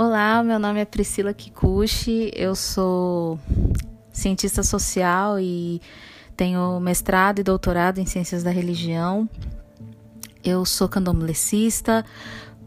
Olá, 0.00 0.44
meu 0.44 0.60
nome 0.60 0.78
é 0.78 0.84
Priscila 0.84 1.34
Kikuchi, 1.34 2.30
eu 2.32 2.54
sou 2.54 3.36
cientista 4.12 4.62
social 4.62 5.40
e 5.40 5.82
tenho 6.36 6.78
mestrado 6.78 7.40
e 7.40 7.42
doutorado 7.42 7.98
em 7.98 8.06
ciências 8.06 8.44
da 8.44 8.50
religião. 8.52 9.28
Eu 10.44 10.64
sou 10.64 10.88
candomblessista, 10.88 12.04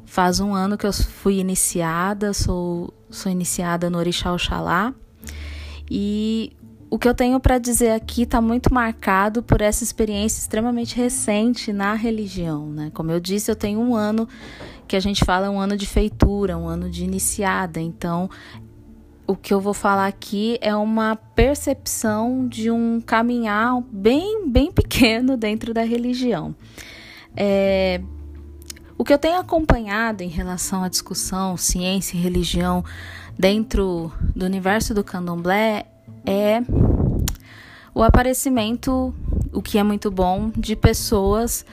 faz 0.06 0.42
um 0.42 0.54
ano 0.54 0.78
que 0.78 0.86
eu 0.86 0.92
fui 0.92 1.40
iniciada, 1.40 2.34
sou, 2.34 2.94
sou 3.10 3.32
iniciada 3.32 3.90
no 3.90 3.98
Orixá 3.98 4.34
Oxalá. 4.34 4.94
E 5.90 6.52
o 6.92 7.00
que 7.00 7.08
eu 7.08 7.16
tenho 7.16 7.40
para 7.40 7.58
dizer 7.58 7.92
aqui 7.92 8.24
está 8.24 8.42
muito 8.42 8.74
marcado 8.74 9.42
por 9.42 9.62
essa 9.62 9.82
experiência 9.82 10.42
extremamente 10.42 10.94
recente 10.94 11.72
na 11.72 11.94
religião. 11.94 12.68
Né? 12.68 12.92
Como 12.94 13.10
eu 13.10 13.20
disse, 13.20 13.50
eu 13.50 13.56
tenho 13.56 13.80
um 13.80 13.96
ano 13.96 14.28
que 14.90 14.98
a 14.98 15.00
gente 15.00 15.24
fala 15.24 15.50
um 15.50 15.58
ano 15.58 15.78
de 15.78 15.88
feitura, 15.88 16.58
um 16.58 16.68
ano 16.68 16.90
de 16.90 17.06
iniciada. 17.06 17.80
Então, 17.80 18.30
o 19.26 19.38
que 19.38 19.54
eu 19.54 19.62
vou 19.62 19.74
falar 19.74 20.06
aqui 20.06 20.58
é 20.60 20.76
uma 20.76 21.16
percepção 21.16 22.46
de 22.46 22.70
um 22.70 23.00
caminhar 23.00 23.82
bem, 23.90 24.50
bem 24.50 24.70
pequeno 24.74 25.38
dentro 25.38 25.74
da 25.74 25.84
religião. 25.84 26.54
É, 27.38 28.02
o 28.98 29.06
que 29.06 29.14
eu 29.14 29.18
tenho 29.18 29.40
acompanhado 29.40 30.24
em 30.24 30.28
relação 30.28 30.84
à 30.84 30.90
discussão 30.90 31.56
ciência 31.56 32.18
e 32.18 32.20
religião 32.20 32.84
dentro 33.40 34.12
do 34.36 34.46
universo 34.46 34.94
do 34.94 35.06
candomblé 35.06 35.91
é 36.26 36.62
o 37.94 38.04
aparecimento, 38.04 39.14
o 39.52 39.62
que 39.62 39.78
é 39.78 39.84
muito 39.84 40.10
bom, 40.10 40.52
de 40.56 40.76
pessoas 40.76 41.66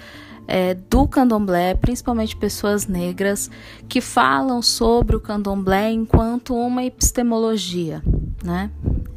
é, 0.48 0.74
do 0.74 1.06
candomblé, 1.06 1.74
principalmente 1.74 2.34
pessoas 2.34 2.86
negras, 2.86 3.50
que 3.88 4.00
falam 4.00 4.62
sobre 4.62 5.14
o 5.14 5.20
candomblé 5.20 5.90
enquanto 5.90 6.54
uma 6.56 6.82
epistemologia, 6.82 8.02
né? 8.42 8.70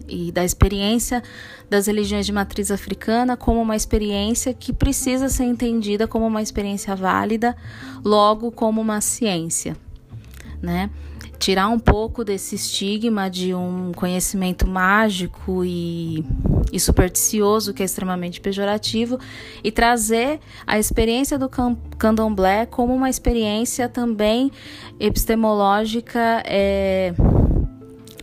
E 0.08 0.30
da 0.30 0.44
experiência 0.44 1.24
das 1.70 1.88
religiões 1.88 2.26
de 2.26 2.34
matriz 2.34 2.70
africana 2.70 3.38
como 3.38 3.62
uma 3.62 3.78
experiência 3.78 4.54
que 4.54 4.74
precisa 4.74 5.30
ser 5.30 5.46
entendida 5.46 6.06
como 6.06 6.28
uma 6.28 6.42
experiência 6.42 6.94
válida, 6.98 7.56
logo 8.04 8.52
como 8.52 8.82
uma 8.82 9.00
ciência, 9.00 9.78
né? 10.62 10.90
Tirar 11.42 11.70
um 11.70 11.80
pouco 11.80 12.23
desse 12.23 12.53
estigma 12.53 13.28
de 13.28 13.52
um 13.52 13.92
conhecimento 13.95 14.67
mágico 14.67 15.66
e, 15.66 16.23
e 16.72 16.80
supersticioso, 16.80 17.73
que 17.73 17.81
é 17.81 17.86
extremamente 17.86 18.39
pejorativo, 18.39 19.20
e 19.64 19.72
trazer 19.72 20.39
a 20.67 20.78
experiência 20.78 21.39
do 21.39 21.50
candomblé 21.97 22.67
como 22.67 22.94
uma 22.94 23.09
experiência 23.09 23.89
também 23.89 24.52
epistemológica 25.00 26.44
é, 26.45 27.12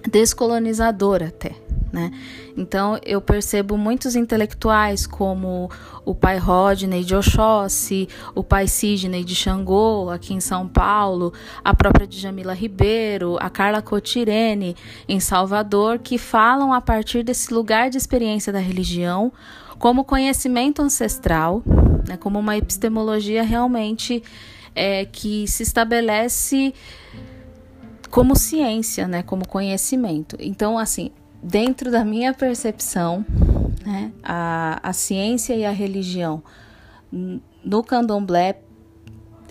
descolonizadora 0.09 1.27
até 1.27 1.57
né? 1.93 2.11
Então 2.57 2.99
eu 3.05 3.21
percebo 3.21 3.77
muitos 3.77 4.15
intelectuais 4.15 5.07
como 5.07 5.71
o 6.05 6.15
pai 6.15 6.39
Rodney 6.39 7.05
de 7.05 7.15
Oxóssi, 7.15 8.09
o 8.35 8.43
pai 8.43 8.67
Sidney 8.67 9.25
de 9.25 9.35
Xangô, 9.35 10.11
aqui 10.11 10.35
em 10.35 10.41
São 10.41 10.67
Paulo, 10.67 11.33
a 11.65 11.75
própria 11.75 12.07
Djamila 12.07 12.55
Ribeiro, 12.55 13.37
a 13.41 13.51
Carla 13.51 13.83
Cotirene, 13.83 14.77
em 15.09 15.21
Salvador, 15.21 15.99
que 15.99 16.19
falam 16.19 16.73
a 16.73 16.81
partir 16.81 17.23
desse 17.23 17.53
lugar 17.53 17.91
de 17.91 17.97
experiência 17.97 18.53
da 18.53 18.59
religião 18.59 19.33
como 19.79 20.05
conhecimento 20.05 20.83
ancestral, 20.83 21.63
né, 22.07 22.17
como 22.17 22.39
uma 22.39 22.57
epistemologia 22.57 23.43
realmente 23.43 24.23
é, 24.75 25.05
que 25.05 25.47
se 25.47 25.63
estabelece 25.63 26.75
como 28.11 28.35
ciência, 28.35 29.07
né, 29.07 29.23
como 29.23 29.47
conhecimento. 29.47 30.37
Então, 30.41 30.79
assim, 30.79 31.11
dentro 31.43 31.91
da 31.91 32.05
minha 32.05 32.35
percepção, 32.35 33.25
né, 33.85 34.13
a, 34.23 34.81
a 34.83 34.93
ciência 34.93 35.55
e 35.55 35.65
a 35.65 35.71
religião 35.71 36.43
no 37.65 37.83
candomblé, 37.83 38.61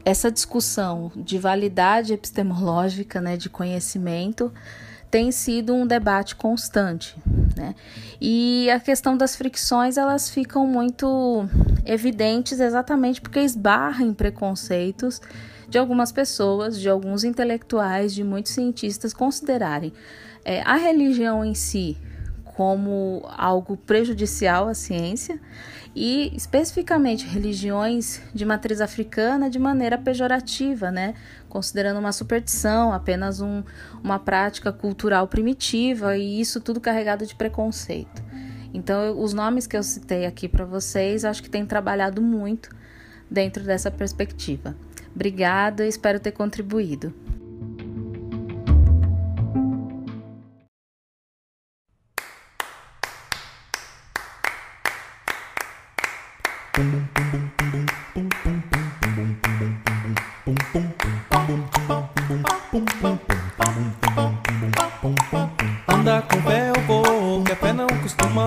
essa 0.05 0.31
discussão 0.31 1.11
de 1.15 1.37
validade 1.37 2.13
epistemológica, 2.13 3.19
né, 3.19 3.35
de 3.35 3.49
conhecimento, 3.49 4.53
tem 5.09 5.31
sido 5.31 5.73
um 5.73 5.87
debate 5.87 6.35
constante, 6.35 7.15
né? 7.55 7.73
E 8.19 8.69
a 8.69 8.79
questão 8.79 9.15
das 9.15 9.35
fricções 9.35 9.97
elas 9.97 10.29
ficam 10.29 10.67
muito 10.67 11.47
evidentes 11.85 12.59
exatamente 12.59 13.21
porque 13.21 13.39
esbarram 13.39 14.07
em 14.07 14.13
preconceitos 14.13 15.21
de 15.69 15.77
algumas 15.77 16.11
pessoas, 16.11 16.79
de 16.79 16.89
alguns 16.89 17.23
intelectuais, 17.23 18.13
de 18.13 18.23
muitos 18.23 18.51
cientistas 18.51 19.13
considerarem 19.13 19.93
é, 20.47 20.61
a 20.61 20.75
religião 20.75 21.43
em 21.43 21.53
si 21.53 21.97
como 22.55 23.23
algo 23.37 23.75
prejudicial 23.75 24.69
à 24.69 24.73
ciência 24.73 25.39
e 25.93 26.31
especificamente 26.35 27.27
religiões 27.27 28.21
de 28.33 28.45
matriz 28.45 28.79
africana 28.79 29.49
de 29.49 29.59
maneira 29.59 29.97
pejorativa, 29.97 30.89
né? 30.89 31.15
considerando 31.49 31.99
uma 31.99 32.13
superstição, 32.13 32.93
apenas 32.93 33.41
um, 33.41 33.61
uma 34.01 34.17
prática 34.17 34.71
cultural 34.71 35.27
primitiva 35.27 36.17
e 36.17 36.39
isso 36.39 36.61
tudo 36.61 36.79
carregado 36.79 37.25
de 37.25 37.35
preconceito. 37.35 38.23
Então, 38.73 39.19
os 39.19 39.33
nomes 39.33 39.67
que 39.67 39.75
eu 39.75 39.83
citei 39.83 40.25
aqui 40.25 40.47
para 40.47 40.65
vocês, 40.65 41.25
acho 41.25 41.43
que 41.43 41.49
têm 41.49 41.65
trabalhado 41.65 42.21
muito 42.21 42.69
dentro 43.29 43.63
dessa 43.63 43.91
perspectiva. 43.91 44.75
Obrigada, 45.13 45.85
espero 45.85 46.19
ter 46.19 46.31
contribuído. 46.31 47.26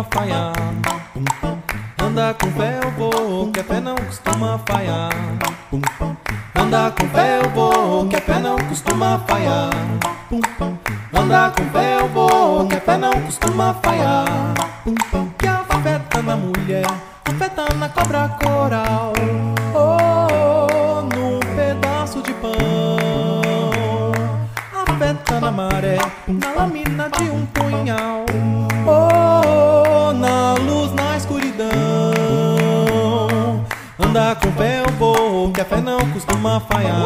Falhar. 0.04 0.52
Anda 2.02 2.34
com 2.34 2.50
pé 2.52 2.80
eu 2.82 2.90
vou, 2.92 3.52
que 3.52 3.60
a 3.60 3.64
pé 3.64 3.80
não 3.80 3.94
costuma 3.96 4.58
falhar. 4.66 5.10
Anda 6.54 6.90
com 6.90 7.08
pé 7.08 7.40
eu 7.42 7.50
vou, 7.50 8.08
que 8.08 8.16
a 8.16 8.20
pé 8.20 8.38
não 8.38 8.56
costuma 8.56 9.18
falhar. 9.28 9.70
Anda 11.12 11.52
com 11.56 11.64
pé 11.66 11.96
eu 12.00 12.08
vou, 12.08 12.66
que 12.68 12.76
a 12.76 12.80
pé 12.80 12.96
não 12.96 13.12
costuma 13.22 13.74
falhar. 13.74 14.24
Que 15.38 15.46
afeta 15.46 16.22
na 16.22 16.36
mulher 16.36 16.86
afeta 17.40 17.74
na 17.74 17.88
cobra 17.88 18.28
coral. 18.42 19.12
Oh, 19.74 21.02
num 21.14 21.40
pedaço 21.56 22.22
de 22.22 22.34
pão. 22.34 22.52
Afeta 24.86 25.40
na 25.40 25.50
maré, 25.50 25.98
na 26.28 26.52
lâmina 26.52 27.08
de 27.10 27.24
um 27.30 27.46
punhal. 27.46 28.26
Oh, 28.86 29.49
luz, 30.60 30.92
na 30.92 31.16
escuridão. 31.16 31.70
Anda 33.98 34.34
com 34.34 34.50
fé 34.52 34.82
eu 34.86 34.92
vou, 34.94 35.50
que 35.52 35.60
a 35.60 35.64
fé 35.64 35.80
não 35.80 35.98
costuma 36.10 36.60
falhar. 36.60 36.96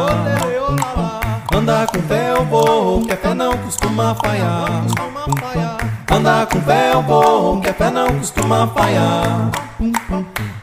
Anda 1.53 1.87
com 1.87 2.01
fé 2.01 2.31
eu 2.31 2.45
vou, 2.45 3.05
que 3.05 3.13
a 3.13 3.17
fé 3.17 3.33
não 3.33 3.57
costuma 3.57 4.15
falhar. 4.15 4.83
Anda 6.11 6.45
com 6.45 6.61
fé 6.61 6.91
eu 6.93 7.01
vou, 7.01 7.61
que 7.61 7.69
a 7.69 7.73
fé 7.73 7.89
não 7.91 8.07
costuma 8.19 8.67
falhar. 8.67 9.51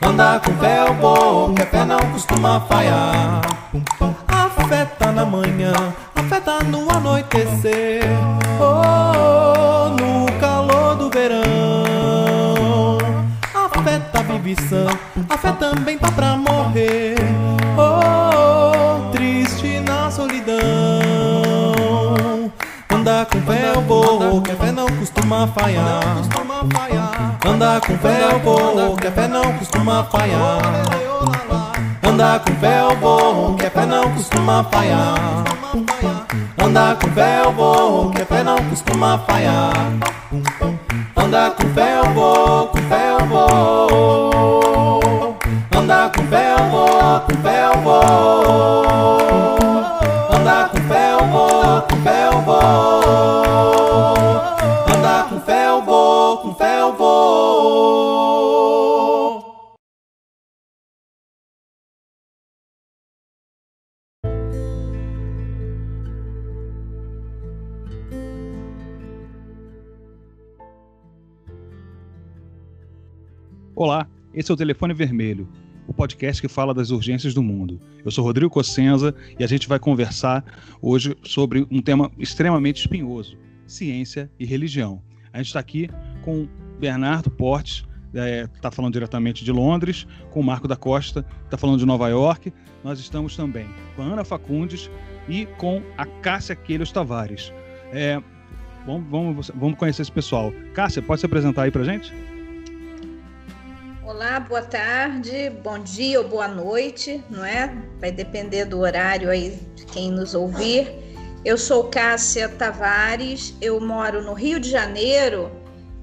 Anda 0.02 0.40
com 0.40 0.52
fé 0.56 0.84
eu 0.86 0.94
vou, 0.94 1.54
que 1.54 1.62
a 1.62 1.66
fé 1.66 1.84
não 1.84 1.98
costuma 2.12 2.60
falhar. 2.60 3.40
Afeta 4.28 5.12
na 5.12 5.24
manhã, 5.24 5.72
afeta 6.14 6.64
no 6.64 6.90
anoitecer. 6.90 8.02
Oh, 8.60 9.11
A 15.30 15.38
fé 15.38 15.52
também 15.52 15.96
tá 15.96 16.10
pra 16.10 16.36
morrer. 16.36 17.14
Oh, 17.78 19.08
triste 19.12 19.78
na 19.78 20.10
solidão. 20.10 20.58
Anda 22.90 23.24
com 23.26 23.40
fé 23.42 23.72
eu 23.72 24.42
que 24.42 24.50
a 24.50 24.56
fé 24.56 24.72
não 24.72 24.86
costuma 24.86 25.46
falhar. 25.46 26.02
Anda 27.46 27.80
com 27.86 27.96
fé 27.98 28.20
eu 28.32 28.96
que 28.96 29.06
a 29.06 29.12
fé 29.12 29.28
não 29.28 29.52
costuma 29.58 30.04
falhar. 30.04 30.60
Anda 32.02 32.40
com 32.40 32.54
fé 32.56 32.80
eu 32.80 33.56
que 33.56 33.66
a 33.66 33.70
fé 33.70 33.86
não 33.86 34.12
costuma 34.12 34.64
falhar. 34.64 35.44
Anda 36.58 36.96
com 37.00 37.08
fé 37.12 37.42
eu 37.44 38.10
que 38.12 38.22
a 38.22 38.26
fé 38.26 38.42
não 38.42 38.56
costuma 38.64 39.18
falhar. 39.20 39.72
Anda 41.22 41.50
com 41.52 41.68
fé 41.72 41.98
eu 41.98 42.12
vou, 42.14 42.66
com 42.66 42.78
fé 42.78 43.16
eu 43.20 43.26
vou. 43.26 45.00
Anda 45.76 46.10
com 46.10 46.22
fé 46.24 46.54
eu 46.58 46.70
vou, 46.70 47.20
com 47.20 47.42
fé 47.42 47.64
eu 47.64 47.80
vou. 47.82 48.91
Olá, 73.82 74.06
esse 74.32 74.48
é 74.48 74.54
o 74.54 74.56
Telefone 74.56 74.94
Vermelho, 74.94 75.48
o 75.88 75.92
podcast 75.92 76.40
que 76.40 76.46
fala 76.46 76.72
das 76.72 76.90
urgências 76.90 77.34
do 77.34 77.42
mundo. 77.42 77.80
Eu 78.04 78.12
sou 78.12 78.22
Rodrigo 78.22 78.48
Cossenza 78.48 79.12
e 79.36 79.42
a 79.42 79.46
gente 79.48 79.66
vai 79.66 79.80
conversar 79.80 80.44
hoje 80.80 81.16
sobre 81.24 81.66
um 81.68 81.82
tema 81.82 82.08
extremamente 82.16 82.76
espinhoso: 82.76 83.36
ciência 83.66 84.30
e 84.38 84.46
religião. 84.46 85.02
A 85.32 85.38
gente 85.38 85.48
está 85.48 85.58
aqui 85.58 85.90
com 86.22 86.46
Bernardo 86.78 87.28
Portes, 87.28 87.84
está 88.06 88.24
é, 88.24 88.46
tá 88.46 88.70
falando 88.70 88.92
diretamente 88.92 89.44
de 89.44 89.50
Londres, 89.50 90.06
com 90.30 90.44
Marco 90.44 90.68
da 90.68 90.76
Costa, 90.76 91.24
que 91.24 91.46
está 91.46 91.56
falando 91.56 91.80
de 91.80 91.84
Nova 91.84 92.08
York. 92.08 92.52
Nós 92.84 93.00
estamos 93.00 93.34
também 93.34 93.66
com 93.96 94.02
a 94.02 94.04
Ana 94.04 94.24
Facundes 94.24 94.88
e 95.28 95.44
com 95.58 95.82
a 95.98 96.06
Cássia 96.06 96.54
Quelhos 96.54 96.92
Tavares. 96.92 97.52
É, 97.92 98.22
vamos, 98.86 99.10
vamos, 99.10 99.50
vamos 99.52 99.76
conhecer 99.76 100.02
esse 100.02 100.12
pessoal. 100.12 100.52
Cássia, 100.72 101.02
pode 101.02 101.18
se 101.18 101.26
apresentar 101.26 101.64
aí 101.64 101.72
para 101.72 101.82
gente? 101.82 102.14
Olá, 104.14 104.38
boa 104.38 104.60
tarde, 104.60 105.48
bom 105.64 105.78
dia 105.78 106.20
ou 106.20 106.28
boa 106.28 106.46
noite, 106.46 107.24
não 107.30 107.42
é? 107.42 107.74
Vai 107.98 108.12
depender 108.12 108.66
do 108.66 108.78
horário 108.78 109.30
aí 109.30 109.58
de 109.74 109.86
quem 109.86 110.10
nos 110.10 110.34
ouvir. 110.34 110.86
Eu 111.46 111.56
sou 111.56 111.84
Cássia 111.84 112.46
Tavares, 112.46 113.56
eu 113.58 113.80
moro 113.80 114.22
no 114.22 114.34
Rio 114.34 114.60
de 114.60 114.68
Janeiro, 114.68 115.50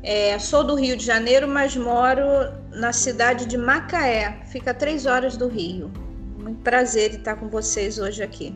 é, 0.01 0.39
sou 0.39 0.63
do 0.63 0.73
Rio 0.73 0.97
de 0.97 1.05
Janeiro, 1.05 1.47
mas 1.47 1.75
moro 1.75 2.23
na 2.71 2.91
cidade 2.91 3.45
de 3.45 3.59
Macaé, 3.59 4.39
fica 4.47 4.71
a 4.71 4.73
três 4.73 5.05
horas 5.05 5.37
do 5.37 5.47
Rio. 5.47 5.91
Muito 6.39 6.61
prazer 6.63 7.13
estar 7.13 7.35
com 7.35 7.47
vocês 7.47 7.99
hoje 7.99 8.23
aqui. 8.23 8.55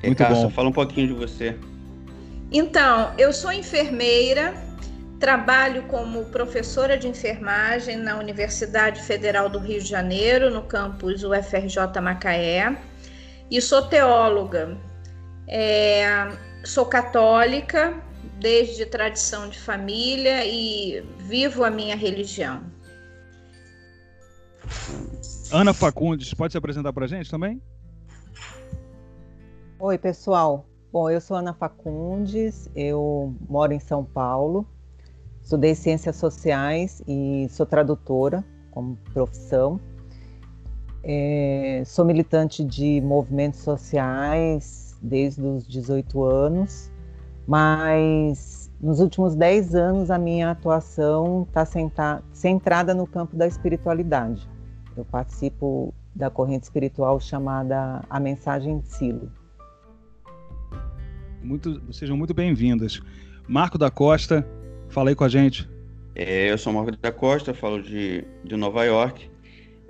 Muito 0.00 0.16
Cássia, 0.16 0.44
bom. 0.44 0.50
fala 0.50 0.68
um 0.68 0.72
pouquinho 0.72 1.08
de 1.08 1.14
você. 1.14 1.58
Então, 2.52 3.12
eu 3.18 3.32
sou 3.32 3.52
enfermeira, 3.52 4.54
Trabalho 5.20 5.82
como 5.82 6.24
professora 6.24 6.96
de 6.96 7.06
enfermagem 7.06 7.94
na 7.94 8.18
Universidade 8.18 9.02
Federal 9.02 9.50
do 9.50 9.58
Rio 9.58 9.78
de 9.78 9.86
Janeiro, 9.86 10.50
no 10.50 10.62
campus 10.62 11.22
UFRJ 11.22 12.00
Macaé, 12.02 12.74
e 13.50 13.60
sou 13.60 13.82
teóloga. 13.82 14.78
É, 15.46 16.26
sou 16.64 16.86
católica 16.86 18.02
desde 18.38 18.86
tradição 18.86 19.50
de 19.50 19.58
família 19.58 20.46
e 20.46 21.02
vivo 21.18 21.64
a 21.64 21.70
minha 21.70 21.94
religião. 21.94 22.62
Ana 25.52 25.74
Facundes, 25.74 26.32
pode 26.32 26.52
se 26.52 26.58
apresentar 26.58 26.94
para 26.94 27.04
a 27.04 27.08
gente 27.08 27.30
também? 27.30 27.60
Oi, 29.78 29.98
pessoal. 29.98 30.66
Bom, 30.90 31.10
eu 31.10 31.20
sou 31.20 31.36
Ana 31.36 31.52
Facundes, 31.52 32.70
eu 32.74 33.34
moro 33.48 33.72
em 33.72 33.78
São 33.78 34.04
Paulo, 34.04 34.66
Estudei 35.50 35.74
ciências 35.74 36.14
sociais 36.14 37.02
e 37.08 37.48
sou 37.50 37.66
tradutora 37.66 38.44
como 38.70 38.96
profissão. 39.12 39.80
É, 41.02 41.82
sou 41.84 42.04
militante 42.04 42.62
de 42.62 43.00
movimentos 43.00 43.58
sociais 43.58 44.96
desde 45.02 45.42
os 45.42 45.66
18 45.66 46.22
anos, 46.22 46.92
mas 47.48 48.70
nos 48.80 49.00
últimos 49.00 49.34
10 49.34 49.74
anos 49.74 50.08
a 50.08 50.18
minha 50.18 50.52
atuação 50.52 51.48
está 51.48 52.22
centrada 52.32 52.94
no 52.94 53.04
campo 53.04 53.34
da 53.34 53.48
espiritualidade. 53.48 54.48
Eu 54.96 55.04
participo 55.04 55.92
da 56.14 56.30
corrente 56.30 56.62
espiritual 56.62 57.18
chamada 57.18 58.04
A 58.08 58.20
Mensagem 58.20 58.78
de 58.78 58.86
Silo. 58.86 59.32
Muito, 61.42 61.92
sejam 61.92 62.16
muito 62.16 62.32
bem-vindas. 62.32 63.02
Marco 63.48 63.76
da 63.76 63.90
Costa, 63.90 64.46
Fala 64.90 65.10
aí 65.10 65.14
com 65.14 65.22
a 65.22 65.28
gente. 65.28 65.68
É, 66.16 66.50
eu 66.50 66.58
sou 66.58 66.72
Marco 66.72 66.90
da 66.90 67.12
Costa, 67.12 67.54
falo 67.54 67.80
de, 67.80 68.24
de 68.44 68.56
Nova 68.56 68.84
York. 68.84 69.30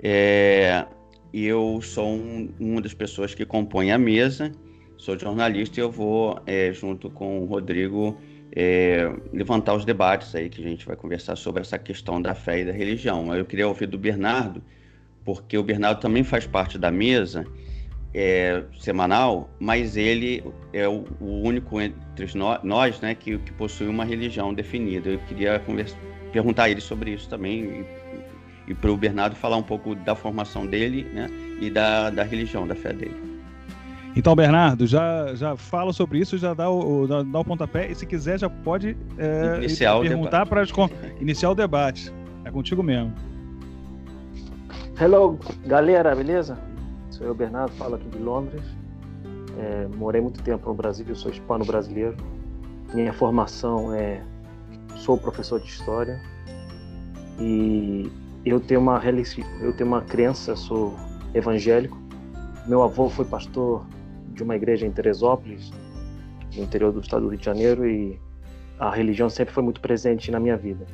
É, 0.01 0.85
eu 1.33 1.81
sou 1.81 2.07
um, 2.07 2.53
uma 2.59 2.79
das 2.79 2.93
pessoas 2.93 3.33
que 3.33 3.43
compõe 3.43 3.91
a 3.91 3.97
mesa, 3.97 4.51
sou 4.97 5.17
jornalista 5.17 5.79
e 5.79 5.83
eu 5.83 5.89
vou, 5.89 6.39
é, 6.45 6.71
junto 6.71 7.09
com 7.09 7.39
o 7.41 7.45
Rodrigo, 7.45 8.15
é, 8.55 9.11
levantar 9.33 9.73
os 9.73 9.85
debates 9.85 10.35
aí 10.35 10.49
que 10.49 10.63
a 10.63 10.69
gente 10.69 10.85
vai 10.85 10.95
conversar 10.95 11.35
sobre 11.35 11.61
essa 11.61 11.79
questão 11.79 12.21
da 12.21 12.35
fé 12.35 12.61
e 12.61 12.65
da 12.65 12.71
religião. 12.71 13.35
Eu 13.35 13.43
queria 13.43 13.67
ouvir 13.67 13.87
do 13.87 13.97
Bernardo, 13.97 14.61
porque 15.25 15.57
o 15.57 15.63
Bernardo 15.63 15.99
também 15.99 16.23
faz 16.23 16.45
parte 16.45 16.77
da 16.77 16.91
mesa 16.91 17.43
é, 18.13 18.63
semanal, 18.79 19.49
mas 19.59 19.95
ele 19.95 20.43
é 20.73 20.87
o, 20.87 21.05
o 21.19 21.41
único 21.41 21.79
entre 21.79 22.27
nós 22.63 22.99
né, 22.99 23.15
que, 23.15 23.37
que, 23.37 23.51
possui 23.53 23.87
uma 23.87 24.03
religião 24.03 24.53
definida. 24.53 25.09
Eu 25.09 25.19
queria 25.19 25.59
conversa, 25.59 25.95
perguntar 26.31 26.63
a 26.63 26.69
ele 26.69 26.81
sobre 26.81 27.11
isso 27.11 27.29
também 27.29 27.85
e, 28.67 28.71
e 28.71 28.73
para 28.73 28.91
o 28.91 28.97
Bernardo 28.97 29.35
falar 29.35 29.57
um 29.57 29.63
pouco 29.63 29.95
da 29.95 30.15
formação 30.15 30.65
dele 30.65 31.03
né, 31.13 31.29
e 31.59 31.69
da, 31.69 32.09
da 32.09 32.23
religião, 32.23 32.67
da 32.67 32.75
fé 32.75 32.91
dele. 32.91 33.31
Então, 34.13 34.35
Bernardo, 34.35 34.85
já, 34.85 35.33
já 35.35 35.55
fala 35.55 35.93
sobre 35.93 36.19
isso, 36.19 36.37
já 36.37 36.53
dá 36.53 36.69
o, 36.69 37.07
dá, 37.07 37.23
dá 37.23 37.39
o 37.39 37.45
pontapé 37.45 37.89
e 37.89 37.95
se 37.95 38.05
quiser 38.05 38.37
já 38.37 38.49
pode 38.49 38.97
é, 39.17 39.59
iniciar 39.59 39.97
perguntar 40.01 40.45
para 40.45 40.63
iniciar 41.21 41.51
o 41.51 41.55
debate. 41.55 42.11
É 42.43 42.51
contigo 42.51 42.83
mesmo. 42.83 43.13
Hello, 44.99 45.39
galera, 45.65 46.13
beleza? 46.13 46.57
Eu, 47.21 47.35
Bernardo, 47.35 47.71
falo 47.73 47.95
aqui 47.95 48.09
de 48.09 48.17
Londres. 48.17 48.63
É, 49.57 49.87
morei 49.95 50.19
muito 50.19 50.41
tempo 50.41 50.67
no 50.67 50.73
Brasil, 50.73 51.05
eu 51.07 51.15
sou 51.15 51.31
hispano-brasileiro. 51.31 52.17
Minha 52.93 53.13
formação 53.13 53.93
é. 53.93 54.23
Sou 54.97 55.17
professor 55.17 55.59
de 55.59 55.67
história. 55.67 56.19
E 57.39 58.11
eu 58.43 58.59
tenho 58.59 58.79
uma, 58.79 58.99
eu 59.61 59.73
tenho 59.73 59.87
uma 59.87 60.01
crença, 60.01 60.55
sou 60.55 60.95
evangélico. 61.33 61.97
Meu 62.67 62.81
avô 62.81 63.07
foi 63.07 63.25
pastor 63.25 63.85
de 64.33 64.41
uma 64.41 64.55
igreja 64.55 64.85
em 64.85 64.91
Teresópolis, 64.91 65.71
no 66.55 66.63
interior 66.63 66.91
do 66.91 67.01
estado 67.01 67.23
do 67.23 67.29
Rio 67.29 67.37
de 67.37 67.45
Janeiro, 67.45 67.87
e 67.87 68.19
a 68.79 68.89
religião 68.89 69.29
sempre 69.29 69.53
foi 69.53 69.63
muito 69.63 69.79
presente 69.79 70.31
na 70.31 70.39
minha 70.39 70.57
vida. 70.57 70.85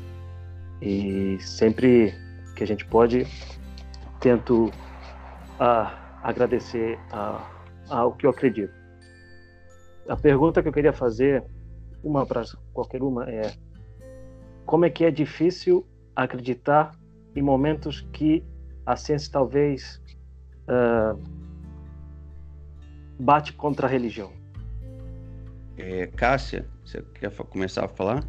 E 0.81 1.37
sempre 1.39 2.13
que 2.55 2.63
a 2.63 2.67
gente 2.67 2.85
pode, 2.85 3.25
tento. 4.19 4.71
Ah, 5.59 6.06
agradecer 6.23 6.99
a, 7.11 7.49
ao 7.89 8.13
que 8.13 8.25
eu 8.25 8.29
acredito. 8.29 8.73
A 10.07 10.15
pergunta 10.15 10.61
que 10.61 10.69
eu 10.69 10.73
queria 10.73 10.93
fazer, 10.93 11.43
uma 12.03 12.25
para 12.25 12.43
qualquer 12.73 13.01
uma, 13.01 13.29
é 13.29 13.53
como 14.65 14.85
é 14.85 14.89
que 14.89 15.05
é 15.05 15.11
difícil 15.11 15.85
acreditar 16.15 16.91
em 17.35 17.41
momentos 17.41 18.07
que 18.11 18.43
a 18.85 18.95
ciência 18.95 19.31
talvez 19.31 20.01
uh, 20.67 21.19
bate 23.19 23.53
contra 23.53 23.87
a 23.87 23.89
religião? 23.89 24.31
É, 25.77 26.07
Cássia, 26.07 26.65
você 26.83 27.01
quer 27.13 27.31
começar 27.31 27.85
a 27.85 27.87
falar? 27.87 28.23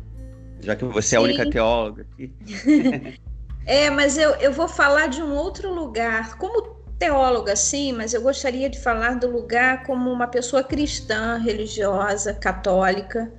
Já 0.60 0.76
que 0.76 0.84
você 0.84 1.10
Sim. 1.10 1.16
é 1.16 1.18
a 1.18 1.22
única 1.22 1.50
teóloga 1.50 2.06
aqui. 2.12 2.34
é, 3.64 3.88
mas 3.90 4.18
eu, 4.18 4.30
eu 4.36 4.52
vou 4.52 4.68
falar 4.68 5.08
de 5.08 5.22
um 5.22 5.34
outro 5.34 5.72
lugar. 5.72 6.36
Como 6.36 6.77
teóloga, 6.98 7.54
sim, 7.54 7.92
mas 7.92 8.12
eu 8.12 8.20
gostaria 8.20 8.68
de 8.68 8.78
falar 8.78 9.14
do 9.14 9.30
lugar 9.30 9.84
como 9.84 10.10
uma 10.10 10.26
pessoa 10.26 10.64
cristã, 10.64 11.38
religiosa, 11.38 12.34
católica. 12.34 13.32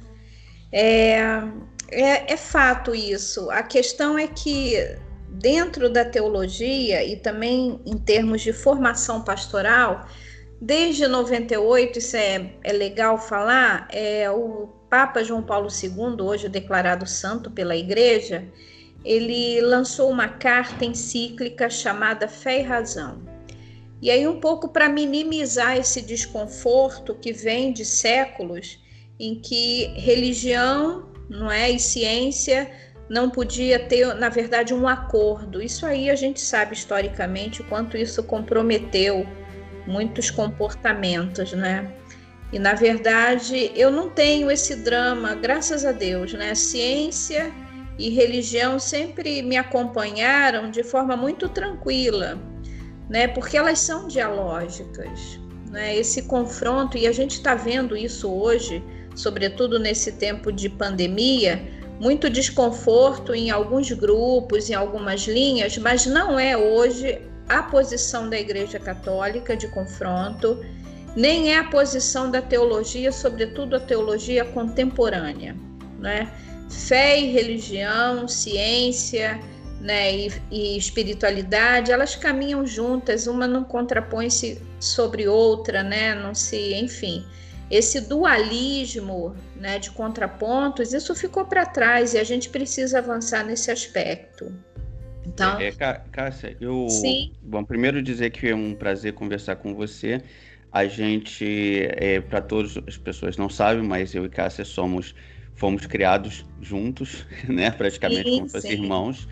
É, 0.71 1.19
é, 1.91 2.33
é 2.33 2.37
fato 2.37 2.95
isso. 2.95 3.49
A 3.51 3.61
questão 3.61 4.17
é 4.17 4.27
que 4.27 4.75
dentro 5.29 5.89
da 5.89 6.05
teologia 6.05 7.03
e 7.03 7.17
também 7.17 7.81
em 7.85 7.97
termos 7.97 8.41
de 8.41 8.53
formação 8.53 9.23
pastoral, 9.23 10.07
desde 10.61 11.07
98, 11.07 11.99
isso 11.99 12.15
é, 12.15 12.53
é 12.63 12.71
legal 12.71 13.17
falar, 13.17 13.87
é, 13.91 14.29
o 14.31 14.69
Papa 14.89 15.23
João 15.23 15.43
Paulo 15.43 15.67
II, 15.67 16.21
hoje 16.21 16.49
declarado 16.49 17.05
santo 17.05 17.51
pela 17.51 17.75
Igreja, 17.75 18.47
ele 19.03 19.61
lançou 19.61 20.09
uma 20.09 20.27
carta 20.27 20.83
encíclica 20.83 21.69
chamada 21.69 22.27
Fé 22.27 22.61
e 22.61 22.63
Razão. 22.63 23.38
E 24.01 24.09
aí, 24.09 24.25
um 24.27 24.39
pouco 24.39 24.69
para 24.69 24.87
minimizar 24.87 25.77
esse 25.77 26.01
desconforto 26.01 27.13
que 27.15 27.33
vem 27.33 27.73
de 27.73 27.83
séculos 27.83 28.79
em 29.19 29.35
que 29.35 29.87
religião 29.95 31.09
não 31.29 31.51
é, 31.51 31.69
e 31.69 31.79
ciência 31.79 32.71
não 33.09 33.29
podia 33.29 33.77
ter, 33.77 34.13
na 34.15 34.29
verdade, 34.29 34.73
um 34.73 34.87
acordo. 34.87 35.61
Isso 35.61 35.85
aí 35.85 36.09
a 36.09 36.15
gente 36.15 36.39
sabe 36.39 36.73
historicamente 36.75 37.61
o 37.61 37.65
quanto 37.65 37.97
isso 37.97 38.23
comprometeu 38.23 39.27
muitos 39.85 40.31
comportamentos, 40.31 41.51
né? 41.51 41.91
E 42.53 42.57
na 42.57 42.73
verdade, 42.73 43.71
eu 43.75 43.91
não 43.91 44.09
tenho 44.09 44.49
esse 44.49 44.75
drama, 44.77 45.35
graças 45.35 45.85
a 45.85 45.91
Deus, 45.91 46.33
né? 46.33 46.55
Ciência 46.55 47.51
e 47.97 48.09
religião 48.09 48.79
sempre 48.79 49.41
me 49.41 49.57
acompanharam 49.57 50.71
de 50.71 50.83
forma 50.83 51.17
muito 51.17 51.49
tranquila 51.49 52.39
né? 53.09 53.27
Porque 53.27 53.57
elas 53.57 53.79
são 53.79 54.07
dialógicas, 54.07 55.39
né? 55.69 55.95
Esse 55.95 56.23
confronto 56.23 56.97
e 56.97 57.07
a 57.07 57.11
gente 57.11 57.31
está 57.31 57.55
vendo 57.55 57.97
isso 57.97 58.31
hoje, 58.31 58.83
sobretudo 59.15 59.79
nesse 59.79 60.13
tempo 60.13 60.51
de 60.51 60.69
pandemia, 60.69 61.61
muito 61.99 62.29
desconforto 62.29 63.33
em 63.33 63.49
alguns 63.49 63.91
grupos, 63.91 64.69
em 64.69 64.73
algumas 64.73 65.21
linhas, 65.21 65.77
mas 65.77 66.05
não 66.05 66.39
é 66.39 66.55
hoje 66.55 67.21
a 67.49 67.63
posição 67.63 68.29
da 68.29 68.39
Igreja 68.39 68.79
Católica 68.79 69.57
de 69.57 69.67
confronto, 69.67 70.63
nem 71.15 71.51
é 71.51 71.57
a 71.57 71.63
posição 71.63 72.29
da 72.29 72.41
teologia, 72.41 73.11
sobretudo 73.11 73.75
a 73.75 73.79
teologia 73.79 74.45
contemporânea. 74.45 75.55
Né? 75.99 76.31
Fé 76.69 77.19
e 77.19 77.31
religião, 77.31 78.27
ciência 78.27 79.39
né, 79.79 80.15
e, 80.15 80.31
e 80.51 80.77
espiritualidade, 80.77 81.91
elas 81.91 82.15
caminham 82.15 82.65
juntas, 82.65 83.27
uma 83.27 83.47
não 83.47 83.63
contrapõe-se 83.63 84.61
sobre 84.79 85.27
outra, 85.27 85.83
né? 85.83 86.13
não 86.15 86.35
se, 86.35 86.73
enfim 86.75 87.25
esse 87.69 88.01
dualismo 88.01 89.35
né, 89.55 89.77
de 89.77 89.91
contrapontos, 89.91 90.91
isso 90.91 91.13
ficou 91.13 91.45
para 91.45 91.65
trás 91.65 92.13
e 92.13 92.17
a 92.17 92.23
gente 92.23 92.49
precisa 92.49 92.97
avançar 92.97 93.45
nesse 93.45 93.69
aspecto. 93.69 94.51
Então, 95.25 95.59
é, 95.59 95.67
é, 95.67 96.01
Cássia, 96.11 96.57
eu. 96.59 96.89
Sim. 96.89 97.31
Bom, 97.41 97.63
primeiro 97.63 98.01
dizer 98.01 98.31
que 98.31 98.47
é 98.47 98.55
um 98.55 98.73
prazer 98.73 99.13
conversar 99.13 99.57
com 99.57 99.75
você. 99.75 100.21
A 100.71 100.85
gente, 100.85 101.87
é, 101.97 102.19
para 102.19 102.41
todas 102.41 102.77
as 102.87 102.97
pessoas 102.97 103.37
não 103.37 103.49
sabem, 103.49 103.83
mas 103.83 104.15
eu 104.15 104.25
e 104.25 104.29
Cássia 104.29 104.65
somos, 104.65 105.13
fomos 105.55 105.85
criados 105.85 106.45
juntos, 106.59 107.25
né? 107.47 107.69
Praticamente 107.69 108.29
sim, 108.29 108.37
como 108.37 108.49
fossem 108.49 108.71
irmãos. 108.71 109.27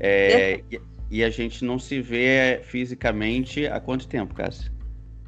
É, 0.00 0.62
e, 0.70 0.80
e 1.10 1.24
a 1.24 1.30
gente 1.30 1.64
não 1.64 1.78
se 1.78 2.00
vê 2.00 2.60
fisicamente 2.62 3.66
há 3.66 3.78
quanto 3.78 4.08
tempo, 4.08 4.34
Cássia? 4.34 4.72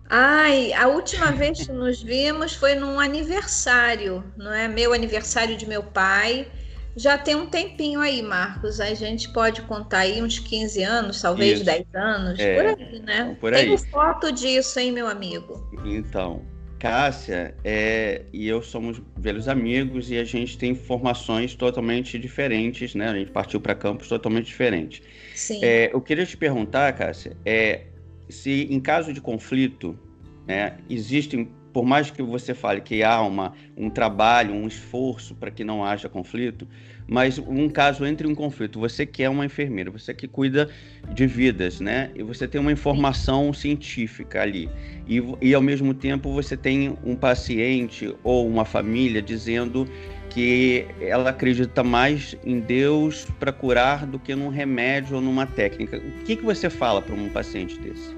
Ai, 0.09 0.73
a 0.73 0.89
última 0.89 1.31
vez 1.33 1.67
que 1.67 1.73
nos 1.73 2.03
vimos 2.03 2.55
foi 2.55 2.75
num 2.75 2.99
aniversário, 2.99 4.25
não 4.37 4.53
é? 4.53 4.69
Meu 4.69 4.93
aniversário 4.93 5.57
de 5.57 5.67
meu 5.67 5.83
pai. 5.83 6.47
Já 6.95 7.17
tem 7.17 7.35
um 7.35 7.47
tempinho 7.47 8.01
aí, 8.01 8.21
Marcos. 8.21 8.79
A 8.79 8.93
gente 8.93 9.33
pode 9.33 9.63
contar 9.63 10.01
aí 10.01 10.23
uns 10.23 10.39
15 10.39 10.83
anos, 10.83 11.23
talvez 11.23 11.55
Isso. 11.55 11.65
10 11.65 11.87
anos, 11.95 12.39
é, 12.39 12.55
por 12.55 12.67
aí, 12.67 13.01
né? 13.01 13.37
Por 13.41 13.55
aí. 13.55 13.65
Tenho 13.65 13.79
foto 13.79 14.31
disso, 14.31 14.79
hein, 14.79 14.93
meu 14.93 15.09
amigo? 15.09 15.67
Então, 15.87 16.43
Cássia 16.83 17.55
é, 17.63 18.23
e 18.33 18.49
eu 18.49 18.61
somos 18.61 19.01
velhos 19.17 19.47
amigos 19.47 20.11
e 20.11 20.19
a 20.19 20.25
gente 20.25 20.59
tem 20.59 20.75
formações 20.75 21.55
totalmente 21.55 22.19
diferentes, 22.19 22.93
né? 22.97 23.09
A 23.09 23.15
gente 23.15 23.31
partiu 23.31 23.61
para 23.61 23.73
campos 23.73 24.09
totalmente 24.09 24.47
diferentes. 24.47 25.01
Sim. 25.33 25.65
É, 25.65 25.95
eu 25.95 26.01
queria 26.01 26.27
te 26.27 26.37
perguntar, 26.37 26.93
Cássia, 26.95 27.37
é, 27.47 27.83
se 28.29 28.67
em 28.69 28.81
caso 28.81 29.13
de 29.13 29.21
conflito, 29.21 29.97
né, 30.45 30.77
existem, 30.91 31.53
por 31.73 31.85
mais 31.85 32.11
que 32.11 32.23
você 32.23 32.55
fale 32.55 32.81
que 32.81 33.03
há 33.03 33.21
uma, 33.23 33.53
um 33.77 33.89
trabalho, 33.89 34.55
um 34.55 34.67
esforço 34.67 35.35
para 35.35 35.51
que 35.51 35.65
não 35.65 35.85
haja 35.85 36.09
conflito, 36.09 36.69
mas 37.07 37.39
um 37.39 37.69
caso 37.69 38.07
entre 38.07 38.27
um 38.27 38.35
conflito, 38.35 38.79
você 38.79 39.05
que 39.05 39.23
é 39.23 39.29
uma 39.29 39.45
enfermeira, 39.45 39.91
você 39.91 40.15
que 40.15 40.29
cuida 40.29 40.69
de 41.13 41.27
vidas, 41.27 41.81
né? 41.81 42.11
E 42.15 42.23
você 42.23 42.47
tem 42.47 42.61
uma 42.61 42.73
informação 42.73 43.53
científica 43.53 44.43
ali. 44.43 44.69
E, 45.07 45.23
e 45.41 45.55
ao 45.55 45.63
mesmo 45.63 45.95
tempo 45.95 46.33
você 46.33 46.57
tem 46.57 46.97
um 47.05 47.17
paciente 47.17 48.15
ou 48.23 48.47
uma 48.47 48.65
família 48.65 49.21
dizendo 49.21 49.89
que 50.31 50.87
ela 51.01 51.31
acredita 51.31 51.83
mais 51.85 52.37
em 52.45 52.61
Deus 52.61 53.27
para 53.39 53.53
curar 53.53 54.07
do 54.07 54.19
que 54.19 54.35
num 54.35 54.49
remédio 54.49 55.17
ou 55.17 55.23
numa 55.23 55.47
técnica. 55.47 55.99
O 55.99 56.25
que, 56.25 56.37
que 56.37 56.43
você 56.43 56.71
fala 56.71 57.03
para 57.03 57.15
um 57.15 57.29
paciente 57.29 57.79
desse? 57.79 58.17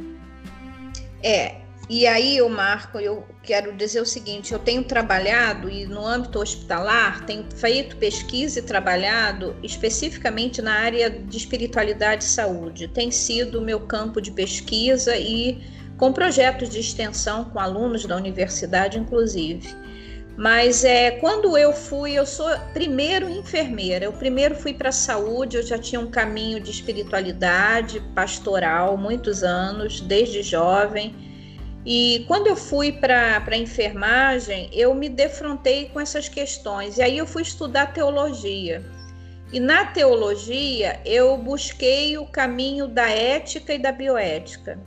É, 1.21 1.64
e 1.89 2.07
aí, 2.07 2.41
o 2.41 2.49
Marco, 2.49 2.99
eu 2.99 3.25
quero 3.43 3.77
dizer 3.77 4.01
o 4.01 4.07
seguinte: 4.07 4.53
eu 4.53 4.59
tenho 4.59 4.85
trabalhado 4.85 5.69
e 5.69 5.85
no 5.85 6.07
âmbito 6.07 6.39
hospitalar 6.39 7.27
tenho 7.27 7.45
feito 7.55 7.97
pesquisa 7.97 8.59
e 8.59 8.63
trabalhado 8.63 9.55
especificamente 9.63 10.63
na 10.63 10.73
área 10.73 11.11
de 11.11 11.37
espiritualidade 11.37 12.25
e 12.25 12.29
saúde. 12.29 12.89
Tem 12.89 13.11
sido 13.11 13.59
o 13.59 13.63
meu 13.63 13.81
campo 13.81 14.21
de 14.21 14.31
pesquisa 14.31 15.15
e 15.17 15.63
com 15.99 16.13
projetos 16.13 16.71
de 16.71 16.81
extensão 16.81 17.45
com 17.45 17.61
alunos 17.61 18.07
da 18.07 18.17
universidade, 18.17 18.99
inclusive. 18.99 19.69
Mas 20.37 20.85
é, 20.85 21.13
quando 21.13 21.57
eu 21.57 21.73
fui, 21.73 22.13
eu 22.13 22.27
sou 22.27 22.49
primeiro 22.73 23.29
enfermeira. 23.29 24.07
Eu 24.07 24.13
primeiro 24.13 24.55
fui 24.55 24.73
para 24.75 24.89
a 24.89 24.93
saúde, 24.93 25.59
eu 25.59 25.63
já 25.63 25.79
tinha 25.79 26.01
um 26.01 26.11
caminho 26.11 26.59
de 26.61 26.71
espiritualidade 26.71 28.01
pastoral, 28.15 28.97
muitos 28.97 29.45
anos, 29.45 30.01
desde 30.01 30.43
jovem. 30.43 31.34
E 31.87 32.25
quando 32.27 32.47
eu 32.47 32.57
fui 32.57 32.93
para 32.93 33.45
a 33.47 33.57
enfermagem, 33.57 34.71
eu 34.73 34.95
me 34.95 35.09
defrontei 35.09 35.91
com 35.91 36.01
essas 36.01 36.29
questões. 36.29 36.97
E 36.97 37.03
aí 37.03 37.19
eu 37.19 37.27
fui 37.27 37.43
estudar 37.43 37.93
teologia. 37.93 38.83
E 39.53 39.61
na 39.61 39.85
teologia 39.87 41.01
eu 41.05 41.37
busquei 41.37 42.17
o 42.17 42.27
caminho 42.27 42.89
da 42.89 43.09
ética 43.09 43.75
e 43.75 43.79
da 43.79 43.93
bioética. 43.93 44.79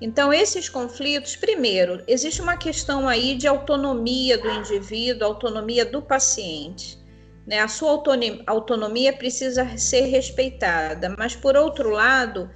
Então, 0.00 0.32
esses 0.32 0.68
conflitos, 0.68 1.36
primeiro, 1.36 2.02
existe 2.06 2.42
uma 2.42 2.56
questão 2.56 3.08
aí 3.08 3.36
de 3.36 3.46
autonomia 3.46 4.36
do 4.36 4.50
indivíduo, 4.50 5.26
autonomia 5.26 5.84
do 5.84 6.02
paciente. 6.02 6.98
Né? 7.46 7.60
A 7.60 7.68
sua 7.68 8.02
autonomia 8.46 9.12
precisa 9.12 9.78
ser 9.78 10.06
respeitada, 10.06 11.14
mas, 11.16 11.36
por 11.36 11.56
outro 11.56 11.90
lado, 11.90 12.50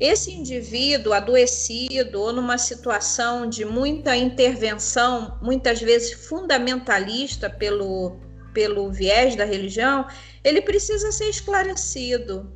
esse 0.00 0.30
indivíduo 0.30 1.12
adoecido 1.12 2.20
ou 2.20 2.32
numa 2.32 2.56
situação 2.56 3.48
de 3.48 3.64
muita 3.64 4.16
intervenção, 4.16 5.36
muitas 5.42 5.80
vezes 5.80 6.12
fundamentalista 6.28 7.50
pelo, 7.50 8.16
pelo 8.54 8.92
viés 8.92 9.34
da 9.34 9.44
religião, 9.44 10.06
ele 10.44 10.62
precisa 10.62 11.10
ser 11.10 11.28
esclarecido. 11.28 12.52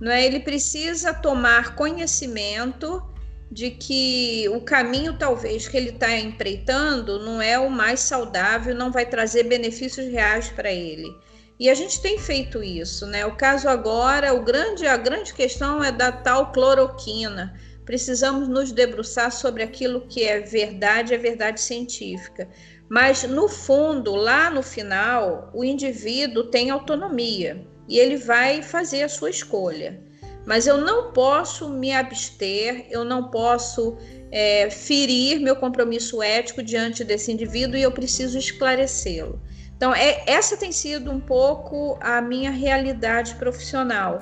Não 0.00 0.10
é? 0.10 0.24
Ele 0.24 0.40
precisa 0.40 1.12
tomar 1.12 1.74
conhecimento 1.74 3.02
de 3.50 3.70
que 3.70 4.48
o 4.48 4.62
caminho 4.62 5.18
talvez 5.18 5.68
que 5.68 5.76
ele 5.76 5.90
está 5.90 6.16
empreitando 6.16 7.18
não 7.18 7.42
é 7.42 7.58
o 7.58 7.68
mais 7.68 8.00
saudável, 8.00 8.74
não 8.74 8.90
vai 8.90 9.04
trazer 9.04 9.42
benefícios 9.42 10.06
reais 10.06 10.48
para 10.48 10.72
ele. 10.72 11.14
E 11.60 11.68
a 11.68 11.74
gente 11.74 12.00
tem 12.00 12.18
feito 12.18 12.62
isso, 12.62 13.06
né? 13.06 13.26
O 13.26 13.36
caso 13.36 13.68
agora, 13.68 14.32
o 14.32 14.42
grande, 14.42 14.86
a 14.86 14.96
grande 14.96 15.34
questão 15.34 15.84
é 15.84 15.92
da 15.92 16.10
tal 16.10 16.52
cloroquina. 16.52 17.54
Precisamos 17.84 18.48
nos 18.48 18.72
debruçar 18.72 19.30
sobre 19.30 19.62
aquilo 19.62 20.06
que 20.08 20.24
é 20.24 20.40
verdade, 20.40 21.12
é 21.12 21.18
verdade 21.18 21.60
científica. 21.60 22.48
Mas 22.88 23.24
no 23.24 23.46
fundo, 23.46 24.16
lá 24.16 24.50
no 24.50 24.62
final, 24.62 25.50
o 25.52 25.62
indivíduo 25.62 26.44
tem 26.44 26.70
autonomia 26.70 27.62
e 27.86 27.98
ele 27.98 28.16
vai 28.16 28.62
fazer 28.62 29.02
a 29.02 29.08
sua 29.08 29.28
escolha 29.28 30.00
mas 30.46 30.66
eu 30.66 30.78
não 30.78 31.12
posso 31.12 31.68
me 31.68 31.92
abster, 31.92 32.86
eu 32.90 33.04
não 33.04 33.30
posso 33.30 33.96
é, 34.32 34.70
ferir 34.70 35.38
meu 35.38 35.54
compromisso 35.56 36.22
ético 36.22 36.62
diante 36.62 37.04
desse 37.04 37.30
indivíduo 37.30 37.76
e 37.76 37.82
eu 37.82 37.92
preciso 37.92 38.38
esclarecê-lo. 38.38 39.40
Então, 39.80 39.94
é, 39.94 40.22
essa 40.26 40.58
tem 40.58 40.70
sido 40.72 41.10
um 41.10 41.18
pouco 41.18 41.96
a 42.02 42.20
minha 42.20 42.50
realidade 42.50 43.36
profissional. 43.36 44.18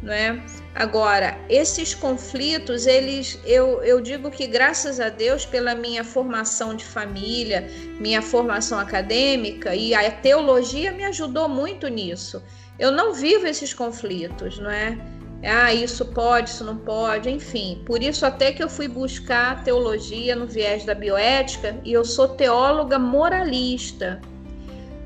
Não 0.00 0.12
é? 0.12 0.40
Agora, 0.76 1.36
esses 1.48 1.92
conflitos, 1.92 2.86
eles, 2.86 3.36
eu, 3.44 3.82
eu 3.82 4.00
digo 4.00 4.30
que 4.30 4.46
graças 4.46 5.00
a 5.00 5.08
Deus, 5.08 5.44
pela 5.44 5.74
minha 5.74 6.04
formação 6.04 6.76
de 6.76 6.84
família, 6.84 7.68
minha 7.98 8.22
formação 8.22 8.78
acadêmica 8.78 9.74
e 9.74 9.92
a 9.92 10.08
teologia 10.08 10.92
me 10.92 11.02
ajudou 11.02 11.48
muito 11.48 11.88
nisso. 11.88 12.40
Eu 12.78 12.92
não 12.92 13.12
vivo 13.12 13.48
esses 13.48 13.74
conflitos, 13.74 14.60
não 14.60 14.70
é? 14.70 14.96
ah, 15.44 15.74
isso 15.74 16.06
pode, 16.06 16.50
isso 16.50 16.62
não 16.62 16.76
pode, 16.76 17.28
enfim. 17.28 17.82
Por 17.84 18.00
isso 18.00 18.24
até 18.24 18.52
que 18.52 18.62
eu 18.62 18.68
fui 18.68 18.86
buscar 18.86 19.64
teologia 19.64 20.36
no 20.36 20.46
viés 20.46 20.84
da 20.84 20.94
bioética 20.94 21.76
e 21.84 21.92
eu 21.92 22.04
sou 22.04 22.28
teóloga 22.28 23.00
moralista 23.00 24.20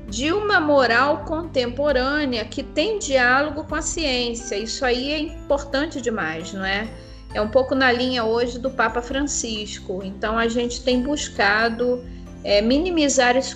de 0.07 0.31
uma 0.31 0.59
moral 0.59 1.25
contemporânea 1.25 2.45
que 2.45 2.63
tem 2.63 2.97
diálogo 2.97 3.65
com 3.65 3.75
a 3.75 3.81
ciência. 3.81 4.55
Isso 4.55 4.85
aí 4.85 5.11
é 5.11 5.19
importante 5.19 6.01
demais, 6.01 6.53
não 6.53 6.65
é? 6.65 6.87
É 7.33 7.41
um 7.41 7.49
pouco 7.49 7.75
na 7.75 7.91
linha 7.91 8.23
hoje 8.23 8.57
do 8.57 8.71
Papa 8.71 9.01
Francisco. 9.01 10.01
Então 10.03 10.37
a 10.37 10.47
gente 10.47 10.81
tem 10.81 11.01
buscado 11.01 12.03
é, 12.43 12.61
minimizar 12.61 13.35
esses 13.35 13.53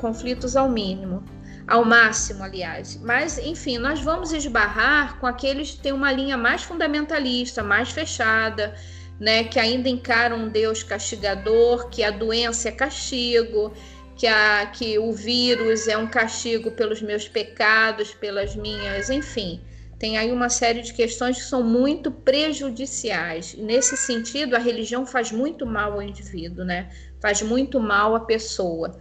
conflitos 0.00 0.56
ao 0.56 0.68
mínimo 0.68 1.22
ao 1.66 1.84
máximo, 1.84 2.42
aliás. 2.42 2.98
Mas, 3.02 3.38
enfim, 3.38 3.78
nós 3.78 4.00
vamos 4.00 4.32
esbarrar 4.32 5.18
com 5.18 5.26
aqueles 5.26 5.72
que 5.72 5.78
têm 5.78 5.92
uma 5.92 6.12
linha 6.12 6.36
mais 6.36 6.62
fundamentalista, 6.62 7.62
mais 7.62 7.90
fechada, 7.90 8.74
né, 9.18 9.44
que 9.44 9.58
ainda 9.58 9.88
encaram 9.88 10.36
um 10.36 10.48
Deus 10.48 10.82
castigador, 10.82 11.88
que 11.88 12.02
a 12.02 12.10
doença 12.10 12.68
é 12.68 12.72
castigo, 12.72 13.72
que, 14.16 14.26
a, 14.26 14.66
que 14.66 14.98
o 14.98 15.12
vírus 15.12 15.88
é 15.88 15.96
um 15.96 16.06
castigo 16.06 16.70
pelos 16.72 17.02
meus 17.02 17.28
pecados, 17.28 18.14
pelas 18.14 18.54
minhas, 18.54 19.10
enfim. 19.10 19.60
Tem 19.98 20.18
aí 20.18 20.32
uma 20.32 20.48
série 20.48 20.82
de 20.82 20.92
questões 20.92 21.36
que 21.36 21.44
são 21.44 21.62
muito 21.62 22.10
prejudiciais. 22.10 23.54
Nesse 23.54 23.96
sentido, 23.96 24.56
a 24.56 24.58
religião 24.58 25.06
faz 25.06 25.30
muito 25.30 25.64
mal 25.64 25.92
ao 25.92 26.02
indivíduo, 26.02 26.64
né? 26.64 26.90
Faz 27.20 27.40
muito 27.40 27.78
mal 27.78 28.14
à 28.16 28.20
pessoa 28.20 29.00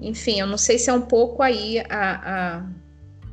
enfim, 0.00 0.40
eu 0.40 0.46
não 0.46 0.56
sei 0.56 0.78
se 0.78 0.88
é 0.88 0.92
um 0.92 1.02
pouco 1.02 1.42
aí 1.42 1.78
a, 1.90 2.58
a 2.58 2.66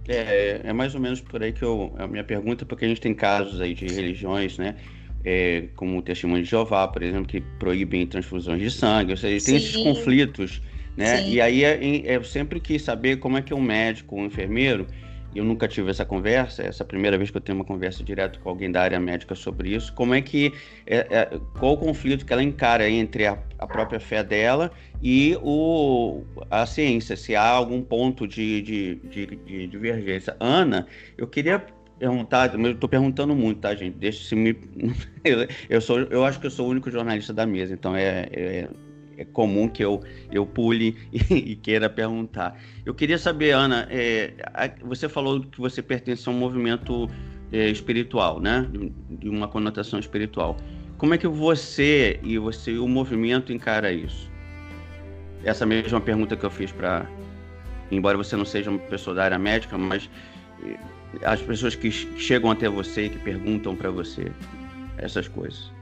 É, 0.08 0.62
é 0.64 0.74
mais 0.74 0.94
ou 0.94 1.02
menos 1.02 1.22
por 1.22 1.42
aí 1.42 1.54
que 1.54 1.64
eu, 1.64 1.94
a 1.98 2.08
minha 2.08 2.24
pergunta, 2.24 2.66
porque 2.66 2.86
a 2.86 2.88
gente 2.88 3.02
tem 3.02 3.14
casos 3.14 3.62
aí 3.62 3.74
de 3.74 3.88
religiões, 3.88 4.58
né? 4.58 4.76
É, 5.24 5.66
como 5.76 5.98
o 5.98 6.02
Testemunho 6.02 6.44
de 6.44 6.50
Jeová, 6.50 6.88
por 6.88 7.02
exemplo, 7.02 7.26
que 7.26 7.42
proíbem 7.60 8.06
transfusões 8.06 8.62
de 8.62 8.72
sangue, 8.72 9.12
ou 9.12 9.18
seja, 9.18 9.46
tem 9.46 9.56
esses 9.56 9.76
conflitos, 9.76 10.62
né? 10.98 11.18
Sim. 11.18 11.30
E 11.30 11.40
aí 11.40 11.64
é, 11.64 11.78
eu 12.04 12.24
sempre 12.24 12.60
quis 12.60 12.82
saber 12.82 13.18
como 13.18 13.38
é 13.38 13.42
que 13.42 13.54
um 13.54 13.62
médico, 13.62 14.16
um 14.16 14.26
enfermeiro, 14.26 14.88
eu 15.36 15.44
nunca 15.44 15.68
tive 15.68 15.92
essa 15.92 16.04
conversa, 16.04 16.64
essa 16.64 16.82
é 16.82 16.84
a 16.84 16.88
primeira 16.88 17.16
vez 17.16 17.30
que 17.30 17.38
eu 17.38 17.42
tenho 17.42 17.58
uma 17.58 17.66
conversa 17.66 18.04
direto 18.04 18.40
com 18.40 18.50
alguém 18.50 18.72
da 18.72 18.82
área 18.82 19.00
médica 19.00 19.36
sobre 19.36 19.76
isso. 19.76 19.94
Como 19.94 20.16
é 20.16 20.22
que, 20.22 20.52
é, 20.86 20.98
é, 21.12 21.40
qual 21.60 21.74
o 21.74 21.78
conflito 21.78 22.26
que 22.26 22.34
ela 22.34 22.42
encara 22.42 22.90
entre 22.90 23.28
a, 23.28 23.38
a, 23.60 23.68
própria 23.68 24.00
fé 24.00 24.24
dela 24.24 24.72
e 25.02 25.38
o, 25.44 26.24
a 26.50 26.66
ciência? 26.66 27.16
Se 27.16 27.36
há 27.36 27.48
algum 27.48 27.84
ponto 27.84 28.28
de, 28.28 28.62
de, 28.64 28.96
de, 28.96 29.26
de 29.36 29.68
divergência. 29.68 30.36
Ana, 30.40 30.88
eu 31.16 31.28
queria 31.28 31.64
perguntar, 32.00 32.54
eu 32.54 32.72
estou 32.72 32.90
perguntando 32.90 33.36
muito, 33.36 33.60
tá, 33.60 33.76
gente? 33.76 33.96
Deixa 33.98 34.24
se 34.24 34.36
me. 34.36 34.56
eu, 35.70 35.82
sou, 35.82 36.00
eu 36.00 36.26
acho 36.26 36.40
que 36.40 36.48
eu 36.48 36.52
sou 36.52 36.68
o 36.68 36.72
único 36.72 36.90
jornalista 36.90 37.34
da 37.34 37.46
mesa, 37.46 37.74
então 37.74 37.96
é, 37.96 38.28
é 38.32 38.68
é 39.18 39.26
comum 39.26 39.68
que 39.68 39.84
eu, 39.84 40.02
eu 40.32 40.46
pule 40.46 40.96
e, 41.12 41.34
e 41.52 41.56
queira 41.56 41.90
perguntar. 41.90 42.58
Eu 42.86 42.94
queria 42.94 43.18
saber, 43.18 43.52
Ana, 43.52 43.88
é, 43.90 44.34
você 44.84 45.10
falou 45.10 45.42
que 45.42 45.60
você 45.60 45.82
pertence 45.82 46.30
a 46.30 46.32
um 46.32 46.36
movimento 46.36 47.10
é, 47.52 47.68
espiritual, 47.70 48.40
né? 48.40 48.68
De, 48.72 48.94
de, 49.18 49.30
uma 49.30 49.48
conotação 49.48 50.00
espiritual. 50.00 50.58
Como 50.98 51.14
é 51.14 51.18
que 51.18 51.28
você 51.28 52.20
e 52.24 52.38
você 52.38 52.78
o 52.78 52.88
movimento 52.88 53.52
encara 53.52 53.92
isso? 53.92 54.32
Essa 55.44 55.66
mesma 55.66 56.00
pergunta 56.00 56.36
que 56.36 56.46
eu 56.46 56.50
fiz 56.50 56.72
para, 56.72 57.08
embora 57.92 58.18
você 58.18 58.36
não 58.36 58.46
seja 58.46 58.70
uma 58.70 58.80
pessoa 58.80 59.16
da 59.16 59.24
área 59.24 59.40
médica, 59.40 59.78
mas 59.78 60.10
é, 60.64 60.78
as 61.24 61.42
pessoas 61.42 61.76
que 61.76 61.90
chegam 61.92 62.52
até 62.52 62.70
você 62.70 63.06
e 63.06 63.10
que 63.10 63.20
perguntam 63.20 63.76
para 63.76 63.90
você 63.90 64.32
essas 64.98 65.28
coisas. 65.28 65.77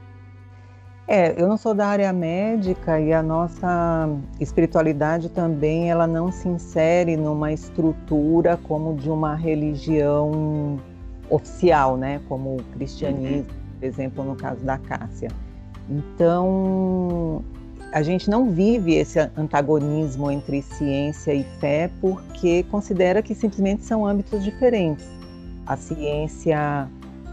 É, 1.08 1.40
eu 1.40 1.46
não 1.46 1.56
sou 1.56 1.72
da 1.72 1.86
área 1.86 2.12
médica 2.12 2.98
e 3.00 3.12
a 3.12 3.22
nossa 3.22 4.08
espiritualidade 4.40 5.28
também 5.28 5.88
ela 5.88 6.04
não 6.04 6.32
se 6.32 6.48
insere 6.48 7.16
numa 7.16 7.52
estrutura 7.52 8.58
como 8.64 8.94
de 8.96 9.08
uma 9.08 9.36
religião 9.36 10.80
oficial, 11.30 11.96
né? 11.96 12.20
Como 12.28 12.56
o 12.56 12.62
cristianismo, 12.72 13.46
por 13.78 13.86
exemplo, 13.86 14.24
no 14.24 14.34
caso 14.34 14.64
da 14.64 14.78
Cássia. 14.78 15.28
Então, 15.88 17.44
a 17.92 18.02
gente 18.02 18.28
não 18.28 18.50
vive 18.50 18.96
esse 18.96 19.20
antagonismo 19.36 20.28
entre 20.28 20.60
ciência 20.60 21.32
e 21.32 21.44
fé 21.60 21.88
porque 22.00 22.64
considera 22.64 23.22
que 23.22 23.32
simplesmente 23.32 23.84
são 23.84 24.04
âmbitos 24.04 24.42
diferentes. 24.42 25.06
A 25.64 25.76
ciência 25.76 26.88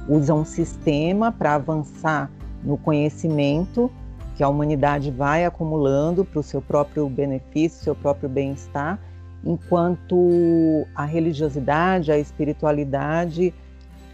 usa 0.07 0.31
um 0.31 0.45
sistema 0.45 1.31
para 1.31 1.55
avançar 1.55 2.29
no 2.63 2.77
conhecimento 2.77 3.91
que 4.35 4.43
a 4.43 4.49
humanidade 4.49 5.11
vai 5.11 5.45
acumulando 5.45 6.25
para 6.25 6.39
o 6.39 6.43
seu 6.43 6.61
próprio 6.61 7.07
benefício, 7.07 7.83
seu 7.83 7.95
próprio 7.95 8.27
bem-estar, 8.27 8.99
enquanto 9.43 10.87
a 10.95 11.05
religiosidade, 11.05 12.11
a 12.11 12.17
espiritualidade 12.17 13.53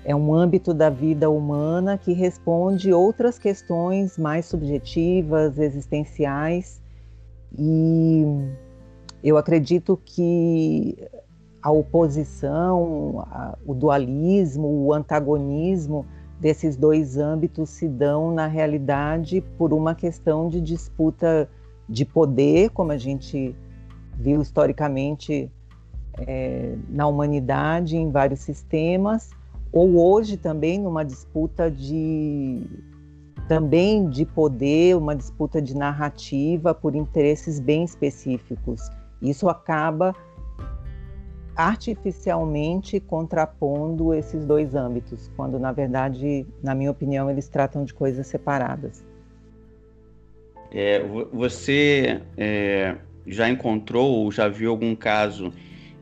é 0.03 0.15
um 0.15 0.33
âmbito 0.33 0.73
da 0.73 0.89
vida 0.89 1.29
humana 1.29 1.97
que 1.97 2.13
responde 2.13 2.91
outras 2.91 3.37
questões 3.37 4.17
mais 4.17 4.45
subjetivas, 4.45 5.59
existenciais. 5.59 6.81
E 7.57 8.23
eu 9.23 9.37
acredito 9.37 9.99
que 10.03 10.97
a 11.61 11.71
oposição, 11.71 13.25
o 13.65 13.73
dualismo, 13.73 14.67
o 14.85 14.93
antagonismo 14.93 16.05
desses 16.39 16.77
dois 16.77 17.17
âmbitos 17.17 17.69
se 17.69 17.87
dão, 17.87 18.33
na 18.33 18.47
realidade, 18.47 19.41
por 19.57 19.73
uma 19.73 19.93
questão 19.93 20.47
de 20.47 20.61
disputa 20.61 21.49
de 21.87 22.05
poder, 22.05 22.69
como 22.69 22.91
a 22.91 22.97
gente 22.97 23.55
viu 24.15 24.41
historicamente 24.41 25.51
é, 26.17 26.75
na 26.87 27.07
humanidade, 27.07 27.97
em 27.97 28.09
vários 28.09 28.39
sistemas, 28.39 29.31
ou 29.71 29.97
hoje 29.97 30.37
também 30.37 30.79
numa 30.79 31.03
disputa 31.03 31.69
de 31.69 32.63
também 33.47 34.07
de 34.07 34.25
poder, 34.25 34.95
uma 34.95 35.15
disputa 35.15 35.59
de 35.59 35.75
narrativa 35.75 36.71
por 36.73 36.95
interesses 36.95 37.59
bem 37.59 37.83
específicos. 37.83 38.79
Isso 39.19 39.49
acaba 39.49 40.13
artificialmente 41.59 43.01
contrapondo 43.01 44.13
esses 44.13 44.45
dois 44.45 44.75
âmbitos, 44.75 45.29
quando 45.35 45.59
na 45.59 45.73
verdade, 45.73 46.47
na 46.63 46.73
minha 46.73 46.89
opinião, 46.89 47.29
eles 47.29 47.49
tratam 47.49 47.83
de 47.83 47.93
coisas 47.93 48.25
separadas. 48.27 49.05
É, 50.71 51.03
você 51.33 52.21
é, 52.37 52.95
já 53.27 53.49
encontrou 53.49 54.09
ou 54.09 54.31
já 54.31 54.47
viu 54.47 54.71
algum 54.71 54.95
caso 54.95 55.51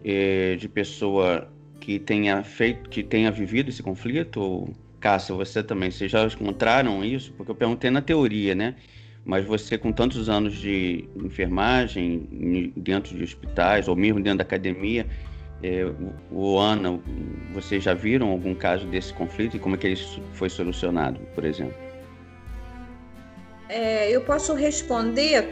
é, 0.05 0.55
de 0.57 0.69
pessoa 0.69 1.51
que 1.79 1.97
tenha 1.97 2.43
feito, 2.43 2.87
que 2.87 3.01
tenha 3.01 3.31
vivido 3.31 3.69
esse 3.69 3.81
conflito? 3.81 4.69
Cássia, 4.99 5.33
você 5.33 5.63
também, 5.63 5.89
vocês 5.89 6.11
já 6.11 6.23
encontraram 6.23 7.03
isso? 7.03 7.33
Porque 7.33 7.49
eu 7.49 7.55
perguntei 7.55 7.89
na 7.89 8.01
teoria, 8.01 8.53
né? 8.53 8.75
Mas 9.25 9.43
você, 9.43 9.75
com 9.75 9.91
tantos 9.91 10.29
anos 10.29 10.53
de 10.55 11.09
enfermagem 11.15 12.71
dentro 12.77 13.17
de 13.17 13.23
hospitais, 13.23 13.87
ou 13.87 13.95
mesmo 13.95 14.21
dentro 14.21 14.37
da 14.37 14.43
academia, 14.43 15.07
é, 15.63 15.85
o 16.31 16.57
Ana, 16.57 16.99
vocês 17.53 17.83
já 17.83 17.93
viram 17.93 18.29
algum 18.29 18.53
caso 18.53 18.85
desse 18.87 19.13
conflito 19.13 19.57
e 19.57 19.59
como 19.59 19.75
é 19.75 19.77
que 19.77 19.87
ele 19.87 19.99
foi 20.33 20.49
solucionado, 20.49 21.19
por 21.33 21.43
exemplo? 21.43 21.75
É, 23.69 24.09
eu 24.09 24.21
posso 24.21 24.53
responder, 24.53 25.51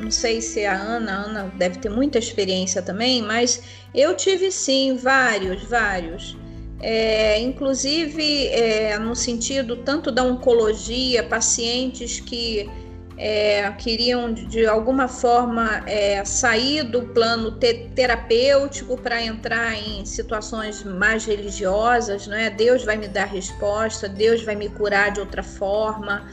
não 0.00 0.10
sei 0.10 0.40
se 0.40 0.64
a 0.64 0.74
Ana, 0.74 1.12
a 1.12 1.16
Ana 1.16 1.52
deve 1.56 1.78
ter 1.78 1.90
muita 1.90 2.18
experiência 2.18 2.82
também, 2.82 3.22
mas 3.22 3.62
eu 3.94 4.16
tive 4.16 4.50
sim 4.50 4.96
vários, 4.96 5.62
vários. 5.64 6.36
É, 6.80 7.38
inclusive 7.38 8.48
é, 8.48 8.98
no 8.98 9.14
sentido 9.14 9.76
tanto 9.76 10.10
da 10.10 10.24
oncologia, 10.24 11.22
pacientes 11.22 12.18
que 12.18 12.68
é, 13.16 13.70
queriam 13.72 14.32
de 14.32 14.66
alguma 14.66 15.06
forma 15.06 15.82
é, 15.86 16.24
sair 16.24 16.82
do 16.82 17.02
plano 17.02 17.52
te 17.52 17.90
terapêutico 17.94 18.96
para 18.96 19.22
entrar 19.22 19.74
em 19.74 20.04
situações 20.04 20.82
mais 20.82 21.24
religiosas, 21.24 22.26
não 22.26 22.36
é? 22.36 22.50
Deus 22.50 22.84
vai 22.84 22.96
me 22.96 23.08
dar 23.08 23.26
resposta, 23.26 24.08
Deus 24.08 24.42
vai 24.42 24.56
me 24.56 24.68
curar 24.68 25.12
de 25.12 25.20
outra 25.20 25.42
forma. 25.42 26.26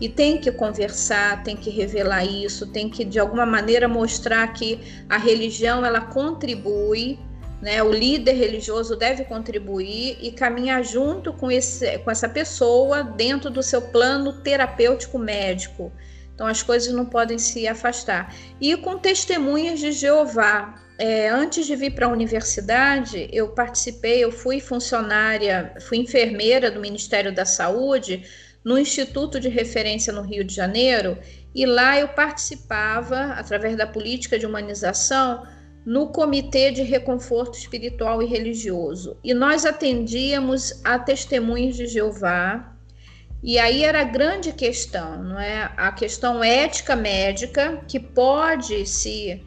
E 0.00 0.08
tem 0.08 0.38
que 0.38 0.50
conversar, 0.50 1.42
tem 1.44 1.56
que 1.56 1.70
revelar 1.70 2.24
isso, 2.24 2.66
tem 2.66 2.88
que 2.88 3.04
de 3.04 3.20
alguma 3.20 3.46
maneira 3.46 3.86
mostrar 3.86 4.46
que 4.52 4.80
a 5.08 5.16
religião 5.16 5.84
ela 5.84 6.00
contribui, 6.00 7.18
né? 7.62 7.82
O 7.82 7.92
líder 7.92 8.32
religioso 8.32 8.96
deve 8.96 9.24
contribuir 9.24 10.18
e 10.20 10.32
caminhar 10.32 10.82
junto 10.82 11.32
com, 11.32 11.50
esse, 11.50 11.98
com 11.98 12.10
essa 12.10 12.28
pessoa 12.28 13.04
dentro 13.04 13.50
do 13.50 13.62
seu 13.62 13.80
plano 13.80 14.32
terapêutico 14.32 15.18
médico. 15.18 15.92
Então 16.34 16.46
as 16.46 16.62
coisas 16.62 16.92
não 16.92 17.06
podem 17.06 17.38
se 17.38 17.66
afastar. 17.68 18.34
E 18.60 18.76
com 18.76 18.98
testemunhas 18.98 19.80
de 19.80 19.92
Jeová. 19.92 20.80
É, 20.96 21.28
antes 21.28 21.66
de 21.66 21.74
vir 21.74 21.92
para 21.92 22.06
a 22.06 22.08
universidade, 22.08 23.28
eu 23.32 23.48
participei, 23.48 24.22
eu 24.22 24.30
fui 24.30 24.60
funcionária, 24.60 25.74
fui 25.80 25.98
enfermeira 25.98 26.70
do 26.70 26.78
Ministério 26.78 27.34
da 27.34 27.44
Saúde 27.44 28.22
no 28.64 28.78
Instituto 28.78 29.38
de 29.40 29.48
Referência 29.48 30.12
no 30.12 30.22
Rio 30.22 30.44
de 30.44 30.54
Janeiro, 30.54 31.18
e 31.54 31.66
lá 31.66 31.98
eu 31.98 32.08
participava, 32.08 33.34
através 33.34 33.76
da 33.76 33.86
política 33.86 34.38
de 34.38 34.46
humanização, 34.46 35.46
no 35.84 36.08
Comitê 36.08 36.70
de 36.70 36.82
Reconforto 36.82 37.58
Espiritual 37.58 38.22
e 38.22 38.26
Religioso. 38.26 39.18
E 39.22 39.34
nós 39.34 39.66
atendíamos 39.66 40.80
a 40.82 40.98
testemunhas 40.98 41.76
de 41.76 41.86
Jeová, 41.86 42.73
e 43.46 43.58
aí 43.58 43.84
era 43.84 44.00
a 44.00 44.04
grande 44.04 44.52
questão, 44.52 45.22
não 45.22 45.38
é? 45.38 45.70
A 45.76 45.92
questão 45.92 46.42
ética 46.42 46.96
médica, 46.96 47.84
que 47.86 48.00
pode 48.00 48.86
se, 48.86 49.44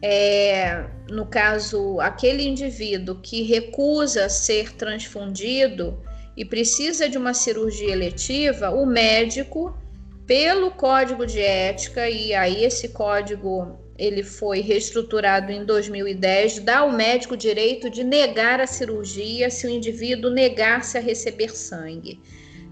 é, 0.00 0.84
no 1.10 1.26
caso, 1.26 1.98
aquele 1.98 2.46
indivíduo 2.46 3.16
que 3.16 3.42
recusa 3.42 4.28
ser 4.28 4.76
transfundido 4.76 6.00
e 6.36 6.44
precisa 6.44 7.08
de 7.08 7.18
uma 7.18 7.34
cirurgia 7.34 7.90
eletiva, 7.90 8.70
o 8.70 8.86
médico, 8.86 9.76
pelo 10.24 10.70
código 10.70 11.26
de 11.26 11.40
ética, 11.40 12.08
e 12.08 12.32
aí 12.32 12.64
esse 12.64 12.90
código 12.90 13.80
ele 13.98 14.22
foi 14.22 14.60
reestruturado 14.60 15.50
em 15.50 15.64
2010, 15.64 16.60
dá 16.60 16.78
ao 16.78 16.92
médico 16.92 17.36
direito 17.36 17.90
de 17.90 18.04
negar 18.04 18.60
a 18.60 18.66
cirurgia 18.68 19.50
se 19.50 19.66
o 19.66 19.70
indivíduo 19.70 20.30
negar-se 20.30 20.96
a 20.96 21.00
receber 21.00 21.50
sangue. 21.50 22.20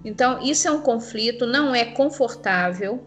Então, 0.04 0.42
isso 0.42 0.66
é 0.66 0.70
um 0.70 0.80
conflito, 0.80 1.46
não 1.46 1.74
é 1.74 1.84
confortável, 1.84 3.06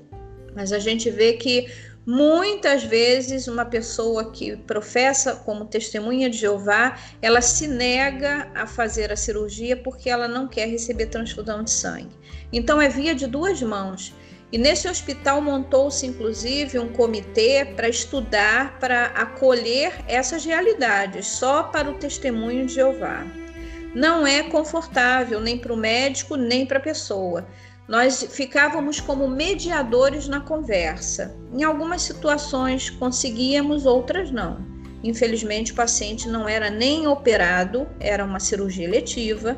mas 0.55 0.71
a 0.71 0.79
gente 0.79 1.09
vê 1.09 1.33
que 1.33 1.67
Muitas 2.05 2.83
vezes, 2.83 3.47
uma 3.47 3.65
pessoa 3.65 4.31
que 4.31 4.55
professa 4.55 5.37
como 5.37 5.65
testemunha 5.65 6.29
de 6.29 6.37
Jeová, 6.37 6.99
ela 7.19 7.41
se 7.41 7.67
nega 7.67 8.47
a 8.53 8.67
fazer 8.67 9.11
a 9.11 9.15
cirurgia 9.15 9.75
porque 9.75 10.07
ela 10.07 10.27
não 10.27 10.47
quer 10.47 10.67
receber 10.67 11.07
transfusão 11.07 11.63
de 11.63 11.71
sangue. 11.71 12.15
Então, 12.53 12.79
é 12.79 12.87
via 12.87 13.15
de 13.15 13.25
duas 13.25 13.59
mãos. 13.63 14.13
E 14.51 14.57
nesse 14.59 14.87
hospital 14.87 15.41
montou-se, 15.41 16.05
inclusive, 16.05 16.77
um 16.77 16.89
comitê 16.89 17.65
para 17.75 17.89
estudar, 17.89 18.77
para 18.77 19.07
acolher 19.07 19.91
essas 20.07 20.45
realidades, 20.45 21.25
só 21.25 21.63
para 21.63 21.89
o 21.89 21.95
testemunho 21.95 22.67
de 22.67 22.75
Jeová. 22.75 23.25
Não 23.95 24.27
é 24.27 24.43
confortável 24.43 25.39
nem 25.39 25.57
para 25.57 25.73
o 25.73 25.77
médico, 25.77 26.35
nem 26.35 26.65
para 26.65 26.79
a 26.79 26.81
pessoa. 26.81 27.47
Nós 27.87 28.27
ficávamos 28.29 28.99
como 28.99 29.25
mediadores 29.25 30.27
na 30.27 30.41
conversa. 30.41 31.33
Em 31.53 31.63
algumas 31.63 32.01
situações 32.01 32.89
conseguíamos, 32.89 33.85
outras 33.85 34.29
não. 34.31 34.59
Infelizmente, 35.01 35.71
o 35.71 35.75
paciente 35.75 36.27
não 36.27 36.49
era 36.49 36.69
nem 36.69 37.07
operado, 37.07 37.87
era 37.99 38.25
uma 38.25 38.39
cirurgia 38.39 38.89
letiva, 38.89 39.55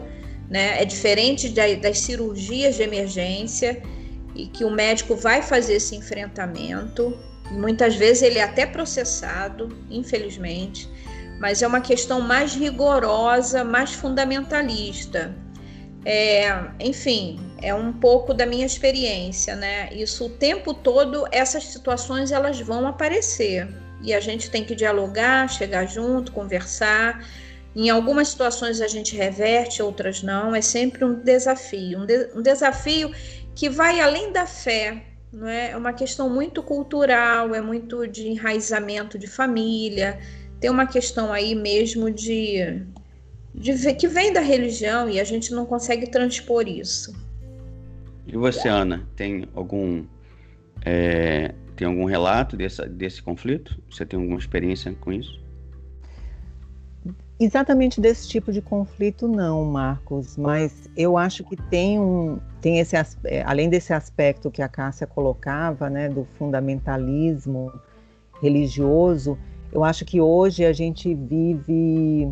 né? 0.47 0.79
É 0.79 0.85
diferente 0.85 1.49
das 1.49 1.99
cirurgias 1.99 2.75
de 2.75 2.83
emergência 2.83 3.81
e 4.35 4.45
que 4.45 4.63
o 4.63 4.69
médico 4.69 5.15
vai 5.15 5.41
fazer 5.41 5.75
esse 5.75 5.95
enfrentamento. 5.95 7.17
Muitas 7.49 7.95
vezes 7.95 8.21
ele 8.21 8.37
é 8.37 8.43
até 8.43 8.67
processado, 8.67 9.69
infelizmente, 9.89 10.87
mas 11.39 11.61
é 11.61 11.67
uma 11.67 11.81
questão 11.81 12.21
mais 12.21 12.55
rigorosa, 12.55 13.63
mais 13.63 13.93
fundamentalista. 13.93 15.35
É, 16.05 16.71
enfim, 16.79 17.39
é 17.61 17.73
um 17.73 17.91
pouco 17.91 18.33
da 18.33 18.45
minha 18.45 18.65
experiência, 18.65 19.55
né? 19.55 19.89
Isso 19.93 20.25
o 20.25 20.29
tempo 20.29 20.73
todo, 20.73 21.27
essas 21.31 21.65
situações 21.65 22.31
elas 22.31 22.59
vão 22.59 22.87
aparecer 22.87 23.67
e 24.01 24.13
a 24.13 24.19
gente 24.19 24.49
tem 24.49 24.63
que 24.63 24.75
dialogar, 24.75 25.49
chegar 25.49 25.85
junto, 25.85 26.31
conversar. 26.31 27.25
Em 27.75 27.89
algumas 27.89 28.29
situações 28.29 28.81
a 28.81 28.87
gente 28.87 29.15
reverte, 29.15 29.81
outras 29.81 30.23
não. 30.23 30.55
É 30.55 30.61
sempre 30.61 31.03
um 31.03 31.13
desafio, 31.13 31.99
um, 31.99 32.05
de, 32.05 32.29
um 32.33 32.41
desafio 32.41 33.11
que 33.55 33.69
vai 33.69 33.99
além 33.99 34.31
da 34.31 34.45
fé, 34.45 35.03
não 35.31 35.47
é? 35.47 35.71
É 35.71 35.77
uma 35.77 35.93
questão 35.93 36.29
muito 36.29 36.63
cultural, 36.63 37.53
é 37.53 37.61
muito 37.61 38.07
de 38.07 38.27
enraizamento 38.27 39.17
de 39.17 39.27
família. 39.27 40.19
Tem 40.59 40.69
uma 40.69 40.87
questão 40.87 41.31
aí 41.31 41.53
mesmo 41.55 42.09
de 42.11 42.85
de, 43.53 43.93
que 43.95 44.07
vem 44.07 44.31
da 44.31 44.39
religião 44.39 45.09
e 45.09 45.19
a 45.19 45.23
gente 45.23 45.51
não 45.51 45.65
consegue 45.65 46.07
transpor 46.07 46.67
isso. 46.67 47.13
E 48.27 48.37
você, 48.37 48.67
Ana, 48.67 49.07
tem 49.15 49.47
algum 49.55 50.05
é, 50.85 51.53
tem 51.75 51.87
algum 51.87 52.05
relato 52.05 52.55
desse, 52.55 52.87
desse 52.87 53.21
conflito? 53.21 53.81
Você 53.89 54.05
tem 54.05 54.19
alguma 54.19 54.37
experiência 54.37 54.93
com 54.99 55.11
isso? 55.11 55.39
Exatamente 57.39 58.01
desse 58.01 58.27
tipo 58.27 58.51
de 58.51 58.61
conflito 58.61 59.27
não, 59.27 59.63
Marcos, 59.63 60.35
mas 60.37 60.89
eu 60.97 61.17
acho 61.17 61.43
que 61.43 61.55
tem 61.55 61.99
um 61.99 62.39
tem 62.61 62.79
esse 62.79 62.95
é, 62.95 63.43
além 63.43 63.69
desse 63.69 63.93
aspecto 63.93 64.49
que 64.49 64.61
a 64.61 64.67
Cássia 64.67 65.05
colocava, 65.05 65.89
né, 65.89 66.09
do 66.09 66.27
fundamentalismo 66.37 67.71
religioso, 68.41 69.37
eu 69.71 69.83
acho 69.83 70.05
que 70.05 70.19
hoje 70.21 70.65
a 70.65 70.73
gente 70.73 71.13
vive 71.13 72.31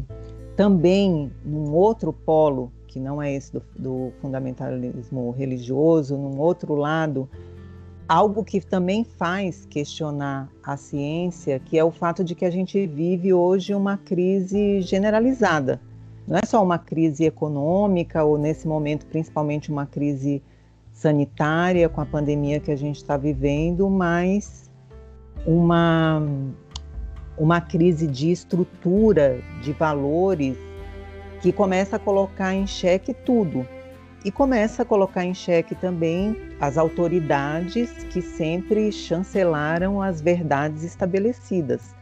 também 0.55 1.31
num 1.43 1.73
outro 1.73 2.13
polo, 2.13 2.71
que 2.87 2.99
não 2.99 3.21
é 3.21 3.33
esse 3.33 3.51
do, 3.51 3.61
do 3.77 4.13
fundamentalismo 4.21 5.31
religioso, 5.31 6.15
num 6.15 6.39
outro 6.39 6.75
lado, 6.75 7.29
algo 8.07 8.43
que 8.43 8.61
também 8.61 9.03
faz 9.03 9.65
questionar 9.65 10.49
a 10.63 10.77
ciência, 10.77 11.59
que 11.59 11.77
é 11.77 11.83
o 11.83 11.91
fato 11.91 12.23
de 12.23 12.35
que 12.35 12.45
a 12.45 12.49
gente 12.49 12.85
vive 12.87 13.33
hoje 13.33 13.73
uma 13.73 13.97
crise 13.97 14.81
generalizada. 14.81 15.81
Não 16.27 16.37
é 16.37 16.45
só 16.45 16.63
uma 16.63 16.79
crise 16.79 17.25
econômica, 17.25 18.23
ou 18.23 18.37
nesse 18.37 18.67
momento, 18.67 19.05
principalmente 19.05 19.71
uma 19.71 19.85
crise 19.85 20.41
sanitária 20.91 21.89
com 21.89 21.99
a 21.99 22.05
pandemia 22.05 22.59
que 22.59 22.71
a 22.71 22.75
gente 22.75 22.95
está 22.95 23.17
vivendo, 23.17 23.89
mas 23.89 24.71
uma 25.45 26.23
uma 27.37 27.59
crise 27.61 28.07
de 28.07 28.31
estrutura, 28.31 29.39
de 29.61 29.71
valores, 29.73 30.57
que 31.41 31.51
começa 31.51 31.97
a 31.97 31.99
colocar 31.99 32.53
em 32.53 32.65
xeque 32.65 33.13
tudo. 33.13 33.67
E 34.23 34.31
começa 34.31 34.81
a 34.81 34.85
colocar 34.85 35.23
em 35.23 35.33
xeque 35.33 35.75
também 35.75 36.35
as 36.59 36.77
autoridades 36.77 37.91
que 38.05 38.21
sempre 38.21 38.91
chancelaram 38.91 40.01
as 40.01 40.19
verdades 40.19 40.83
estabelecidas. 40.83 41.93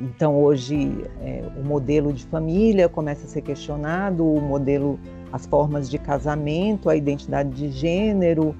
Então, 0.00 0.34
hoje, 0.34 1.04
é, 1.20 1.44
o 1.58 1.62
modelo 1.62 2.10
de 2.10 2.24
família 2.24 2.88
começa 2.88 3.26
a 3.26 3.28
ser 3.28 3.42
questionado, 3.42 4.24
o 4.24 4.40
modelo, 4.40 4.98
as 5.30 5.44
formas 5.44 5.90
de 5.90 5.98
casamento, 5.98 6.88
a 6.88 6.96
identidade 6.96 7.50
de 7.50 7.70
gênero, 7.70 8.56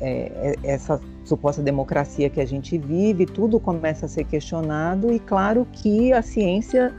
é, 0.00 0.56
é 0.62 0.78
suposta 1.24 1.62
democracia 1.62 2.30
que 2.30 2.40
a 2.40 2.46
gente 2.46 2.76
vive, 2.78 3.26
tudo 3.26 3.60
começa 3.60 4.06
a 4.06 4.08
ser 4.08 4.24
questionado 4.24 5.12
e 5.12 5.18
claro 5.18 5.66
que 5.72 6.12
a 6.12 6.22
ciência 6.22 6.94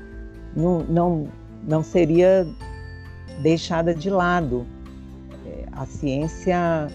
não, 0.56 0.80
não, 0.84 1.28
não 1.68 1.84
seria 1.84 2.48
deixada 3.42 3.94
de 3.94 4.10
lado. 4.10 4.66
É, 5.46 5.66
a 5.72 5.86
ciência 5.86 6.88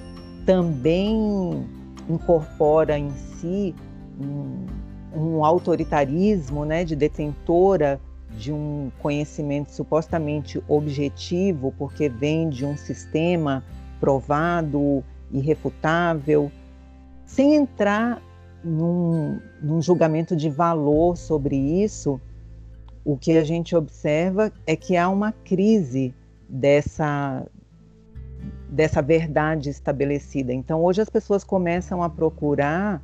também 0.45 1.67
incorpora 2.09 2.99
em 2.99 3.11
si 3.11 3.75
um, 4.21 4.67
um 5.15 5.45
autoritarismo 5.45 6.65
né, 6.65 6.85
de 6.85 6.95
detentora 6.95 8.01
de 8.37 8.53
um 8.53 8.91
conhecimento 9.01 9.73
supostamente 9.73 10.63
objetivo, 10.69 11.75
porque 11.79 12.09
vem 12.09 12.49
de 12.49 12.65
um 12.65 12.77
sistema 12.77 13.65
provado, 13.99 15.03
irrefutável, 15.33 16.53
sem 17.27 17.55
entrar 17.55 18.23
num, 18.65 19.41
num 19.61 19.83
julgamento 19.83 20.35
de 20.35 20.49
valor 20.49 21.17
sobre 21.17 21.57
isso, 21.57 22.21
o 23.05 23.17
que 23.17 23.37
a 23.37 23.45
gente 23.45 23.77
observa 23.77 24.53
é 24.67 24.75
que 24.75 24.97
há 24.97 25.09
uma 25.09 25.33
crise 25.33 26.15
dessa, 26.49 27.47
dessa 28.69 29.03
verdade 29.03 29.69
estabelecida. 29.69 30.53
Então, 30.53 30.83
hoje 30.83 31.03
as 31.03 31.11
pessoas 31.11 31.45
começam 31.45 32.03
a 32.03 32.09
procurar 32.09 33.03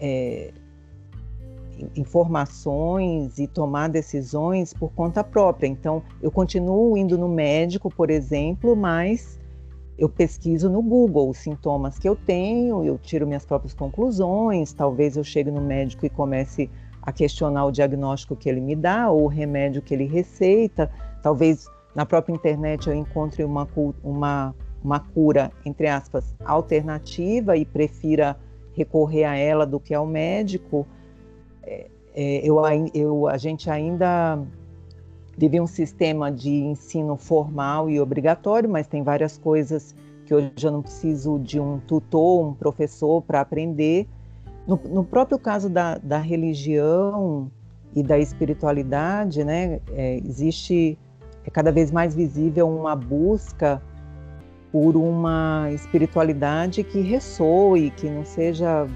é, 0.00 0.52
informações 1.96 3.38
e 3.38 3.46
tomar 3.46 3.88
decisões 3.88 4.72
por 4.72 4.92
conta 4.92 5.22
própria. 5.24 5.66
Então, 5.66 6.02
eu 6.20 6.30
continuo 6.30 6.96
indo 6.96 7.16
no 7.16 7.28
médico, 7.28 7.90
por 7.90 8.10
exemplo, 8.10 8.76
mas 8.76 9.38
eu 9.96 10.08
pesquiso 10.08 10.68
no 10.68 10.82
Google 10.82 11.30
os 11.30 11.38
sintomas 11.38 11.98
que 11.98 12.08
eu 12.08 12.16
tenho, 12.16 12.84
eu 12.84 12.98
tiro 12.98 13.26
minhas 13.26 13.44
próprias 13.44 13.74
conclusões, 13.74 14.72
talvez 14.72 15.16
eu 15.16 15.24
chegue 15.24 15.50
no 15.50 15.60
médico 15.60 16.04
e 16.04 16.10
comece 16.10 16.70
a 17.00 17.12
questionar 17.12 17.66
o 17.66 17.70
diagnóstico 17.70 18.34
que 18.34 18.48
ele 18.48 18.60
me 18.60 18.74
dá 18.74 19.10
ou 19.10 19.24
o 19.24 19.28
remédio 19.28 19.82
que 19.82 19.94
ele 19.94 20.06
receita, 20.06 20.90
talvez 21.22 21.66
na 21.94 22.04
própria 22.04 22.34
internet 22.34 22.88
eu 22.88 22.94
encontre 22.94 23.44
uma, 23.44 23.68
uma, 24.02 24.54
uma 24.82 25.00
cura, 25.00 25.52
entre 25.64 25.86
aspas, 25.86 26.34
alternativa 26.44 27.56
e 27.56 27.64
prefira 27.64 28.36
recorrer 28.72 29.24
a 29.24 29.36
ela 29.36 29.64
do 29.64 29.78
que 29.78 29.94
ao 29.94 30.06
médico. 30.06 30.86
É, 31.62 31.86
é, 32.14 32.48
eu, 32.48 32.56
eu, 32.92 33.28
a 33.28 33.36
gente 33.36 33.70
ainda 33.70 34.42
vive 35.36 35.60
um 35.60 35.66
sistema 35.66 36.30
de 36.30 36.50
ensino 36.50 37.16
formal 37.16 37.90
e 37.90 38.00
obrigatório, 38.00 38.68
mas 38.68 38.86
tem 38.86 39.02
várias 39.02 39.36
coisas 39.36 39.94
que 40.24 40.34
hoje 40.34 40.52
eu 40.62 40.70
não 40.70 40.82
preciso 40.82 41.38
de 41.38 41.60
um 41.60 41.78
tutor, 41.80 42.46
um 42.46 42.54
professor 42.54 43.22
para 43.22 43.40
aprender. 43.40 44.08
No, 44.66 44.80
no, 44.88 45.04
próprio 45.04 45.38
caso 45.38 45.68
da, 45.68 45.98
da, 45.98 46.18
religião 46.18 47.50
e 47.94 48.02
da 48.02 48.18
espiritualidade, 48.18 49.44
né, 49.44 49.80
é, 49.92 50.16
existe 50.18 50.98
é 51.44 51.50
cada 51.50 51.70
vez 51.70 51.90
mais 51.90 52.14
visível 52.14 52.66
uma 52.68 52.96
busca 52.96 53.82
por 54.72 54.96
uma 54.96 55.68
espiritualidade 55.72 56.82
que 56.82 57.00
ressoe, 57.00 57.90
que 57.90 58.08
não 58.08 58.24
seja 58.24 58.88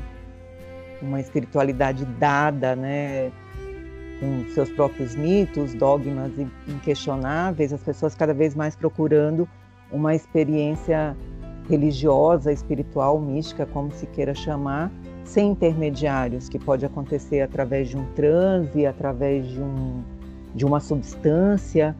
uma 1.02 1.20
espiritualidade 1.20 2.04
dada, 2.18 2.74
né, 2.74 3.30
com 4.20 4.44
seus 4.50 4.70
próprios 4.70 5.14
mitos, 5.14 5.74
dogmas 5.74 6.32
inquestionáveis, 6.66 7.72
as 7.72 7.82
pessoas 7.82 8.14
cada 8.14 8.34
vez 8.34 8.54
mais 8.54 8.74
procurando 8.74 9.48
uma 9.92 10.14
experiência 10.14 11.16
religiosa, 11.68 12.52
espiritual, 12.52 13.20
mística, 13.20 13.66
como 13.66 13.90
se 13.92 14.06
queira 14.06 14.34
chamar, 14.34 14.90
sem 15.24 15.50
intermediários, 15.50 16.48
que 16.48 16.58
pode 16.58 16.84
acontecer 16.86 17.42
através 17.42 17.88
de 17.88 17.96
um 17.96 18.04
transe, 18.14 18.86
através 18.86 19.46
de, 19.46 19.60
um, 19.60 20.02
de 20.54 20.64
uma 20.64 20.80
substância. 20.80 21.94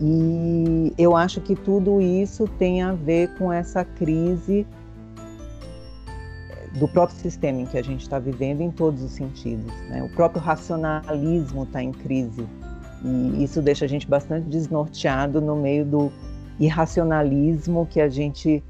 E 0.00 0.92
eu 0.98 1.14
acho 1.14 1.40
que 1.40 1.54
tudo 1.54 2.00
isso 2.00 2.48
tem 2.58 2.82
a 2.82 2.92
ver 2.92 3.34
com 3.36 3.52
essa 3.52 3.84
crise 3.84 4.66
do 6.78 6.86
próprio 6.86 7.18
sistema 7.18 7.60
em 7.60 7.66
que 7.66 7.78
a 7.78 7.82
gente 7.82 8.02
está 8.02 8.18
vivendo 8.18 8.60
em 8.60 8.70
todos 8.70 9.02
os 9.02 9.12
sentidos. 9.12 9.72
Né? 9.88 10.02
O 10.02 10.08
próprio 10.10 10.42
racionalismo 10.42 11.64
está 11.64 11.82
em 11.82 11.92
crise 11.92 12.46
e 13.04 13.42
isso 13.42 13.62
deixa 13.62 13.84
a 13.84 13.88
gente 13.88 14.06
bastante 14.06 14.48
desnorteado 14.48 15.40
no 15.40 15.56
meio 15.56 15.84
do 15.84 16.12
irracionalismo 16.58 17.86
que 17.86 18.00
a 18.00 18.08
gente 18.08 18.62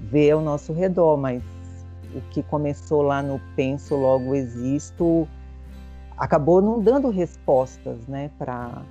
vê 0.00 0.30
ao 0.30 0.40
nosso 0.40 0.72
redor, 0.72 1.16
mas 1.16 1.42
o 2.14 2.20
que 2.30 2.42
começou 2.42 3.02
lá 3.02 3.22
no 3.22 3.40
penso 3.56 3.94
logo 3.94 4.34
existo 4.34 5.28
acabou 6.16 6.62
não 6.62 6.80
dando 6.80 7.10
respostas, 7.10 8.06
né, 8.06 8.30
para 8.38 8.84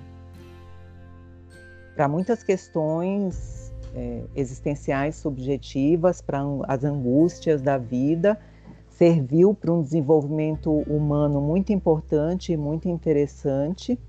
muitas 2.09 2.43
questões 2.43 3.71
é, 3.95 4.23
existenciais 4.35 5.15
subjetivas, 5.15 6.21
para 6.21 6.41
as 6.67 6.83
angústias 6.83 7.61
da 7.61 7.77
vida, 7.77 8.37
serviu 8.97 9.53
para 9.53 9.71
um 9.71 9.81
desenvolvimento 9.81 10.71
humano 10.71 11.41
muito 11.41 11.73
importante 11.73 12.53
e 12.53 12.57
muito 12.57 12.87
interessante, 12.87 13.99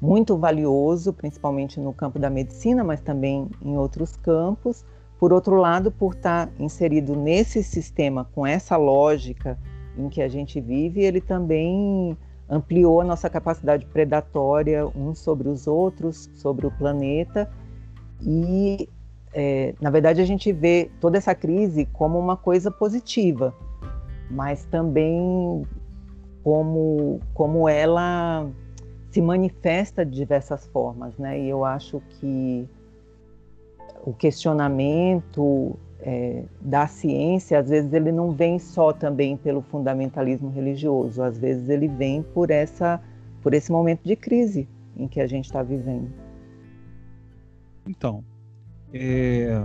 muito 0.00 0.36
valioso, 0.36 1.12
principalmente 1.12 1.78
no 1.78 1.92
campo 1.92 2.18
da 2.18 2.30
medicina, 2.30 2.82
mas 2.82 3.00
também 3.00 3.48
em 3.62 3.76
outros 3.76 4.16
campos. 4.16 4.84
Por 5.18 5.32
outro 5.32 5.56
lado, 5.56 5.90
por 5.90 6.14
estar 6.14 6.50
inserido 6.58 7.14
nesse 7.14 7.62
sistema 7.62 8.24
com 8.34 8.46
essa 8.46 8.76
lógica 8.76 9.58
em 9.96 10.08
que 10.08 10.20
a 10.20 10.28
gente 10.28 10.60
vive, 10.60 11.02
ele 11.02 11.20
também 11.20 12.16
ampliou 12.48 13.00
a 13.00 13.04
nossa 13.04 13.28
capacidade 13.28 13.86
predatória 13.86 14.86
uns 14.86 15.18
sobre 15.18 15.48
os 15.48 15.66
outros, 15.66 16.30
sobre 16.34 16.66
o 16.66 16.70
planeta. 16.70 17.50
E, 18.20 18.88
é, 19.38 19.74
na 19.82 19.90
verdade, 19.90 20.22
a 20.22 20.24
gente 20.24 20.50
vê 20.50 20.90
toda 20.98 21.18
essa 21.18 21.34
crise 21.34 21.84
como 21.92 22.18
uma 22.18 22.38
coisa 22.38 22.70
positiva, 22.70 23.54
mas 24.30 24.64
também 24.64 25.62
como, 26.42 27.20
como 27.34 27.68
ela 27.68 28.48
se 29.10 29.20
manifesta 29.20 30.06
de 30.06 30.16
diversas 30.16 30.66
formas, 30.68 31.18
né? 31.18 31.38
E 31.38 31.50
eu 31.50 31.66
acho 31.66 32.02
que 32.08 32.66
o 34.06 34.14
questionamento 34.14 35.76
é, 36.00 36.44
da 36.58 36.86
ciência, 36.86 37.58
às 37.58 37.68
vezes 37.68 37.92
ele 37.92 38.10
não 38.10 38.30
vem 38.30 38.58
só 38.58 38.90
também 38.90 39.36
pelo 39.36 39.60
fundamentalismo 39.60 40.48
religioso, 40.48 41.22
às 41.22 41.36
vezes 41.36 41.68
ele 41.68 41.88
vem 41.88 42.22
por 42.22 42.50
essa, 42.50 43.02
por 43.42 43.52
esse 43.52 43.70
momento 43.70 44.00
de 44.02 44.16
crise 44.16 44.66
em 44.96 45.06
que 45.06 45.20
a 45.20 45.26
gente 45.26 45.44
está 45.44 45.62
vivendo. 45.62 46.10
Então, 47.86 48.24
é, 49.00 49.62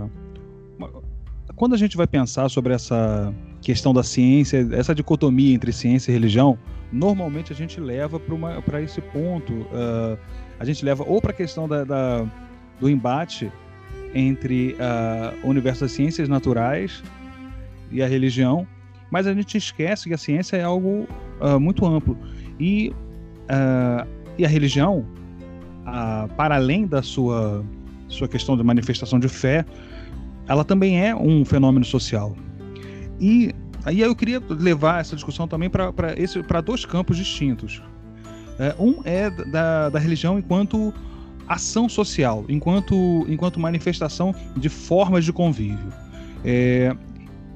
quando 1.56 1.74
a 1.74 1.78
gente 1.78 1.96
vai 1.96 2.06
pensar 2.06 2.48
sobre 2.48 2.74
essa 2.74 3.32
questão 3.60 3.94
da 3.94 4.02
ciência, 4.02 4.66
essa 4.72 4.94
dicotomia 4.94 5.54
entre 5.54 5.72
ciência 5.72 6.10
e 6.10 6.14
religião, 6.14 6.58
normalmente 6.90 7.52
a 7.52 7.56
gente 7.56 7.80
leva 7.80 8.20
para 8.64 8.82
esse 8.82 9.00
ponto, 9.00 9.52
uh, 9.52 10.18
a 10.58 10.64
gente 10.64 10.84
leva 10.84 11.04
ou 11.06 11.20
para 11.20 11.30
a 11.30 11.34
questão 11.34 11.68
da, 11.68 11.84
da, 11.84 12.26
do 12.80 12.90
embate 12.90 13.50
entre 14.14 14.72
uh, 14.72 15.46
o 15.46 15.50
universo 15.50 15.82
das 15.82 15.92
ciências 15.92 16.28
naturais 16.28 17.02
e 17.90 18.02
a 18.02 18.08
religião, 18.08 18.66
mas 19.10 19.26
a 19.26 19.34
gente 19.34 19.56
esquece 19.56 20.08
que 20.08 20.14
a 20.14 20.18
ciência 20.18 20.56
é 20.56 20.62
algo 20.62 21.06
uh, 21.40 21.60
muito 21.60 21.86
amplo. 21.86 22.16
E, 22.58 22.92
e 24.38 24.46
a 24.46 24.48
religião, 24.48 25.04
para 26.36 26.54
além 26.54 26.86
da 26.86 27.02
sua, 27.02 27.64
sua 28.12 28.28
questão 28.28 28.56
de 28.56 28.62
manifestação 28.62 29.18
de 29.18 29.28
fé, 29.28 29.64
ela 30.46 30.64
também 30.64 31.04
é 31.04 31.14
um 31.14 31.44
fenômeno 31.44 31.84
social. 31.84 32.36
E 33.20 33.52
aí 33.84 34.00
eu 34.00 34.14
queria 34.14 34.40
levar 34.48 35.00
essa 35.00 35.14
discussão 35.14 35.46
também 35.46 35.70
para 35.70 36.60
dois 36.60 36.84
campos 36.84 37.16
distintos. 37.16 37.82
É, 38.58 38.74
um 38.78 39.00
é 39.04 39.30
da, 39.30 39.88
da 39.88 39.98
religião 39.98 40.38
enquanto 40.38 40.92
ação 41.48 41.88
social, 41.88 42.44
enquanto, 42.48 42.94
enquanto 43.28 43.58
manifestação 43.58 44.34
de 44.56 44.68
formas 44.68 45.24
de 45.24 45.32
convívio. 45.32 45.92
É, 46.44 46.94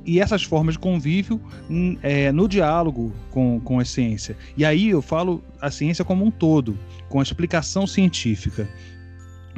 e 0.05 0.21
essas 0.21 0.45
formas 0.45 0.75
de 0.75 0.79
convívio 0.79 1.41
hum, 1.69 1.99
é, 2.03 2.31
no 2.31 2.49
diálogo 2.49 3.13
com, 3.31 3.61
com 3.61 3.81
a 3.81 3.85
ciência. 3.85 4.37
E 4.57 4.65
aí 4.65 4.91
eu 4.91 5.03
falo 5.03 5.43
a 5.61 5.71
ciência 5.71 6.05
como 6.05 6.25
um 6.25 6.31
todo, 6.31 6.79
com 7.09 7.19
a 7.19 7.23
explicação 7.23 7.87
científica. 7.87 8.69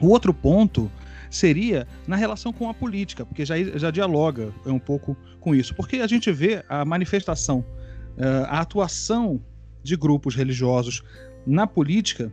O 0.00 0.08
outro 0.08 0.32
ponto 0.32 0.90
seria 1.30 1.86
na 2.06 2.16
relação 2.16 2.52
com 2.52 2.68
a 2.68 2.74
política, 2.74 3.24
porque 3.24 3.44
já, 3.44 3.56
já 3.62 3.90
dialoga 3.90 4.52
um 4.64 4.78
pouco 4.78 5.16
com 5.40 5.54
isso. 5.54 5.74
Porque 5.74 5.96
a 5.96 6.06
gente 6.06 6.30
vê 6.32 6.64
a 6.68 6.84
manifestação, 6.84 7.64
é, 8.16 8.26
a 8.48 8.60
atuação 8.60 9.40
de 9.82 9.96
grupos 9.96 10.34
religiosos 10.34 11.02
na 11.46 11.66
política 11.66 12.32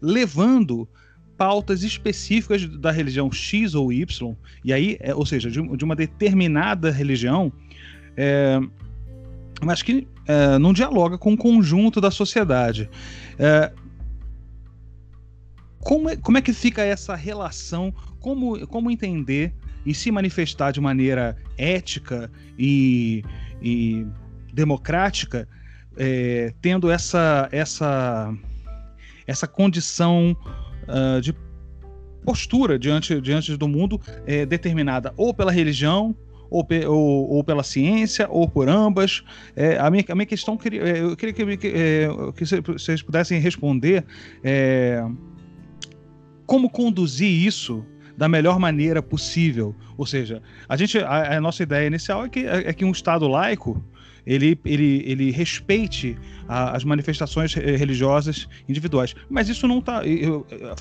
levando 0.00 0.88
pautas 1.36 1.84
específicas 1.84 2.66
da 2.66 2.90
religião 2.90 3.30
X 3.30 3.74
ou 3.74 3.92
Y, 3.92 4.36
e 4.64 4.72
aí, 4.72 4.96
é, 5.00 5.14
ou 5.14 5.24
seja, 5.24 5.48
de, 5.48 5.76
de, 5.76 5.84
uma 5.84 5.94
determinada 5.94 6.90
religião, 6.90 7.52
é, 8.16 8.58
mas 9.62 9.82
que 9.82 10.06
é, 10.26 10.58
não 10.58 10.72
dialoga 10.72 11.16
com 11.16 11.34
o 11.34 11.36
conjunto 11.36 12.00
da 12.00 12.10
sociedade. 12.10 12.90
É, 13.38 13.72
como, 15.88 16.10
é, 16.10 16.16
como 16.16 16.36
é 16.36 16.42
que 16.42 16.52
fica 16.52 16.82
essa 16.82 17.14
relação? 17.14 17.94
Como, 18.20 18.66
como 18.66 18.90
entender 18.90 19.54
e 19.86 19.94
se 19.94 20.10
manifestar 20.12 20.70
de 20.70 20.82
maneira 20.82 21.34
ética 21.56 22.30
e, 22.58 23.24
e 23.62 24.06
democrática, 24.52 25.48
é, 25.96 26.52
tendo 26.60 26.90
essa, 26.90 27.48
essa, 27.50 28.34
essa 29.26 29.46
condição 29.46 30.36
uh, 30.82 31.22
de 31.22 31.34
postura 32.22 32.78
diante, 32.78 33.18
diante 33.22 33.56
do 33.56 33.66
mundo 33.66 33.98
é, 34.26 34.44
determinada 34.44 35.14
ou 35.16 35.32
pela 35.32 35.50
religião, 35.50 36.14
ou, 36.50 36.66
ou, 36.86 37.30
ou, 37.30 37.44
pela 37.44 37.62
ciência, 37.62 38.26
ou 38.28 38.46
por 38.46 38.68
ambas. 38.68 39.24
É, 39.56 39.78
a, 39.78 39.90
minha, 39.90 40.04
a 40.06 40.14
minha 40.14 40.26
questão, 40.26 40.58
é, 40.64 41.00
eu 41.00 41.16
queria 41.16 41.32
que, 41.32 41.56
que, 41.56 41.68
é, 41.68 42.08
que 42.36 42.44
vocês 42.72 43.00
pudessem 43.00 43.40
responder 43.40 44.04
é, 44.44 45.02
como 46.48 46.70
conduzir 46.70 47.30
isso 47.30 47.84
da 48.16 48.26
melhor 48.26 48.58
maneira 48.58 49.02
possível. 49.02 49.76
Ou 49.98 50.06
seja, 50.06 50.42
a, 50.66 50.76
gente, 50.76 50.98
a, 50.98 51.36
a 51.36 51.40
nossa 51.40 51.62
ideia 51.62 51.86
inicial 51.86 52.24
é 52.24 52.28
que, 52.28 52.40
é 52.46 52.72
que 52.72 52.84
um 52.84 52.90
Estado 52.90 53.28
laico 53.28 53.84
ele, 54.26 54.58
ele, 54.64 55.02
ele 55.06 55.30
respeite 55.30 56.16
a, 56.48 56.74
as 56.74 56.84
manifestações 56.84 57.52
religiosas 57.52 58.48
individuais. 58.66 59.14
Mas 59.28 59.50
isso 59.50 59.68
não 59.68 59.80
tá, 59.80 60.00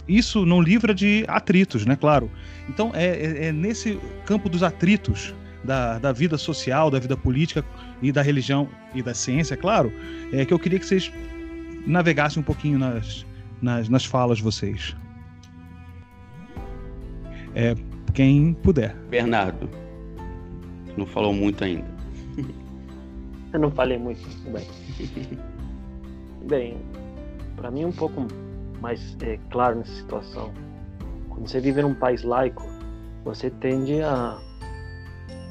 isso 0.08 0.46
não 0.46 0.62
livra 0.62 0.96
de 0.96 1.26
atritos, 1.28 1.86
né? 1.86 1.98
Claro. 1.98 2.32
Então 2.70 2.92
é, 2.96 3.06
é, 3.06 3.46
é 3.48 3.52
nesse 3.52 4.00
campo 4.26 4.48
dos 4.48 4.64
atritos 4.64 5.36
da, 5.66 6.00
da 6.00 6.14
vida 6.14 6.38
social, 6.38 6.90
da 6.90 6.98
vida 6.98 7.18
política 7.18 7.64
e 8.02 8.10
da 8.10 8.22
religião 8.22 8.70
e 8.96 9.02
da 9.04 9.14
ciência, 9.14 9.58
claro, 9.58 9.92
é 10.32 10.46
que 10.46 10.54
eu 10.54 10.60
queria 10.60 10.80
que 10.80 10.86
vocês 10.86 11.12
navegassem 11.86 12.40
um 12.42 12.44
pouquinho 12.46 12.80
nas, 12.80 13.26
nas, 13.62 13.90
nas 13.90 14.06
falas 14.06 14.38
de 14.38 14.44
vocês. 14.46 14.96
É, 17.56 17.76
quem 18.14 18.54
puder. 18.54 18.96
Bernardo, 19.10 19.70
não 20.96 21.06
falou 21.06 21.34
muito 21.34 21.64
ainda. 21.64 21.88
Eu 23.54 23.60
não 23.60 23.72
falei 23.72 23.98
muito, 23.98 24.22
bem. 24.52 24.68
Bem, 26.48 26.78
para 27.56 27.70
mim 27.72 27.86
um 27.86 27.92
pouco 27.92 28.26
mais 28.80 29.18
é, 29.22 29.38
claro 29.50 29.80
nessa 29.80 29.94
situação. 29.94 30.52
Quando 31.30 31.48
você 31.48 31.60
vive 31.60 31.82
num 31.82 31.94
país 31.94 32.24
laico, 32.24 32.66
você 33.26 33.50
tende 33.50 34.02
a 34.02 34.38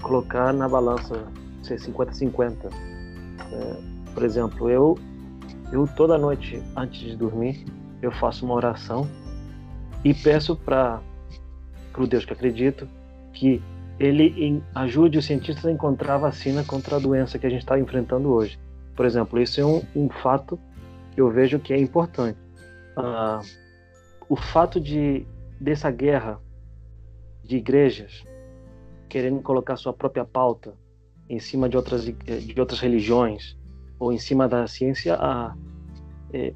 colocar 0.00 0.52
na 0.52 0.68
balança 0.68 1.26
ser 1.62 1.78
50-50. 1.78 2.54
É, 2.64 4.12
por 4.14 4.24
exemplo, 4.24 4.70
eu 4.70 4.98
eu 5.72 5.86
toda 5.96 6.16
noite 6.16 6.62
antes 6.76 7.00
de 7.00 7.16
dormir 7.16 7.64
eu 8.00 8.12
faço 8.12 8.44
uma 8.44 8.54
oração 8.54 9.08
e 10.04 10.14
peço 10.14 10.54
para 10.54 11.00
o 12.02 12.06
Deus 12.06 12.24
que 12.24 12.32
acredito 12.32 12.88
que 13.32 13.62
ele 13.98 14.62
ajude 14.74 15.18
os 15.18 15.24
cientistas 15.24 15.64
a 15.64 15.70
encontrar 15.70 16.14
a 16.14 16.18
vacina 16.18 16.62
contra 16.64 16.96
a 16.96 16.98
doença 16.98 17.38
que 17.38 17.46
a 17.46 17.50
gente 17.50 17.62
está 17.62 17.78
enfrentando 17.78 18.30
hoje. 18.30 18.58
Por 18.94 19.06
exemplo, 19.06 19.40
isso 19.40 19.60
é 19.60 19.64
um, 19.64 19.82
um, 19.94 20.08
fato 20.08 20.58
que 21.12 21.20
eu 21.20 21.30
vejo 21.30 21.58
que 21.58 21.72
é 21.72 21.78
importante. 21.78 22.38
Uh, 22.96 23.44
o 24.28 24.36
fato 24.36 24.80
de 24.80 25.26
dessa 25.60 25.90
guerra 25.90 26.38
de 27.42 27.56
igrejas 27.56 28.24
querendo 29.08 29.40
colocar 29.40 29.76
sua 29.76 29.92
própria 29.92 30.24
pauta 30.24 30.74
em 31.28 31.38
cima 31.38 31.68
de 31.68 31.76
outras 31.76 32.04
de 32.04 32.60
outras 32.60 32.80
religiões 32.80 33.56
ou 33.98 34.12
em 34.12 34.18
cima 34.18 34.46
da 34.46 34.66
ciência, 34.66 35.16
uh, 35.16 35.58
é, 36.32 36.52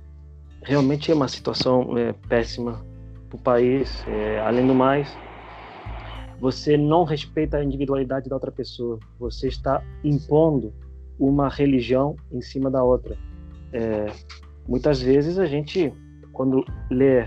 realmente 0.63 1.11
é 1.11 1.15
uma 1.15 1.29
situação 1.29 1.97
é, 1.97 2.13
péssima 2.29 2.85
para 3.29 3.37
o 3.37 3.41
país. 3.41 4.05
É, 4.07 4.41
além 4.41 4.67
do 4.67 4.75
mais, 4.75 5.17
você 6.41 6.77
não 6.77 7.05
respeita 7.05 7.59
a 7.59 7.65
individualidade 7.65 8.29
da 8.29 8.35
outra 8.35 8.51
pessoa. 8.51 8.99
Você 9.19 9.49
está 9.49 9.83
impondo 10.03 10.73
uma 11.19 11.51
religião 11.51 12.17
em 12.33 12.41
cima 12.41 12.71
da 12.71 12.83
outra. 12.83 13.17
É, 13.73 14.07
muitas 14.67 15.03
vezes 15.03 15.39
a 15.39 15.45
gente, 15.45 15.93
quando 16.33 16.65
lê 16.91 17.27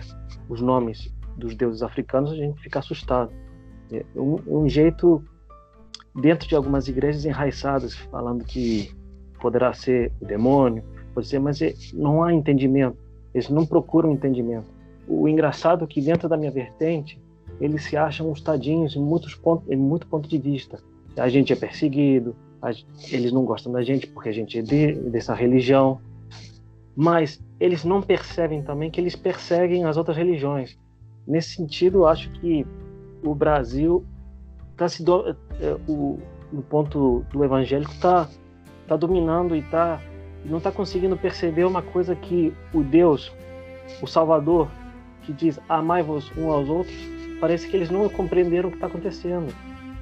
os 0.49 0.60
nomes 0.62 1.13
dos 1.38 1.56
deuses 1.56 1.84
africanos, 1.84 2.32
a 2.32 2.36
gente 2.36 2.60
fica 2.60 2.80
assustado. 2.80 3.32
É 3.91 4.04
um, 4.15 4.39
um 4.47 4.67
jeito 4.67 5.23
dentro 6.15 6.47
de 6.47 6.56
algumas 6.56 6.88
igrejas 6.88 7.23
enraiçadas 7.23 7.95
falando 7.95 8.43
que 8.43 8.91
poderá 9.39 9.73
ser 9.73 10.12
o 10.19 10.26
demônio, 10.26 10.84
pode 11.13 11.28
ser, 11.28 11.38
mas 11.38 11.62
é, 11.62 11.73
não 11.93 12.23
há 12.23 12.34
entendimento. 12.34 12.97
Eles 13.32 13.47
não 13.49 13.65
procuram 13.65 14.12
entendimento. 14.12 14.67
O 15.08 15.28
engraçado 15.28 15.84
é 15.84 15.88
que 15.88 16.02
dentro 16.02 16.28
da 16.28 16.38
minha 16.38 16.52
vertente 16.52 17.21
eles 17.63 17.86
se 17.86 17.95
acham 17.95 18.30
uns 18.30 18.41
tadinhos 18.41 18.93
em 18.93 18.99
muitos 18.99 19.36
pontos, 19.36 19.69
em 19.71 19.78
muito 19.78 20.06
ponto 20.08 20.28
de 20.28 20.38
vista. 20.38 20.80
A 21.15 21.30
gente 21.30 21.54
é 21.54 21.56
perseguido, 21.56 22.36
a, 22.62 22.71
eles 23.10 23.32
não 23.32 23.45
gostam 23.45 23.71
da 23.71 23.82
gente 23.82 24.06
porque 24.08 24.28
a 24.28 24.34
gente 24.34 24.60
é 24.60 24.62
de, 24.62 24.93
dessa 25.10 25.34
religião, 25.34 26.02
mas 26.93 27.41
eles 27.62 27.86
não 27.86 28.02
percebem 28.02 28.62
também 28.62 28.91
que 28.91 28.99
eles 28.99 29.15
perseguem 29.15 29.86
as 29.86 29.95
outras 29.95 30.17
religiões. 30.17 30.78
Nesse 31.26 31.56
sentido, 31.56 32.06
acho 32.06 32.30
que 32.32 32.67
o 33.23 33.34
Brasil 33.34 34.06
está 34.73 34.89
se 34.89 35.02
do, 35.02 35.30
é, 35.30 35.78
o, 35.88 36.19
no 36.52 36.62
ponto 36.63 37.26
do 37.32 37.45
evangélico 37.45 37.93
está 37.93 38.28
tá 38.89 38.97
dominando 38.97 39.56
e 39.56 39.62
tá 39.62 40.02
não 40.43 40.58
está 40.58 40.69
conseguindo 40.69 41.15
perceber 41.15 41.63
uma 41.63 41.82
coisa 41.82 42.13
que 42.13 42.54
o 42.73 42.84
Deus, 42.84 43.32
o 44.02 44.08
Salvador, 44.08 44.67
que 45.21 45.32
diz 45.32 45.58
amai-vos 45.69 46.30
uns 46.36 46.52
aos 46.52 46.67
outros, 46.67 47.13
parece 47.39 47.67
que 47.67 47.76
eles 47.76 47.89
não 47.89 48.08
compreenderam 48.10 48.69
o 48.69 48.72
que 48.72 48.78
está 48.78 48.88
acontecendo. 48.88 49.54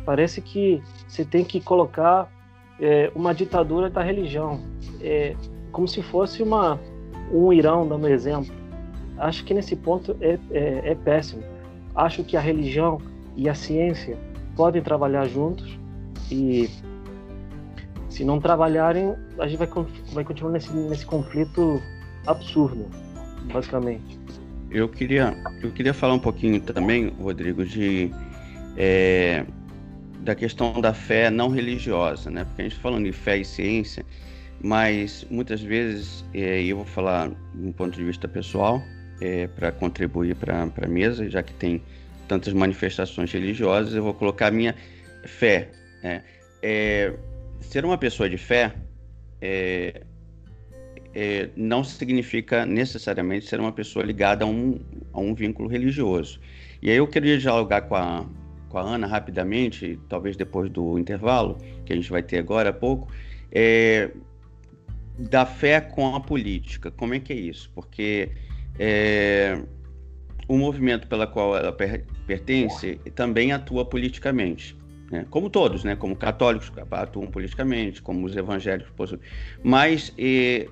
Parece 0.06 0.41
que 0.41 0.82
você 1.08 1.24
tem 1.24 1.44
que 1.44 1.60
colocar 1.62 2.32
é, 2.80 3.12
uma 3.15 3.34
ditadura 3.34 3.89
da 3.89 4.02
religião, 4.02 4.60
é, 5.00 5.36
como 5.72 5.88
se 5.88 6.02
fosse 6.02 6.41
uma, 6.41 6.80
um 7.32 7.54
Irão 7.54 7.88
dando 7.88 8.08
exemplo. 8.08 8.54
Acho 9.17 9.44
que 9.44 9.54
nesse 9.54 9.76
ponto 9.76 10.17
é, 10.20 10.39
é, 10.52 10.91
é 10.91 10.96
péssimo. 10.96 11.44
Acho 11.96 12.24
que 12.24 12.36
a 12.36 12.39
religião 12.39 13.00
e 13.36 13.48
a 13.48 13.54
ciência 13.54 14.17
podem 14.56 14.82
trabalhar 14.82 15.28
juntos 15.28 15.78
e 16.32 16.70
se 18.10 18.26
não 18.26 18.39
trabalharem, 18.39 19.15
a 19.39 19.48
gente 19.48 19.58
vai, 19.58 19.86
vai 20.13 20.24
continuar 20.24 20.52
nesse, 20.52 20.74
nesse 20.74 21.06
conflito 21.06 21.82
absurdo, 22.28 22.86
basicamente. 23.52 24.20
Eu 24.71 24.88
queria, 24.88 25.36
eu 25.62 25.71
queria 25.71 25.93
falar 25.93 26.13
um 26.13 26.19
pouquinho 26.19 26.62
também, 26.62 27.10
Rodrigo, 27.19 27.65
de 27.65 28.10
é, 28.77 29.45
da 30.21 30.34
questão 30.34 30.79
da 30.79 30.93
fé 30.93 31.29
não 31.29 31.49
religiosa, 31.49 32.31
né? 32.31 32.45
Porque 32.45 32.62
a 32.62 32.65
gente 32.65 32.77
tá 32.77 32.81
falando 32.81 33.05
de 33.05 33.12
fé 33.12 33.38
e 33.38 33.45
ciência, 33.45 34.05
mas 34.63 35.25
muitas 35.29 35.62
vezes, 35.62 36.23
é, 36.34 36.63
eu 36.63 36.77
vou 36.77 36.86
falar 36.86 37.29
de 37.29 37.67
um 37.67 37.71
ponto 37.73 37.97
de 37.97 38.03
vista 38.03 38.27
pessoal, 38.27 38.81
é, 39.19 39.47
para 39.47 39.71
contribuir 39.71 40.36
para 40.36 40.63
a 40.63 40.88
mesa, 40.88 41.29
já 41.29 41.43
que 41.43 41.53
tem 41.53 41.84
tantas 42.27 42.53
manifestações 42.53 43.31
religiosas, 43.31 43.93
eu 43.93 44.03
vou 44.03 44.13
colocar 44.13 44.47
a 44.47 44.51
minha 44.51 44.73
fé. 45.25 45.69
Né? 46.01 46.23
É, 46.63 47.13
ser 47.60 47.84
uma 47.84 47.97
pessoa 47.97 48.29
de 48.29 48.38
fé 48.38 48.73
é, 49.41 50.01
é, 51.13 51.50
não 51.56 51.84
significa 51.84 52.65
necessariamente 52.65 53.45
ser 53.47 53.60
uma 53.60 53.71
pessoa 53.71 54.06
ligada 54.06 54.45
a 54.45 54.47
um, 54.47 54.80
a 55.13 55.19
um 55.19 55.34
vínculo 55.34 55.67
religioso. 55.67 56.39
E 56.82 56.89
aí 56.89 56.97
eu 56.97 57.08
queria 57.08 57.38
dialogar 57.38 57.82
com 57.82 57.95
a, 57.95 58.26
com 58.69 58.78
a 58.78 58.82
Ana 58.82 59.08
rapidamente, 59.08 60.00
talvez 60.10 60.36
depois 60.36 60.69
do 60.69 60.97
intervalo, 60.97 61.58
que 61.86 61.93
a 61.93 61.95
gente 61.95 62.10
vai 62.10 62.24
ter 62.24 62.39
agora 62.39 62.69
há 62.69 62.74
pouco, 62.74 63.12
é, 63.52 64.12
da 65.17 65.45
fé 65.45 65.82
com 65.82 66.15
a 66.15 66.19
política. 66.19 66.89
Como 66.91 67.13
é 67.13 67.19
que 67.19 67.34
é 67.34 67.36
isso? 67.36 67.69
Porque 67.76 68.30
é, 68.80 69.62
o 70.47 70.58
movimento 70.58 71.08
pela 71.08 71.28
qual 71.28 71.56
ela 71.56 71.71
per 71.71 72.06
pertence 72.26 72.95
também 73.15 73.52
atua 73.52 73.86
politicamente. 73.86 74.76
Né? 75.12 75.26
Como 75.30 75.50
todos, 75.50 75.84
né? 75.84 75.95
como 75.95 76.15
católicos 76.15 76.71
atuam 76.91 77.28
politicamente, 77.28 78.02
como 78.02 78.26
os 78.26 78.36
evangélicos, 78.36 79.17
mas 79.62 80.13
e, 80.17 80.69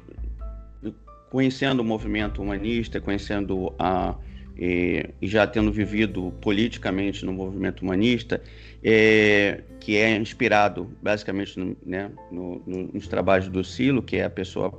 conhecendo 1.29 1.81
o 1.81 1.83
movimento 1.83 2.41
humanista, 2.41 2.99
conhecendo 2.99 3.73
a 3.77 4.15
e, 4.61 5.09
já 5.21 5.47
tendo 5.47 5.71
vivido 5.71 6.33
politicamente 6.41 7.25
no 7.25 7.31
movimento 7.31 7.81
humanista, 7.81 8.41
é, 8.83 9.61
que 9.79 9.95
é 9.95 10.17
inspirado 10.17 10.91
basicamente 11.01 11.57
no, 11.57 11.77
né, 11.85 12.11
no, 12.29 12.61
no, 12.67 12.89
nos 12.93 13.07
trabalhos 13.07 13.47
do 13.47 13.63
Silo, 13.63 14.03
que 14.03 14.17
é 14.17 14.25
a 14.25 14.29
pessoa 14.29 14.73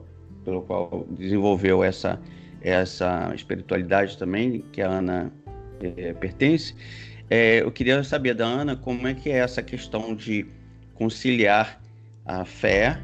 pelo 0.44 0.60
qual 0.62 1.06
desenvolveu 1.10 1.82
essa, 1.82 2.20
essa 2.60 3.32
espiritualidade 3.34 4.18
também, 4.18 4.62
que 4.70 4.82
a 4.82 4.88
Ana 4.88 5.32
é, 5.80 6.12
pertence. 6.12 6.74
É, 7.30 7.62
eu 7.62 7.70
queria 7.70 8.04
saber 8.04 8.34
da 8.34 8.44
Ana 8.44 8.76
como 8.76 9.08
é 9.08 9.14
que 9.14 9.30
é 9.30 9.38
essa 9.38 9.62
questão 9.62 10.14
de 10.14 10.44
conciliar 10.94 11.80
a 12.26 12.44
fé 12.44 13.00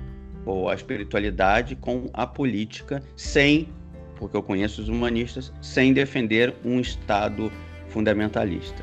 ou 0.47 0.71
a 0.71 0.75
espiritualidade 0.75 1.75
com 1.75 2.09
a 2.15 2.27
política 2.27 3.03
sem, 3.17 3.69
porque 4.15 4.37
eu 4.37 4.43
conheço 4.43 4.81
os 4.81 4.89
humanistas, 4.89 5.53
sem 5.61 5.93
defender 5.93 6.55
um 6.65 6.81
Estado 6.81 7.53
fundamentalista. 7.89 8.83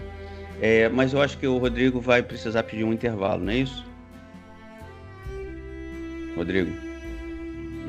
É, 0.62 0.88
mas 0.90 1.14
eu 1.14 1.22
acho 1.22 1.38
que 1.38 1.48
o 1.48 1.58
Rodrigo 1.58 2.00
vai 2.00 2.22
precisar 2.22 2.64
pedir 2.64 2.84
um 2.84 2.94
intervalo, 2.94 3.44
não 3.44 3.52
é 3.52 3.58
isso? 3.58 3.86
Rodrigo. 6.36 6.72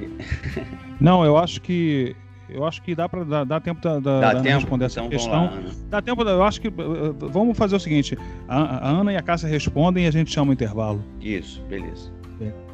Não, 1.00 1.24
eu 1.24 1.36
acho 1.36 1.60
que 1.60 2.14
eu 2.48 2.64
acho 2.64 2.82
que 2.82 2.94
dá 2.94 3.08
para 3.08 3.24
dar, 3.24 3.44
dar, 3.44 3.60
tempo 3.60 3.80
da, 3.80 3.98
da, 3.98 4.20
dá 4.20 4.42
tempo? 4.42 4.60
responder 4.60 4.84
essa 4.84 5.00
então, 5.00 5.10
questão. 5.10 5.44
Lá, 5.46 5.62
dá 5.88 6.02
tempo, 6.02 6.22
eu 6.22 6.42
acho 6.42 6.60
que 6.60 6.70
vamos 6.70 7.56
fazer 7.56 7.76
o 7.76 7.80
seguinte: 7.80 8.18
a, 8.46 8.88
a, 8.88 8.90
Ana 8.90 9.12
e 9.12 9.16
a 9.16 9.22
Cássia 9.22 9.48
respondem 9.48 10.04
e 10.04 10.06
a 10.06 10.10
gente 10.10 10.30
chama 10.30 10.50
o 10.50 10.52
intervalo. 10.52 11.02
Isso, 11.20 11.62
beleza. 11.68 12.12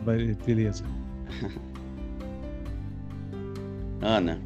Vai, 0.05 0.37
beleza. 0.47 0.85
Ana. 4.03 4.41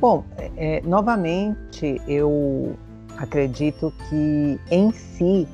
Bom, 0.00 0.24
é, 0.56 0.80
novamente 0.82 2.00
eu 2.08 2.76
acredito 3.16 3.92
que 4.08 4.58
em 4.70 4.92
si 4.92 5.46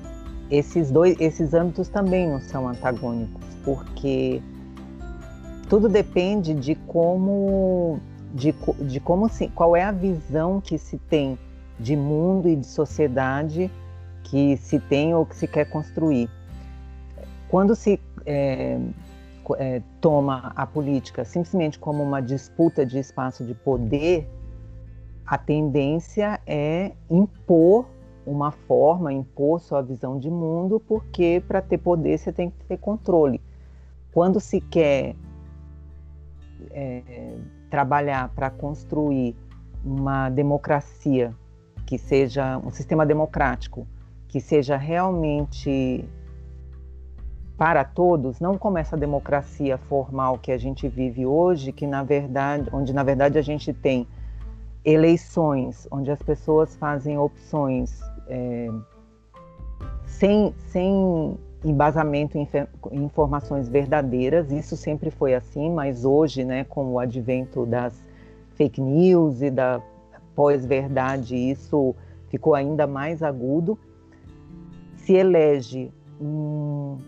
esses 0.50 0.90
dois, 0.90 1.20
esses 1.20 1.52
âmbitos 1.52 1.88
também 1.88 2.28
não 2.28 2.40
são 2.40 2.66
antagônicos, 2.66 3.44
porque 3.64 4.42
tudo 5.68 5.88
depende 5.88 6.54
de 6.54 6.74
como 6.74 8.00
de, 8.32 8.54
de 8.80 9.00
como 9.00 9.28
se, 9.28 9.48
qual 9.48 9.76
é 9.76 9.82
a 9.82 9.92
visão 9.92 10.60
que 10.60 10.78
se 10.78 10.96
tem 10.96 11.38
de 11.78 11.94
mundo 11.96 12.48
e 12.48 12.56
de 12.56 12.66
sociedade 12.66 13.70
que 14.24 14.56
se 14.56 14.78
tem 14.80 15.14
ou 15.14 15.24
que 15.24 15.36
se 15.36 15.46
quer 15.46 15.66
construir. 15.66 16.28
Quando 17.48 17.74
se 17.74 17.98
é, 18.28 18.78
é, 19.56 19.82
toma 20.02 20.52
a 20.54 20.66
política 20.66 21.24
simplesmente 21.24 21.78
como 21.78 22.02
uma 22.02 22.20
disputa 22.20 22.84
de 22.84 22.98
espaço 22.98 23.42
de 23.42 23.54
poder, 23.54 24.28
a 25.24 25.38
tendência 25.38 26.38
é 26.46 26.92
impor 27.10 27.86
uma 28.26 28.50
forma, 28.50 29.10
impor 29.10 29.58
sua 29.60 29.80
visão 29.80 30.18
de 30.18 30.30
mundo, 30.30 30.78
porque 30.86 31.42
para 31.48 31.62
ter 31.62 31.78
poder 31.78 32.18
você 32.18 32.30
tem 32.30 32.50
que 32.50 32.64
ter 32.66 32.76
controle. 32.76 33.40
Quando 34.12 34.38
se 34.38 34.60
quer 34.60 35.16
é, 36.70 37.34
trabalhar 37.70 38.28
para 38.34 38.50
construir 38.50 39.34
uma 39.82 40.28
democracia 40.28 41.34
que 41.86 41.96
seja 41.96 42.58
um 42.58 42.70
sistema 42.70 43.06
democrático 43.06 43.86
que 44.28 44.42
seja 44.42 44.76
realmente 44.76 46.04
para 47.58 47.84
todos, 47.84 48.38
não 48.38 48.56
como 48.56 48.78
essa 48.78 48.96
democracia 48.96 49.76
formal 49.76 50.38
que 50.38 50.52
a 50.52 50.56
gente 50.56 50.86
vive 50.86 51.26
hoje, 51.26 51.72
que 51.72 51.88
na 51.88 52.04
verdade, 52.04 52.70
onde 52.72 52.92
na 52.92 53.02
verdade 53.02 53.36
a 53.36 53.42
gente 53.42 53.72
tem 53.72 54.06
eleições, 54.84 55.88
onde 55.90 56.08
as 56.08 56.22
pessoas 56.22 56.76
fazem 56.76 57.18
opções 57.18 58.00
é, 58.28 58.68
sem, 60.06 60.54
sem 60.68 61.36
embasamento 61.64 62.38
em 62.38 62.48
informações 62.92 63.68
verdadeiras. 63.68 64.52
Isso 64.52 64.76
sempre 64.76 65.10
foi 65.10 65.34
assim, 65.34 65.68
mas 65.68 66.04
hoje, 66.04 66.44
né, 66.44 66.62
com 66.62 66.92
o 66.92 66.98
advento 67.00 67.66
das 67.66 67.92
fake 68.54 68.80
news 68.80 69.42
e 69.42 69.50
da 69.50 69.82
pós-verdade, 70.32 71.34
isso 71.34 71.92
ficou 72.28 72.54
ainda 72.54 72.86
mais 72.86 73.20
agudo. 73.20 73.76
Se 74.94 75.14
elege 75.14 75.90
um, 76.20 76.98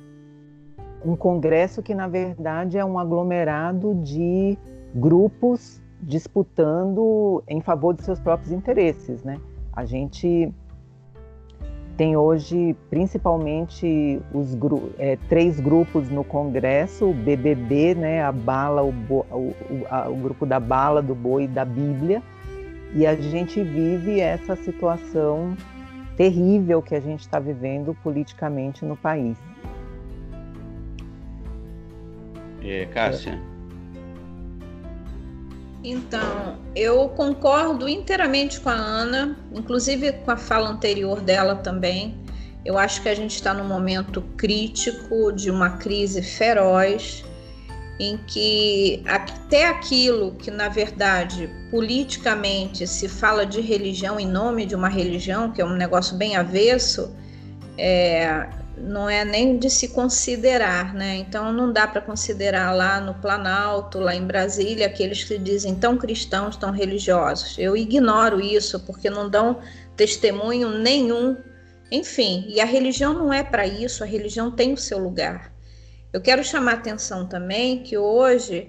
um 1.04 1.16
congresso 1.16 1.82
que, 1.82 1.94
na 1.94 2.08
verdade, 2.08 2.78
é 2.78 2.84
um 2.84 2.98
aglomerado 2.98 3.94
de 3.96 4.58
grupos 4.94 5.82
disputando 6.02 7.42
em 7.48 7.60
favor 7.60 7.94
de 7.94 8.02
seus 8.02 8.18
próprios 8.18 8.52
interesses, 8.52 9.22
né? 9.22 9.38
A 9.72 9.84
gente 9.84 10.52
tem 11.96 12.16
hoje 12.16 12.74
principalmente 12.88 14.22
os 14.32 14.54
gru 14.54 14.90
é, 14.98 15.18
três 15.28 15.60
grupos 15.60 16.08
no 16.08 16.24
Congresso, 16.24 17.10
o 17.10 17.12
BBB, 17.12 17.94
né, 17.94 18.22
a 18.22 18.32
bala, 18.32 18.82
o, 18.82 18.88
o, 18.88 19.54
a, 19.90 20.08
o 20.08 20.16
grupo 20.16 20.46
da 20.46 20.58
bala, 20.58 21.02
do 21.02 21.14
boi 21.14 21.44
e 21.44 21.48
da 21.48 21.62
Bíblia, 21.62 22.22
e 22.94 23.06
a 23.06 23.14
gente 23.14 23.62
vive 23.62 24.18
essa 24.18 24.56
situação 24.56 25.54
terrível 26.16 26.80
que 26.80 26.94
a 26.94 27.00
gente 27.00 27.20
está 27.20 27.38
vivendo 27.38 27.94
politicamente 28.02 28.82
no 28.82 28.96
país. 28.96 29.36
É, 32.62 32.86
Cássia. 32.86 33.38
Então, 35.82 36.58
eu 36.76 37.08
concordo 37.08 37.88
inteiramente 37.88 38.60
com 38.60 38.68
a 38.68 38.74
Ana, 38.74 39.36
inclusive 39.52 40.12
com 40.12 40.30
a 40.30 40.36
fala 40.36 40.68
anterior 40.68 41.20
dela 41.20 41.56
também. 41.56 42.18
Eu 42.64 42.76
acho 42.76 43.00
que 43.00 43.08
a 43.08 43.14
gente 43.14 43.34
está 43.34 43.54
num 43.54 43.64
momento 43.64 44.20
crítico 44.36 45.32
de 45.32 45.50
uma 45.50 45.70
crise 45.78 46.22
feroz, 46.22 47.24
em 47.98 48.18
que 48.26 49.02
até 49.06 49.68
aquilo 49.68 50.32
que, 50.32 50.50
na 50.50 50.68
verdade, 50.68 51.48
politicamente 51.70 52.86
se 52.86 53.08
fala 53.08 53.46
de 53.46 53.62
religião 53.62 54.20
em 54.20 54.26
nome 54.26 54.66
de 54.66 54.74
uma 54.74 54.88
religião, 54.88 55.50
que 55.50 55.62
é 55.62 55.64
um 55.64 55.76
negócio 55.76 56.16
bem 56.16 56.36
avesso, 56.36 57.14
é, 57.78 58.46
não 58.80 59.08
é 59.08 59.24
nem 59.24 59.58
de 59.58 59.68
se 59.68 59.88
considerar, 59.88 60.94
né? 60.94 61.16
Então 61.16 61.52
não 61.52 61.72
dá 61.72 61.86
para 61.86 62.00
considerar 62.00 62.74
lá 62.74 63.00
no 63.00 63.14
Planalto, 63.14 63.98
lá 63.98 64.14
em 64.14 64.26
Brasília, 64.26 64.86
aqueles 64.86 65.22
que 65.24 65.38
dizem 65.38 65.74
tão 65.74 65.96
cristãos, 65.96 66.56
tão 66.56 66.70
religiosos. 66.70 67.58
Eu 67.58 67.76
ignoro 67.76 68.40
isso 68.40 68.80
porque 68.80 69.10
não 69.10 69.28
dão 69.28 69.60
testemunho 69.96 70.70
nenhum. 70.78 71.36
Enfim, 71.92 72.46
e 72.48 72.60
a 72.60 72.64
religião 72.64 73.12
não 73.12 73.32
é 73.32 73.42
para 73.42 73.66
isso, 73.66 74.02
a 74.02 74.06
religião 74.06 74.50
tem 74.50 74.72
o 74.72 74.78
seu 74.78 74.98
lugar. 74.98 75.52
Eu 76.12 76.20
quero 76.20 76.42
chamar 76.42 76.74
atenção 76.74 77.26
também 77.26 77.82
que 77.82 77.98
hoje 77.98 78.68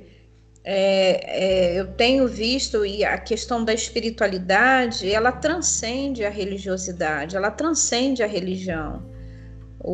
é, 0.64 1.74
é, 1.74 1.80
eu 1.80 1.88
tenho 1.94 2.28
visto 2.28 2.86
e 2.86 3.04
a 3.04 3.18
questão 3.18 3.64
da 3.64 3.74
espiritualidade 3.74 5.12
ela 5.12 5.32
transcende 5.32 6.24
a 6.24 6.30
religiosidade, 6.30 7.36
ela 7.36 7.50
transcende 7.50 8.22
a 8.22 8.28
religião 8.28 9.11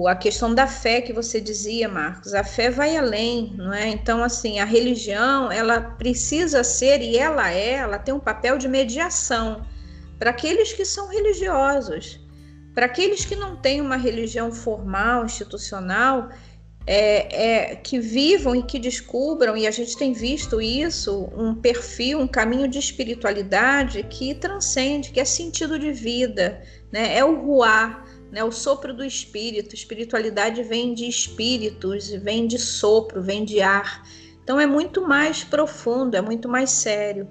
a 0.08 0.16
questão 0.16 0.54
da 0.54 0.68
fé 0.68 1.02
que 1.02 1.14
você 1.14 1.40
dizia, 1.40 1.88
Marcos, 1.88 2.34
a 2.34 2.44
fé 2.44 2.70
vai 2.70 2.98
além, 2.98 3.54
não 3.56 3.74
é? 3.74 3.88
Então, 3.88 4.22
assim, 4.22 4.60
a 4.60 4.66
religião, 4.66 5.50
ela 5.52 5.80
precisa 5.80 6.64
ser, 6.64 7.02
e 7.02 7.18
ela 7.18 7.52
é, 7.52 7.74
ela 7.74 7.98
tem 7.98 8.14
um 8.14 8.20
papel 8.20 8.58
de 8.58 8.68
mediação 8.68 9.66
para 10.20 10.32
aqueles 10.32 10.74
que 10.74 10.84
são 10.84 11.08
religiosos. 11.08 12.20
Para 12.74 12.86
aqueles 12.86 13.24
que 13.24 13.36
não 13.36 13.56
têm 13.56 13.80
uma 13.80 13.96
religião 13.96 14.52
formal, 14.52 15.26
institucional, 15.26 16.30
é, 16.86 17.72
é, 17.72 17.76
que 17.76 18.00
vivam 18.00 18.56
e 18.56 18.64
que 18.64 18.80
descubram, 18.80 19.56
e 19.56 19.68
a 19.68 19.72
gente 19.72 19.98
tem 19.98 20.12
visto 20.12 20.62
isso, 20.62 21.30
um 21.36 21.56
perfil, 21.56 22.20
um 22.20 22.28
caminho 22.28 22.68
de 22.68 22.80
espiritualidade 22.80 24.04
que 24.04 24.36
transcende, 24.36 25.12
que 25.12 25.20
é 25.20 25.26
sentido 25.26 25.80
de 25.80 25.92
vida, 25.92 26.62
né? 26.92 27.18
é 27.18 27.24
o 27.24 27.42
ruar 27.42 28.07
né? 28.32 28.44
O 28.44 28.52
sopro 28.52 28.94
do 28.94 29.04
espírito, 29.04 29.76
espiritualidade 29.76 30.64
vem 30.64 30.94
de 30.94 31.08
espíritos, 31.08 32.10
vem 32.10 32.48
de 32.48 32.60
sopro, 32.60 33.22
vem 33.22 33.46
de 33.46 33.62
ar. 33.62 34.04
Então 34.44 34.60
é 34.60 34.66
muito 34.66 35.02
mais 35.08 35.44
profundo, 35.44 36.16
é 36.16 36.22
muito 36.22 36.48
mais 36.48 36.72
sério. 36.72 37.28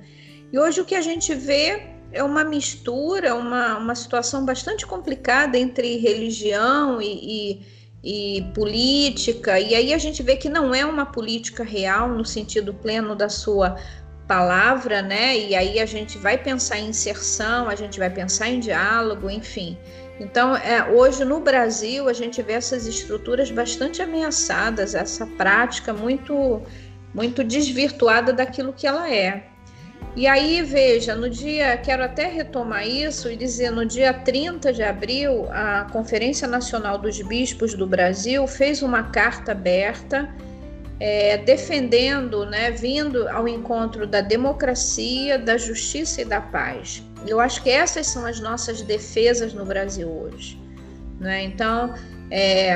E 0.53 0.59
hoje 0.59 0.81
o 0.81 0.85
que 0.85 0.95
a 0.95 1.01
gente 1.01 1.35
vê 1.35 1.95
é 2.13 2.23
uma 2.23 2.45
mistura, 2.45 3.35
uma, 3.35 3.79
uma 3.79 3.95
situação 3.95 4.45
bastante 4.45 4.87
complicada 4.87 5.59
entre 5.59 5.99
religião 5.99 7.01
e, 7.01 7.61
e, 8.03 8.39
e 8.39 8.53
política, 8.55 9.59
e 9.59 9.75
aí 9.75 9.93
a 9.93 9.99
gente 9.99 10.23
vê 10.23 10.37
que 10.37 10.49
não 10.49 10.75
é 10.75 10.85
uma 10.85 11.07
política 11.07 11.65
real 11.65 12.09
no 12.09 12.25
sentido 12.25 12.73
pleno 12.73 13.15
da 13.15 13.29
sua 13.29 13.77
palavra, 14.27 15.03
né? 15.03 15.37
E 15.39 15.55
aí 15.55 15.79
a 15.79 15.87
gente 15.87 16.19
vai 16.19 16.37
pensar 16.37 16.79
em 16.79 16.89
inserção, 16.89 17.69
a 17.69 17.75
gente 17.75 17.99
vai 17.99 18.11
pensar 18.11 18.49
em 18.49 18.61
diálogo, 18.61 19.31
enfim. 19.31 19.77
Então, 20.19 20.57
é, 20.57 20.91
hoje 20.91 21.25
no 21.25 21.41
Brasil, 21.41 22.09
a 22.09 22.13
gente 22.13 22.41
vê 22.43 22.55
essas 22.55 22.87
estruturas 22.87 23.51
bastante 23.51 24.01
ameaçadas, 24.01 24.95
essa 24.95 25.27
prática 25.27 25.93
muito, 25.93 26.63
muito 27.13 27.45
desvirtuada 27.45 28.33
daquilo 28.33 28.73
que 28.73 28.87
ela 28.87 29.13
é. 29.13 29.49
E 30.15 30.27
aí, 30.27 30.63
veja, 30.63 31.15
no 31.15 31.29
dia, 31.29 31.77
quero 31.77 32.03
até 32.03 32.27
retomar 32.27 32.89
isso 32.89 33.31
e 33.31 33.37
dizer, 33.37 33.71
no 33.71 33.85
dia 33.85 34.15
30 34.15 34.73
de 34.73 34.83
abril, 34.83 35.47
a 35.51 35.87
Conferência 35.93 36.49
Nacional 36.49 36.97
dos 36.97 37.21
Bispos 37.21 37.75
do 37.75 37.87
Brasil 37.87 38.47
fez 38.47 38.83
uma 38.83 39.03
carta 39.03 39.53
aberta 39.53 40.35
é, 40.99 41.37
defendendo, 41.37 42.47
né, 42.47 42.71
vindo 42.71 43.29
ao 43.29 43.47
encontro 43.47 44.07
da 44.07 44.23
democracia, 44.23 45.39
da 45.39 45.59
justiça 45.59 46.23
e 46.23 46.25
da 46.25 46.41
paz. 46.41 47.03
Eu 47.27 47.41
acho 47.41 47.63
que 47.63 47.71
essas 47.71 48.07
são 48.07 48.25
as 48.25 48.41
nossas 48.41 48.83
defesas 48.83 49.53
no 49.53 49.65
Brasil 49.65 50.09
hoje. 50.09 50.61
Né? 51.19 51.45
Então, 51.45 51.95
é, 52.31 52.75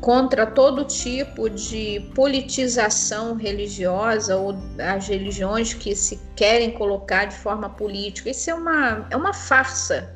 contra 0.00 0.46
todo 0.46 0.84
tipo 0.84 1.50
de 1.50 2.00
politização 2.14 3.34
religiosa 3.34 4.36
ou 4.36 4.56
as 4.78 5.08
religiões 5.08 5.74
que 5.74 5.94
se 5.94 6.20
querem 6.34 6.70
colocar 6.70 7.26
de 7.26 7.36
forma 7.36 7.68
política. 7.68 8.30
Isso 8.30 8.50
é 8.50 8.54
uma, 8.54 9.06
é 9.10 9.16
uma 9.16 9.34
farsa, 9.34 10.14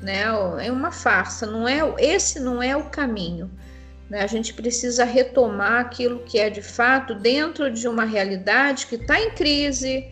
né? 0.00 0.22
É 0.60 0.72
uma 0.72 0.90
farsa. 0.90 1.46
Não 1.46 1.68
é, 1.68 1.80
esse 1.98 2.40
não 2.40 2.62
é 2.62 2.76
o 2.76 2.84
caminho. 2.84 3.50
Né? 4.08 4.22
A 4.22 4.26
gente 4.26 4.54
precisa 4.54 5.04
retomar 5.04 5.80
aquilo 5.80 6.20
que 6.20 6.38
é 6.38 6.48
de 6.48 6.62
fato 6.62 7.14
dentro 7.14 7.70
de 7.70 7.86
uma 7.86 8.04
realidade 8.04 8.86
que 8.86 8.96
está 8.96 9.20
em 9.20 9.30
crise, 9.30 10.06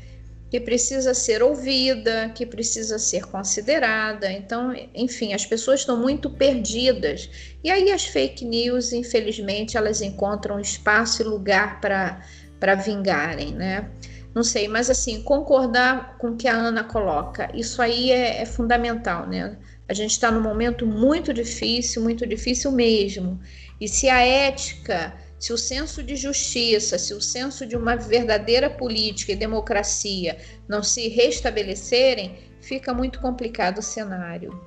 que 0.51 0.59
precisa 0.59 1.15
ser 1.15 1.43
ouvida, 1.43 2.31
que 2.35 2.45
precisa 2.45 2.99
ser 2.99 3.25
considerada. 3.27 4.31
Então, 4.31 4.75
enfim, 4.95 5.33
as 5.33 5.47
pessoas 5.47 5.81
estão 5.81 5.97
muito 5.97 6.29
perdidas. 6.29 7.31
E 7.63 7.71
aí 7.71 7.93
as 7.93 8.05
fake 8.05 8.45
news, 8.45 8.93
infelizmente, 8.93 9.77
elas 9.77 10.03
encontram 10.03 10.59
espaço 10.59 11.23
e 11.23 11.25
lugar 11.25 11.81
para 11.81 12.75
vingarem, 12.75 13.55
né? 13.55 13.89
Não 14.35 14.43
sei, 14.43 14.67
mas 14.67 14.91
assim, 14.91 15.23
concordar 15.23 16.17
com 16.19 16.29
o 16.29 16.37
que 16.37 16.47
a 16.47 16.55
Ana 16.55 16.85
coloca, 16.85 17.51
isso 17.55 17.83
aí 17.83 18.13
é, 18.13 18.43
é 18.43 18.47
fundamental, 18.47 19.27
né? 19.27 19.57
A 19.89 19.93
gente 19.93 20.13
está 20.13 20.31
num 20.31 20.41
momento 20.41 20.87
muito 20.87 21.35
difícil, 21.35 22.01
muito 22.03 22.25
difícil 22.25 22.71
mesmo. 22.71 23.41
E 23.81 23.89
se 23.89 24.09
a 24.09 24.21
ética, 24.21 25.13
se 25.41 25.55
o 25.55 25.59
senso 25.59 26.03
de 26.03 26.16
justiça, 26.16 26.99
se 26.99 27.14
o 27.14 27.20
senso 27.20 27.66
de 27.66 27.74
uma 27.74 27.97
verdadeira 27.97 28.68
política 28.68 29.32
e 29.32 29.36
democracia 29.36 30.36
não 30.68 30.82
se 30.82 31.09
restabelecerem, 31.09 32.34
fica 32.61 32.93
muito 32.93 33.18
complicado 33.20 33.78
o 33.78 33.82
cenário. 33.82 34.61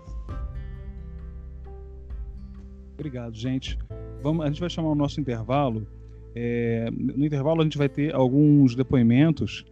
Obrigado, 2.96 3.36
gente. 3.36 3.78
Vamos, 4.24 4.44
a 4.44 4.48
gente 4.48 4.60
vai 4.60 4.70
chamar 4.70 4.90
o 4.90 4.96
nosso 4.96 5.22
intervalo. 5.22 5.88
É, 6.36 6.90
no 6.90 7.24
intervalo, 7.24 7.62
a 7.62 7.64
gente 7.64 7.78
vai 7.78 7.88
ter 7.88 8.14
alguns 8.16 8.76
depoimentos 8.76 9.64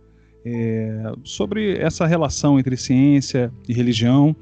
é, 0.46 1.14
sobre 1.24 1.80
essa 1.80 2.06
relação 2.06 2.60
entre 2.60 2.78
ciência 2.78 3.52
e 3.68 3.74
religião. 3.74 4.36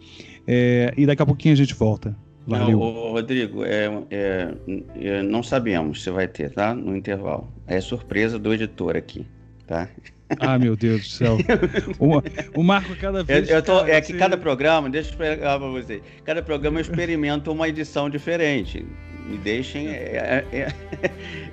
É, 0.46 0.94
e 0.98 1.06
daqui 1.06 1.22
a 1.22 1.26
pouquinho 1.26 1.54
a 1.54 1.58
gente 1.58 1.74
volta. 1.74 2.14
Valeu. 2.50 2.80
Não, 2.80 3.12
Rodrigo, 3.12 3.64
é, 3.64 3.86
é, 4.10 4.54
é, 4.96 5.22
não 5.22 5.44
sabemos 5.44 6.04
se 6.04 6.10
vai 6.10 6.28
ter, 6.28 6.52
tá? 6.52 6.74
No 6.74 6.96
intervalo. 6.96 7.52
É 7.68 7.80
surpresa 7.80 8.40
do 8.40 8.54
editor 8.54 8.98
aqui, 8.98 9.26
tá? 9.68 9.88
Ah, 10.40 10.60
meu 10.60 10.76
Deus 10.76 11.02
do 11.02 11.08
céu. 11.08 11.38
o, 11.98 12.60
o 12.60 12.64
Marco 12.64 12.96
cada 12.98 13.24
vez. 13.24 13.50
Eu, 13.50 13.56
eu 13.56 13.64
tô, 13.64 13.84
é 13.84 14.00
que 14.00 14.14
cada 14.14 14.38
programa, 14.38 14.88
deixa 14.88 15.10
eu 15.10 15.12
explicar 15.14 15.58
para 15.58 15.68
você. 15.68 16.04
Cada 16.24 16.44
programa 16.44 16.78
eu 16.78 16.82
experimento 16.82 17.52
uma 17.52 17.68
edição 17.68 18.12
diferente. 18.12 18.86
Me 19.26 19.40
deixem. 19.40 19.88
É, 19.88 20.46
é, 20.52 20.74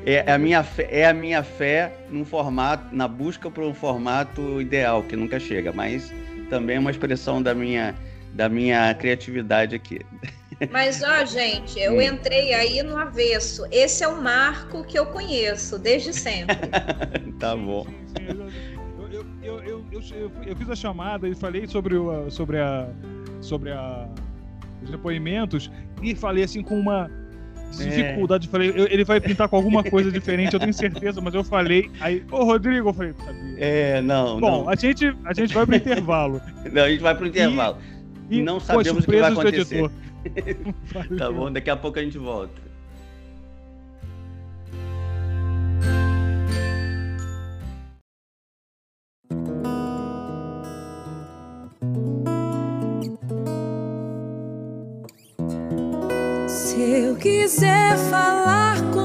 é, 0.05 0.25
é, 0.27 0.31
a 0.31 0.37
minha 0.37 0.63
fé, 0.63 0.89
é 0.91 1.07
a 1.07 1.15
minha 1.15 1.43
fé 1.43 1.91
num 2.11 2.23
formato, 2.23 2.95
na 2.95 3.09
busca 3.09 3.51
por 3.51 3.65
um 3.65 3.73
formato 3.73 4.61
ideal, 4.61 5.03
que 5.03 5.17
nunca 5.17 5.41
chega, 5.41 5.73
mas 5.73 6.13
também 6.51 6.77
é 6.77 6.79
uma 6.79 6.91
expressão 6.91 7.43
da 7.43 7.55
minha, 7.55 7.95
da 8.35 8.47
minha 8.47 8.93
criatividade 8.93 9.75
aqui. 9.75 10.01
Mas, 10.71 11.03
ó, 11.03 11.25
gente, 11.25 11.79
eu 11.79 11.95
hum. 11.95 12.03
entrei 12.03 12.55
aí 12.55 12.83
no 12.83 12.97
avesso. 12.97 13.67
Esse 13.71 14.05
é 14.05 14.09
o 14.09 14.23
marco 14.23 14.85
que 14.85 14.99
eu 14.99 15.07
conheço 15.07 15.79
desde 15.79 16.13
sempre. 16.13 16.57
tá 17.39 17.55
bom. 17.55 17.87
Eu, 19.43 19.63
eu, 19.63 19.85
eu, 19.93 20.03
eu, 20.47 20.57
fiz 20.57 20.71
a 20.71 20.75
chamada 20.75 21.29
e 21.29 21.35
falei 21.35 21.67
sobre, 21.67 21.97
o, 21.97 22.31
sobre, 22.31 22.59
a, 22.59 22.89
sobre 23.41 23.71
a, 23.71 24.09
os 24.83 24.91
depoimentos 24.91 25.71
e 26.03 26.15
falei 26.15 26.45
assim 26.45 26.63
com 26.63 26.79
uma 26.79 27.11
dificuldade. 27.71 28.49
É. 28.49 28.51
Falei, 28.51 28.75
ele 28.91 29.05
vai 29.05 29.21
pintar 29.21 29.49
com 29.49 29.57
alguma 29.57 29.85
coisa 29.85 30.11
diferente, 30.11 30.55
eu 30.55 30.61
tenho 30.61 30.73
certeza, 30.73 31.21
mas 31.21 31.35
eu 31.35 31.45
falei. 31.45 31.91
Aí, 32.01 32.25
ô 32.31 32.45
Rodrigo, 32.45 32.89
eu 32.89 32.95
falei, 32.95 33.13
sabia. 33.13 33.57
É, 33.59 34.01
não. 34.01 34.41
Bom, 34.41 34.63
não. 34.63 34.69
A, 34.69 34.75
gente, 34.75 35.15
a 35.25 35.33
gente 35.33 35.53
vai 35.55 35.67
pro 35.67 35.77
intervalo. 35.77 36.41
Não, 36.73 36.83
a 36.83 36.89
gente 36.89 37.03
vai 37.03 37.15
pro 37.15 37.27
intervalo. 37.27 37.79
E, 38.31 38.39
e 38.39 38.43
não 38.43 38.59
sabemos 38.59 39.05
o 39.05 39.07
que 39.07 39.21
vai 39.21 39.33
acontecer. 39.33 39.91
Tá 41.19 41.31
bom? 41.31 41.51
Daqui 41.53 41.71
a 41.71 41.77
pouco 41.77 41.99
a 41.99 42.03
gente 42.03 42.19
volta. 42.19 42.67
Se 56.49 56.81
eu 56.81 57.17
quiser 57.17 57.97
falar 58.11 58.81
com 58.93 58.96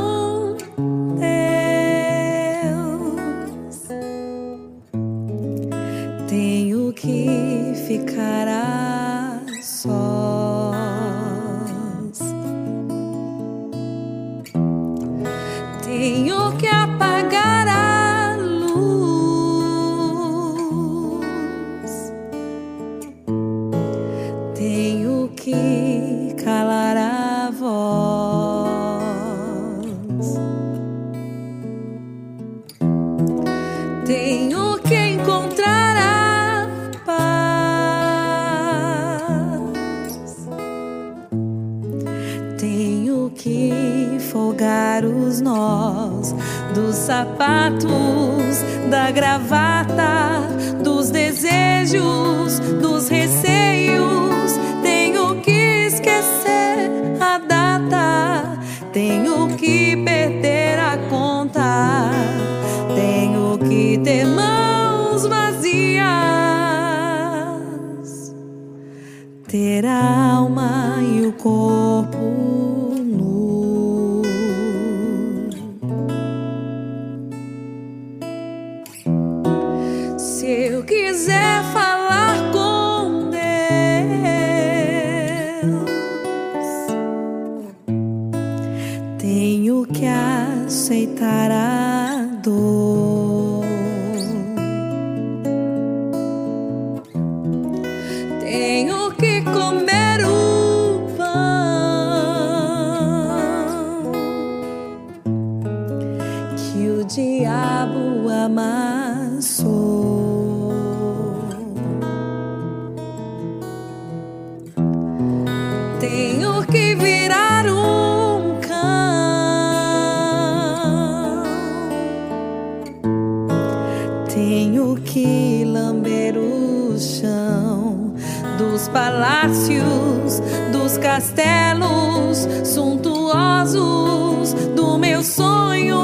dos 128.81 128.87
palácios, 128.89 130.41
dos 130.71 130.97
castelos 130.97 132.47
suntuosos 132.63 134.55
do 134.75 134.97
meu 134.97 135.21
sonho. 135.21 136.03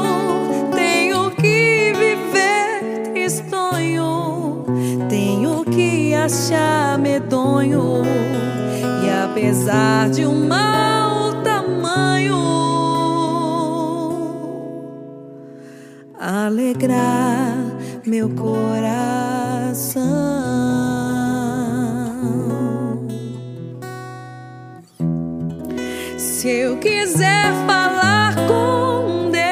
Tenho 0.72 1.32
que 1.32 1.92
viver 1.98 3.10
tristonho, 3.12 4.64
tenho 5.08 5.64
que 5.64 6.14
achar 6.14 6.96
medonho. 6.98 8.04
E 9.04 9.10
apesar 9.24 10.10
de 10.10 10.24
um 10.24 10.46
mau 10.46 11.32
tamanho, 11.42 12.38
alegrar 16.16 17.56
meu 18.06 18.28
coração. 18.30 18.88
Se 26.48 26.54
eu 26.60 26.78
quiser 26.78 27.52
falar 27.66 28.34
com 28.46 29.30
Deus, 29.30 29.48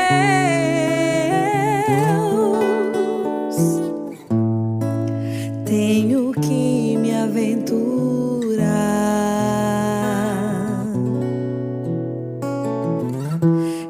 tenho 5.67 6.33
que 6.33 6.97
me 6.97 7.15
aventurar. 7.15 7.67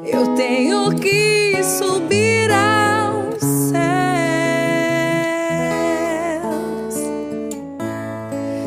Eu 0.03 0.35
tenho 0.35 0.93
que 0.93 1.63
subir 1.63 2.51
aos 2.51 3.41
céus 3.41 3.85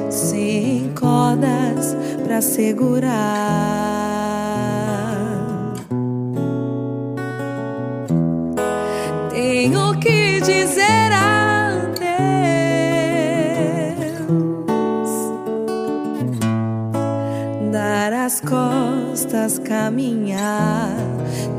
sem 0.09 0.95
cordas 0.95 1.95
para 2.25 2.41
segurar. 2.41 3.50
Costas, 19.41 19.59
caminhar. 19.59 20.91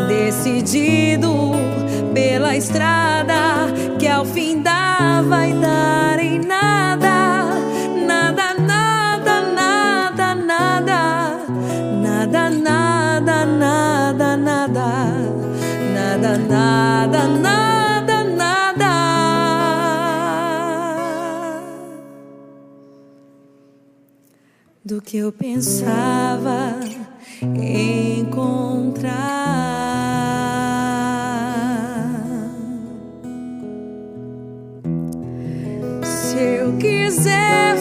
Decidido 0.07 1.51
pela 2.13 2.55
estrada 2.55 3.71
que 3.97 4.07
ao 4.07 4.25
fim 4.25 4.61
dá 4.61 5.21
vai 5.27 5.53
dar 5.53 6.19
em 6.19 6.39
nada, 6.39 7.45
nada, 8.05 8.53
nada, 8.53 9.41
nada, 9.41 10.35
nada, 10.35 11.15
nada, 11.95 12.49
nada, 12.49 13.45
nada, 13.57 14.37
nada, 14.37 14.77
nada, 15.93 16.37
nada, 16.37 17.27
nada, 17.27 18.23
nada. 18.23 18.91
do 24.83 25.01
que 25.01 25.17
eu 25.17 25.31
pensava 25.31 26.75
encontrar. 27.71 29.21
Se 36.03 36.37
eu 36.37 36.77
quiser 36.77 37.80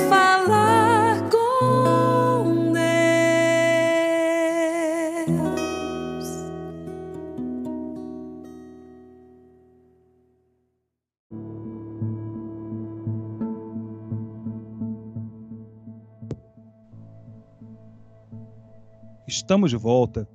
Estamos 19.50 19.72
de 19.72 19.76
volta. 19.76 20.28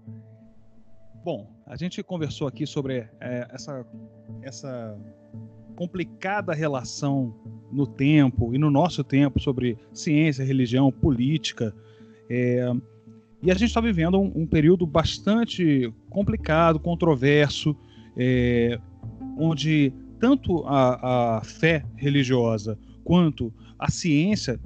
Bom, 1.23 1.49
a 1.65 1.77
gente 1.77 2.03
conversou 2.03 2.49
aqui 2.49 2.67
sobre 2.67 3.07
é, 3.21 3.47
essa, 3.49 3.87
essa 4.41 4.99
complicada 5.73 6.53
relação 6.53 7.33
no 7.71 7.87
tempo 7.87 8.53
e 8.53 8.57
no 8.57 8.69
nosso 8.69 9.05
tempo 9.05 9.39
sobre 9.39 9.77
ciência, 9.93 10.43
religião, 10.43 10.91
política. 10.91 11.73
É, 12.29 12.69
E 13.41 13.49
a 13.49 13.53
gente 13.53 13.69
está 13.69 13.79
vivendo 13.79 14.19
um, 14.19 14.33
um, 14.35 14.45
período 14.45 14.85
bastante 14.85 15.89
complicado, 16.09 16.77
controverso, 16.77 17.73
é, 18.17 18.77
onde 19.37 19.93
tanto 20.19 20.65
a, 20.65 21.37
a, 21.37 21.41
fé 21.41 21.85
religiosa 21.95 22.77
quanto 23.05 23.53
a 23.79 23.89
ciência 23.89 24.59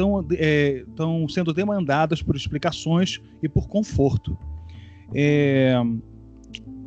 estão 0.00 1.26
é, 1.26 1.28
sendo 1.28 1.52
demandadas 1.52 2.22
por 2.22 2.36
explicações 2.36 3.20
e 3.42 3.48
por 3.48 3.68
conforto. 3.68 4.36
É, 5.14 5.74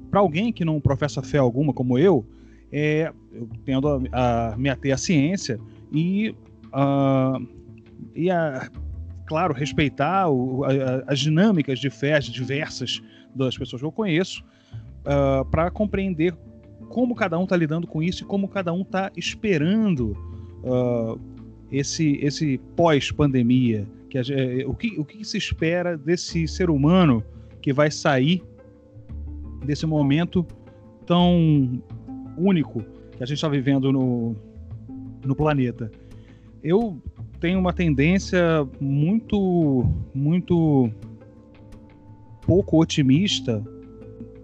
Para 0.10 0.20
alguém 0.20 0.52
que 0.54 0.64
não 0.64 0.80
professa 0.80 1.22
fé 1.22 1.38
alguma, 1.38 1.74
como 1.74 1.98
eu, 1.98 2.26
é, 2.72 3.12
eu 3.34 3.50
tendo 3.66 3.88
a, 4.12 4.54
a 4.54 4.58
me 4.58 4.70
ater 4.70 4.94
à 4.94 4.98
ciência 4.98 5.60
e, 5.92 6.36
uh, 6.68 7.48
e 8.16 8.30
a 8.30 8.70
claro, 9.26 9.54
respeitar 9.54 10.30
o, 10.30 10.64
a, 10.66 10.70
as 11.08 11.20
dinâmicas 11.20 11.80
de 11.80 11.90
fé 11.90 12.20
diversas 12.20 13.02
das 13.34 13.58
pessoas 13.58 13.82
que 13.82 13.86
eu 13.86 13.92
conheço, 13.92 14.44
ah, 15.06 15.46
para 15.50 15.72
compreender 15.72 16.36
como 16.90 17.16
cada 17.16 17.40
um 17.40 17.44
está 17.44 17.56
lidando 17.56 17.88
com 17.88 18.04
isso 18.04 18.24
e 18.24 18.26
como 18.26 18.48
cada 18.48 18.74
um 18.74 18.82
está 18.82 19.12
esperando 19.16 20.12
uh, 20.64 21.20
esse, 21.72 22.20
esse 22.22 22.58
pós-pandemia. 22.76 23.88
Que 24.10 24.18
a, 24.18 24.22
o, 24.68 24.76
que, 24.76 25.00
o 25.00 25.06
que 25.06 25.24
se 25.24 25.38
espera 25.38 25.98
desse 25.98 26.48
ser 26.48 26.70
humano 26.70 27.24
que 27.62 27.72
vai 27.72 27.90
sair 27.90 28.44
desse 29.66 29.86
momento 29.86 30.46
tão 31.06 31.82
único 32.38 32.84
que 33.16 33.24
a 33.24 33.26
gente 33.26 33.38
está 33.38 33.48
vivendo 33.48 33.92
no, 33.92 34.36
no 35.24 35.36
planeta. 35.36 35.92
Eu 36.64 37.02
tem 37.40 37.56
uma 37.56 37.74
tendência 37.74 38.68
muito, 38.80 39.84
muito 40.14 40.92
pouco 42.46 42.80
otimista 42.80 43.64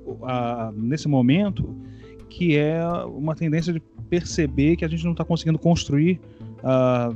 uh, 0.05 0.71
nesse 0.75 1.07
momento, 1.07 1.75
que 2.27 2.57
é 2.57 2.83
uma 3.05 3.35
tendência 3.35 3.71
de 3.71 3.79
perceber 4.09 4.77
que 4.77 4.83
a 4.83 4.87
gente 4.87 5.03
não 5.03 5.11
está 5.11 5.23
conseguindo 5.23 5.59
construir 5.59 6.19
uh, 6.59 7.15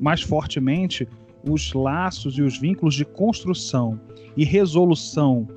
mais 0.00 0.22
fortemente 0.22 1.08
os 1.48 1.72
laços 1.72 2.38
e 2.38 2.42
os 2.42 2.58
vínculos 2.58 2.94
de 2.94 3.04
construção 3.04 4.00
e 4.36 4.44
resolução 4.44 5.48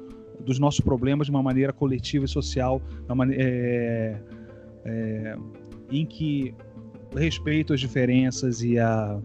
dos 0.46 0.60
nossos 0.60 0.80
problemas 0.80 1.28
de 1.28 1.32
uma 1.32 1.44
maneira 1.44 1.74
coletiva 1.74 2.26
e 2.26 2.28
social, 2.28 2.82
é, 3.32 4.18
é, 4.86 5.38
em 5.90 6.06
que 6.06 6.54
respeito 7.16 7.74
às 7.74 7.80
diferenças 7.80 8.62
e 8.62 8.78
a 8.78 9.20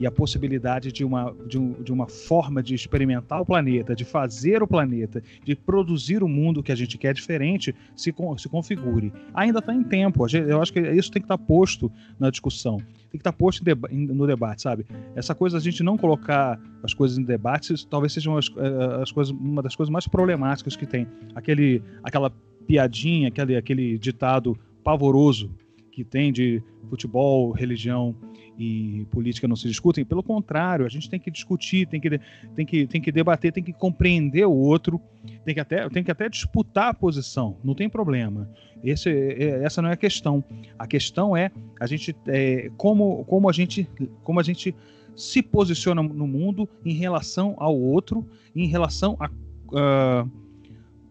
e 0.00 0.06
a 0.06 0.10
possibilidade 0.10 0.92
de 0.92 1.04
uma, 1.04 1.34
de, 1.46 1.58
um, 1.58 1.72
de, 1.82 1.92
uma 1.92 2.06
forma 2.06 2.62
de 2.62 2.74
experimentar 2.74 3.40
o 3.40 3.44
planeta, 3.44 3.94
de 3.94 4.04
fazer 4.04 4.62
o 4.62 4.66
planeta, 4.66 5.22
de 5.44 5.56
produzir 5.56 6.22
o 6.22 6.28
mundo 6.28 6.62
que 6.62 6.70
a 6.70 6.74
gente 6.74 6.96
quer 6.96 7.12
diferente, 7.12 7.74
se, 7.96 8.14
se 8.36 8.48
configure. 8.48 9.12
Ainda 9.34 9.58
está 9.58 9.74
em 9.74 9.82
tempo, 9.82 10.24
eu 10.32 10.62
acho 10.62 10.72
que 10.72 10.80
isso 10.80 11.10
tem 11.10 11.20
que 11.20 11.26
estar 11.26 11.38
tá 11.38 11.44
posto 11.44 11.90
na 12.18 12.30
discussão, 12.30 12.80
tem 13.10 13.18
que 13.18 13.22
estar 13.22 13.32
posto 13.32 13.64
no 13.90 14.26
debate, 14.26 14.62
sabe? 14.62 14.84
Essa 15.14 15.34
coisa, 15.34 15.56
a 15.56 15.60
gente 15.60 15.82
não 15.82 15.96
colocar 15.96 16.60
as 16.82 16.92
coisas 16.92 17.16
em 17.16 17.22
debate, 17.22 17.86
talvez 17.88 18.12
seja 18.12 18.30
eh, 18.30 19.02
as 19.02 19.10
coisas, 19.10 19.34
uma 19.34 19.62
das 19.62 19.74
coisas 19.74 19.90
mais 19.90 20.06
problemáticas 20.06 20.76
que 20.76 20.86
tem. 20.86 21.06
Aquele, 21.34 21.82
aquela 22.02 22.30
piadinha, 22.66 23.28
aquele, 23.28 23.56
aquele 23.56 23.98
ditado 23.98 24.58
pavoroso 24.84 25.50
que 25.90 26.04
tem 26.04 26.32
de 26.32 26.62
futebol, 26.88 27.52
religião 27.52 28.14
e 28.58 29.06
política 29.10 29.46
não 29.46 29.54
se 29.54 29.68
discutem. 29.68 30.04
Pelo 30.04 30.22
contrário, 30.22 30.84
a 30.84 30.88
gente 30.88 31.08
tem 31.08 31.20
que 31.20 31.30
discutir, 31.30 31.86
tem 31.86 32.00
que, 32.00 32.20
tem 32.54 32.66
que, 32.66 32.86
tem 32.86 33.00
que 33.00 33.12
debater, 33.12 33.52
tem 33.52 33.62
que 33.62 33.72
compreender 33.72 34.46
o 34.46 34.52
outro, 34.52 35.00
tem 35.44 35.54
que 35.54 35.60
até, 35.60 35.88
tem 35.88 36.02
que 36.02 36.10
até 36.10 36.28
disputar 36.28 36.88
a 36.88 36.94
posição, 36.94 37.56
não 37.62 37.74
tem 37.74 37.88
problema. 37.88 38.50
Esse, 38.82 39.10
é, 39.10 39.62
essa 39.64 39.80
não 39.80 39.88
é 39.88 39.92
a 39.92 39.96
questão. 39.96 40.42
A 40.78 40.86
questão 40.86 41.36
é 41.36 41.50
a 41.78 41.86
gente 41.86 42.14
é, 42.26 42.70
como, 42.76 43.24
como, 43.24 43.48
a 43.48 43.52
gente, 43.52 43.88
como 44.24 44.40
a 44.40 44.42
gente 44.42 44.74
se 45.14 45.42
posiciona 45.42 46.02
no 46.02 46.26
mundo 46.26 46.68
em 46.84 46.94
relação 46.94 47.54
ao 47.58 47.78
outro, 47.78 48.26
em 48.54 48.66
relação 48.66 49.16
a. 49.20 49.30
Uh, 49.68 50.48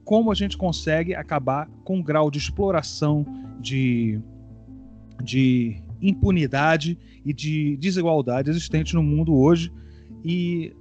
como 0.08 0.32
a 0.32 0.34
gente 0.34 0.56
consegue 0.56 1.14
acabar 1.14 1.70
com 1.84 2.00
o 2.00 2.04
grau 2.04 2.32
de 2.32 2.38
exploração, 2.38 3.26
de, 3.60 4.22
de 5.24 5.82
impunidade 6.02 6.98
e 7.26 7.34
de 7.34 7.78
desigualdade 7.78 8.50
existente 8.50 8.94
no 8.94 9.04
mundo 9.04 9.36
hoje. 9.36 9.72
E 10.24 10.74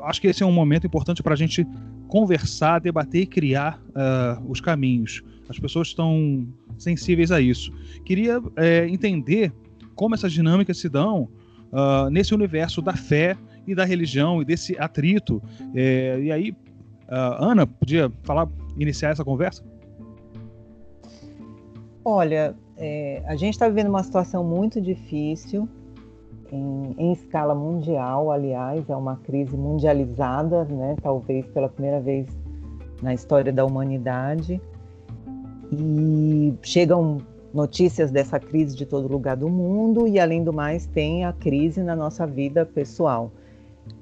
acho 0.00 0.20
que 0.20 0.26
esse 0.28 0.42
é 0.42 0.46
um 0.46 0.52
momento 0.52 0.86
importante 0.86 1.22
para 1.22 1.34
a 1.34 1.36
gente 1.36 1.66
conversar, 2.08 2.80
debater 2.80 3.22
e 3.22 3.26
criar 3.26 3.82
uh, 3.88 4.50
os 4.50 4.60
caminhos. 4.60 5.22
As 5.48 5.58
pessoas 5.58 5.88
estão 5.88 6.46
sensíveis 6.78 7.30
a 7.30 7.40
isso. 7.40 7.72
Queria 8.04 8.40
é, 8.56 8.86
entender 8.88 9.52
como 9.94 10.14
essas 10.14 10.32
dinâmicas 10.32 10.78
se 10.78 10.88
dão 10.88 11.28
uh, 11.72 12.10
nesse 12.10 12.34
universo 12.34 12.82
da 12.82 12.94
fé 12.94 13.36
e 13.66 13.74
da 13.74 13.84
religião 13.84 14.42
e 14.42 14.44
desse 14.44 14.76
atrito. 14.78 15.42
É, 15.74 16.20
e 16.20 16.32
aí, 16.32 16.50
uh, 16.50 17.44
Ana, 17.44 17.66
podia 17.66 18.12
falar, 18.22 18.48
iniciar 18.78 19.10
essa 19.10 19.24
conversa? 19.24 19.64
Olha, 22.08 22.54
é, 22.76 23.20
a 23.26 23.34
gente 23.34 23.54
está 23.54 23.68
vivendo 23.68 23.88
uma 23.88 24.00
situação 24.00 24.44
muito 24.44 24.80
difícil, 24.80 25.68
em, 26.52 26.94
em, 26.96 27.10
escala 27.10 27.52
mundial, 27.52 28.30
aliás, 28.30 28.88
é 28.88 28.94
uma 28.94 29.16
crise 29.16 29.56
mundializada, 29.56 30.64
né, 30.66 30.94
talvez 31.02 31.44
pela 31.48 31.68
primeira 31.68 31.98
vez 31.98 32.28
na 33.02 33.12
história 33.12 33.52
da 33.52 33.64
humanidade. 33.64 34.60
E 35.72 36.54
chegam 36.62 37.18
notícias 37.52 38.12
dessa 38.12 38.38
crise 38.38 38.76
de 38.76 38.86
todo 38.86 39.08
lugar 39.08 39.36
do 39.36 39.48
mundo, 39.48 40.06
e 40.06 40.20
além 40.20 40.44
do 40.44 40.52
mais, 40.52 40.86
tem 40.86 41.24
a 41.24 41.32
crise 41.32 41.82
na 41.82 41.96
nossa 41.96 42.24
vida 42.24 42.64
pessoal. 42.64 43.32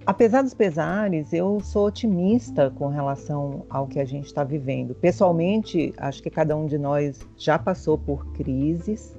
Apesar 0.07 0.43
dos 0.43 0.53
pesares, 0.53 1.33
eu 1.33 1.61
sou 1.61 1.87
otimista 1.87 2.71
com 2.71 2.89
relação 2.89 3.65
ao 3.71 3.87
que 3.87 3.99
a 3.99 4.05
gente 4.05 4.27
está 4.27 4.45
vivendo. 4.45 4.95
Pessoalmente, 4.95 5.95
acho 5.97 6.23
que 6.23 6.29
cada 6.29 6.55
um 6.55 6.67
de 6.67 6.77
nós 6.77 7.27
já 7.39 7.59
passou 7.59 7.97
por 7.97 8.27
crises 8.33 9.17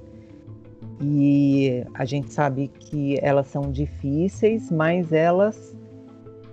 e 1.01 1.83
a 1.95 2.05
gente 2.05 2.31
sabe 2.31 2.67
que 2.67 3.17
elas 3.19 3.47
são 3.47 3.71
difíceis, 3.71 4.69
mas 4.69 5.11
elas 5.11 5.75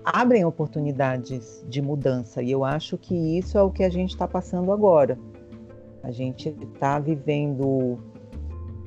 abrem 0.02 0.46
oportunidades 0.46 1.62
de 1.68 1.82
mudança 1.82 2.42
e 2.42 2.50
eu 2.50 2.64
acho 2.64 2.96
que 2.96 3.14
isso 3.14 3.58
é 3.58 3.62
o 3.62 3.70
que 3.70 3.84
a 3.84 3.90
gente 3.90 4.10
está 4.10 4.26
passando 4.26 4.72
agora. 4.72 5.18
A 6.02 6.10
gente 6.10 6.56
está 6.72 6.98
vivendo 6.98 7.98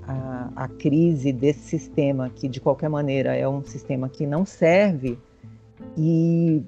a, 0.07 0.49
a 0.55 0.67
crise 0.67 1.31
desse 1.31 1.59
sistema, 1.59 2.31
que 2.31 2.49
de 2.49 2.59
qualquer 2.59 2.89
maneira 2.89 3.35
é 3.35 3.47
um 3.47 3.63
sistema 3.63 4.09
que 4.09 4.25
não 4.25 4.43
serve, 4.43 5.19
e 5.97 6.63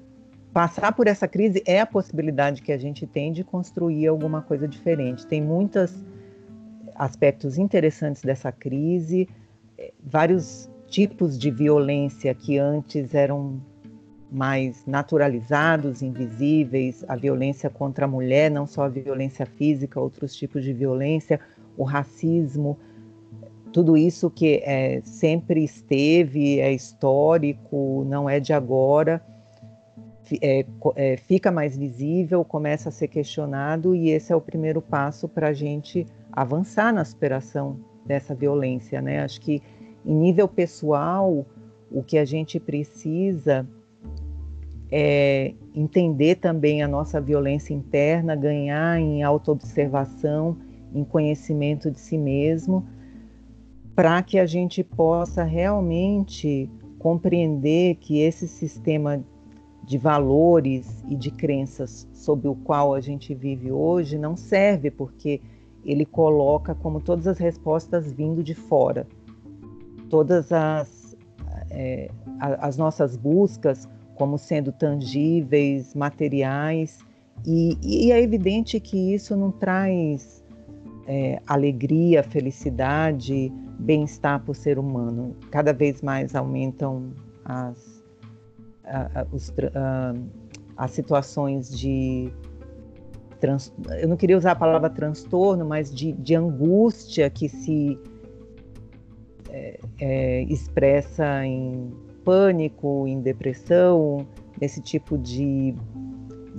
passar 0.52 0.92
por 0.92 1.06
essa 1.06 1.28
crise 1.28 1.62
é 1.66 1.80
a 1.80 1.86
possibilidade 1.86 2.62
que 2.62 2.72
a 2.72 2.78
gente 2.78 3.06
tem 3.06 3.32
de 3.32 3.44
construir 3.44 4.06
alguma 4.06 4.42
coisa 4.42 4.66
diferente. 4.66 5.26
Tem 5.26 5.42
muitos 5.42 5.94
aspectos 6.94 7.58
interessantes 7.58 8.22
dessa 8.22 8.50
crise, 8.50 9.28
vários 10.02 10.68
tipos 10.88 11.38
de 11.38 11.50
violência 11.50 12.34
que 12.34 12.58
antes 12.58 13.14
eram 13.14 13.60
mais 14.30 14.84
naturalizados, 14.86 16.02
invisíveis, 16.02 17.04
a 17.08 17.16
violência 17.16 17.70
contra 17.70 18.04
a 18.04 18.08
mulher, 18.08 18.50
não 18.50 18.66
só 18.66 18.82
a 18.82 18.88
violência 18.88 19.46
física, 19.46 20.00
outros 20.00 20.34
tipos 20.34 20.64
de 20.64 20.72
violência, 20.72 21.40
o 21.76 21.84
racismo, 21.84 22.78
tudo 23.72 23.96
isso 23.96 24.30
que 24.30 24.62
é, 24.64 25.00
sempre 25.04 25.62
esteve, 25.62 26.60
é 26.60 26.72
histórico, 26.72 28.04
não 28.08 28.28
é 28.28 28.40
de 28.40 28.52
agora, 28.52 29.22
é, 30.42 30.64
é, 30.96 31.16
fica 31.16 31.50
mais 31.50 31.76
visível, 31.76 32.44
começa 32.44 32.88
a 32.88 32.92
ser 32.92 33.08
questionado, 33.08 33.94
e 33.94 34.10
esse 34.10 34.32
é 34.32 34.36
o 34.36 34.40
primeiro 34.40 34.82
passo 34.82 35.28
para 35.28 35.48
a 35.48 35.52
gente 35.52 36.06
avançar 36.32 36.92
na 36.92 37.04
superação 37.04 37.78
dessa 38.04 38.34
violência. 38.34 39.00
Né? 39.00 39.20
Acho 39.20 39.40
que, 39.40 39.62
em 40.04 40.14
nível 40.14 40.48
pessoal, 40.48 41.46
o 41.90 42.02
que 42.02 42.18
a 42.18 42.24
gente 42.24 42.60
precisa 42.60 43.66
é 44.90 45.54
entender 45.74 46.36
também 46.36 46.82
a 46.82 46.88
nossa 46.88 47.20
violência 47.20 47.74
interna, 47.74 48.34
ganhar 48.34 48.98
em 48.98 49.22
autoobservação, 49.22 50.56
em 50.94 51.04
conhecimento 51.04 51.90
de 51.90 52.00
si 52.00 52.16
mesmo 52.16 52.86
para 53.98 54.22
que 54.22 54.38
a 54.38 54.46
gente 54.46 54.84
possa 54.84 55.42
realmente 55.42 56.70
compreender 57.00 57.96
que 57.96 58.20
esse 58.20 58.46
sistema 58.46 59.20
de 59.82 59.98
valores 59.98 61.02
e 61.08 61.16
de 61.16 61.32
crenças 61.32 62.06
sob 62.12 62.46
o 62.46 62.54
qual 62.54 62.94
a 62.94 63.00
gente 63.00 63.34
vive 63.34 63.72
hoje 63.72 64.16
não 64.16 64.36
serve 64.36 64.88
porque 64.88 65.40
ele 65.84 66.06
coloca 66.06 66.76
como 66.76 67.00
todas 67.00 67.26
as 67.26 67.38
respostas 67.38 68.12
vindo 68.12 68.40
de 68.40 68.54
fora. 68.54 69.04
Todas 70.08 70.52
as, 70.52 71.16
é, 71.68 72.08
as 72.38 72.76
nossas 72.76 73.16
buscas 73.16 73.88
como 74.14 74.38
sendo 74.38 74.70
tangíveis, 74.70 75.92
materiais, 75.92 77.00
e, 77.44 77.76
e 77.82 78.12
é 78.12 78.22
evidente 78.22 78.78
que 78.78 79.12
isso 79.12 79.34
não 79.34 79.50
traz 79.50 80.44
é, 81.04 81.42
alegria, 81.48 82.22
felicidade, 82.22 83.52
bem-estar 83.78 84.40
para 84.40 84.52
o 84.52 84.54
ser 84.54 84.78
humano. 84.78 85.36
Cada 85.50 85.72
vez 85.72 86.02
mais 86.02 86.34
aumentam 86.34 87.12
as, 87.44 88.02
os, 89.32 89.52
as 90.76 90.90
situações 90.90 91.76
de. 91.76 92.32
Trans, 93.40 93.72
eu 94.00 94.08
não 94.08 94.16
queria 94.16 94.36
usar 94.36 94.52
a 94.52 94.56
palavra 94.56 94.90
transtorno, 94.90 95.64
mas 95.64 95.94
de, 95.94 96.12
de 96.12 96.34
angústia 96.34 97.30
que 97.30 97.48
se 97.48 97.96
é, 99.48 99.78
é, 100.00 100.42
expressa 100.42 101.46
em 101.46 101.92
pânico, 102.24 103.06
em 103.06 103.20
depressão, 103.20 104.26
nesse 104.60 104.80
tipo 104.82 105.16
de, 105.16 105.74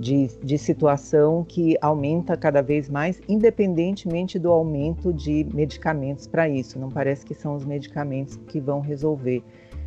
de, 0.00 0.28
de, 0.42 0.56
situação 0.56 1.44
que 1.46 1.76
aumenta 1.80 2.34
cada 2.34 2.62
vez 2.62 2.88
mais, 2.88 3.20
independentemente 3.28 4.38
do 4.38 4.50
aumento 4.50 5.12
de 5.12 5.46
medicamentos 5.52 6.26
para 6.26 6.48
isso. 6.48 6.78
Não 6.78 6.88
parece 6.88 7.24
que 7.24 7.34
são 7.34 7.54
os 7.54 7.66
medicamentos 7.66 8.36
que 8.48 8.58
vão 8.58 8.80
resolver. 8.80 9.44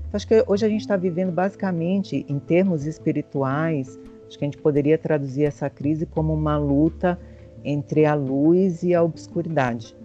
Então, 0.08 0.12
acho 0.14 0.28
que 0.28 0.44
hoje 0.48 0.66
a 0.66 0.70
gente 0.70 0.82
está 0.82 0.96
vivendo 0.96 1.32
basicamente, 1.32 2.24
em 2.30 2.38
termos 2.38 2.86
espirituais, 2.86 4.00
acho 4.28 4.38
que 4.38 4.46
a 4.46 4.48
gente 4.48 4.60
poderia 4.60 5.00
traduzir 5.00 5.46
essa 5.46 5.68
crise 5.68 6.06
como 6.06 6.32
uma 6.32 6.58
luta 6.58 7.20
entre 7.66 8.06
a 8.06 8.14
luz 8.14 8.84
e 8.84 8.94
a 8.94 9.02
obscuridade. 9.02 9.96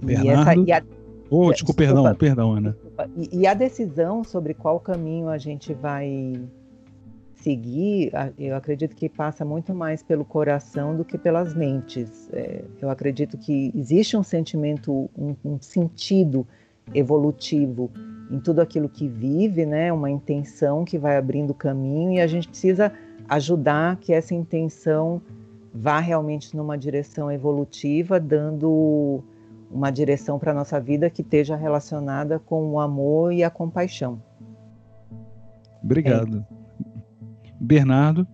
Bernardo? 0.00 0.68
E 0.68 0.70
essa, 0.70 0.70
e 0.70 0.72
a, 0.72 0.82
oh, 1.28 1.50
desculpa, 1.50 1.78
perdão, 1.78 2.14
perdão, 2.14 2.52
Ana. 2.52 2.76
E, 3.16 3.40
e, 3.40 3.46
a 3.48 3.54
decisão 3.54 4.22
sobre 4.22 4.54
qual 4.54 4.78
caminho 4.78 5.28
a 5.28 5.38
gente 5.38 5.74
vai 5.74 6.40
seguir, 7.48 8.12
eu 8.38 8.54
acredito 8.54 8.94
que 8.94 9.08
passa 9.08 9.42
muito 9.42 9.74
mais 9.74 10.02
pelo 10.02 10.22
coração 10.22 10.94
do 10.94 11.02
que 11.02 11.16
pelas 11.16 11.54
mentes. 11.54 12.28
É, 12.30 12.62
eu 12.80 12.90
acredito 12.90 13.38
que 13.38 13.72
existe 13.74 14.18
um 14.18 14.22
sentimento, 14.22 15.08
um, 15.16 15.34
um, 15.42 15.58
sentido 15.58 16.46
evolutivo 16.94 17.90
em 18.30 18.38
tudo 18.38 18.60
aquilo 18.60 18.86
que 18.86 19.08
vive, 19.08 19.64
né? 19.64 19.90
Uma 19.90 20.10
intenção 20.10 20.84
que 20.84 20.98
vai 20.98 21.16
abrindo 21.16 21.54
caminho 21.54 22.12
e 22.12 22.20
a 22.20 22.26
gente 22.26 22.48
precisa 22.48 22.92
ajudar 23.26 23.96
que 23.96 24.12
essa 24.12 24.34
intenção 24.34 25.22
vá 25.72 26.00
realmente 26.00 26.54
numa 26.54 26.76
direção 26.76 27.32
evolutiva, 27.32 28.20
dando 28.20 29.24
uma 29.70 29.90
direção 29.90 30.38
para 30.38 30.50
a 30.50 30.54
nossa 30.54 30.78
vida 30.78 31.08
que 31.08 31.22
esteja 31.22 31.56
relacionada 31.56 32.38
com 32.38 32.72
o 32.72 32.78
amor 32.78 33.32
e 33.32 33.42
a 33.42 33.48
compaixão. 33.48 34.20
Obrigado. 35.82 36.44
É. 36.52 36.57
Bernardo. 37.60 38.26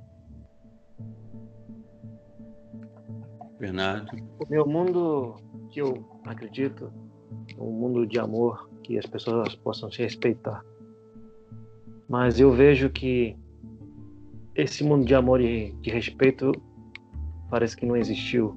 Bernardo. 3.59 4.17
O 4.39 4.51
meu 4.51 4.67
mundo 4.67 5.37
que 5.71 5.81
eu 5.81 6.05
acredito, 6.25 6.93
um 7.59 7.71
mundo 7.71 8.07
de 8.07 8.19
amor, 8.19 8.69
que 8.83 8.99
as 8.99 9.07
pessoas 9.07 9.55
possam 9.57 9.91
se 9.91 10.03
respeitar. 10.03 10.63
Mas 12.09 12.39
eu 12.39 12.53
vejo 12.53 12.91
que 12.91 13.37
esse 14.55 14.85
mundo 14.85 15.07
de 15.07 15.15
amor 15.15 15.41
e 15.41 15.73
de 15.81 15.91
respeito 15.91 16.53
parece 17.51 17.77
que 17.77 17.87
não 17.87 17.97
existiu 17.97 18.55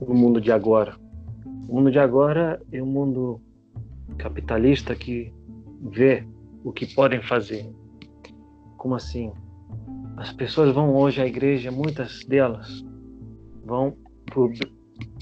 no 0.00 0.14
mundo 0.14 0.40
de 0.40 0.52
agora. 0.52 0.94
O 1.68 1.74
mundo 1.74 1.90
de 1.90 1.98
agora 1.98 2.60
é 2.70 2.82
um 2.82 2.86
mundo 2.86 3.40
capitalista 4.18 4.94
que 4.94 5.32
vê 5.80 6.26
o 6.62 6.72
que 6.72 6.86
podem 6.94 7.22
fazer. 7.22 7.70
Como 8.76 8.94
assim? 8.94 9.32
As 10.18 10.32
pessoas 10.32 10.74
vão 10.74 10.96
hoje 10.96 11.22
à 11.22 11.26
igreja, 11.26 11.70
muitas 11.70 12.24
delas 12.24 12.84
vão 13.64 13.96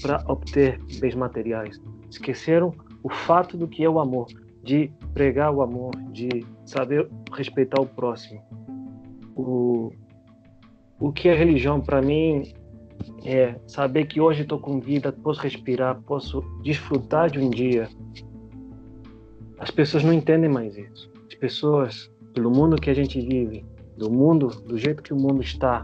para 0.01 0.23
obter 0.27 0.79
bens 0.99 1.13
materiais. 1.13 1.79
Esqueceram 2.09 2.73
o 3.03 3.09
fato 3.09 3.55
do 3.55 3.67
que 3.67 3.83
é 3.83 3.89
o 3.89 3.99
amor, 3.99 4.25
de 4.63 4.89
pregar 5.13 5.53
o 5.53 5.61
amor, 5.61 5.95
de 6.11 6.43
saber 6.65 7.07
respeitar 7.31 7.79
o 7.79 7.85
próximo. 7.85 8.41
O, 9.35 9.91
o 10.99 11.13
que 11.13 11.29
é 11.29 11.35
religião 11.35 11.79
para 11.79 12.01
mim 12.01 12.51
é 13.23 13.55
saber 13.67 14.07
que 14.07 14.19
hoje 14.19 14.41
estou 14.41 14.59
com 14.59 14.79
vida, 14.79 15.11
posso 15.11 15.41
respirar, 15.41 16.01
posso 16.07 16.41
desfrutar 16.63 17.29
de 17.29 17.37
um 17.37 17.51
dia. 17.51 17.87
As 19.59 19.69
pessoas 19.69 20.03
não 20.03 20.11
entendem 20.11 20.49
mais 20.49 20.75
isso. 20.75 21.07
As 21.27 21.35
pessoas, 21.35 22.11
pelo 22.33 22.49
mundo 22.49 22.77
que 22.77 22.89
a 22.89 22.95
gente 22.95 23.21
vive, 23.21 23.63
do 23.97 24.11
mundo, 24.11 24.47
do 24.47 24.77
jeito 24.77 25.01
que 25.01 25.13
o 25.13 25.17
mundo 25.17 25.41
está, 25.41 25.81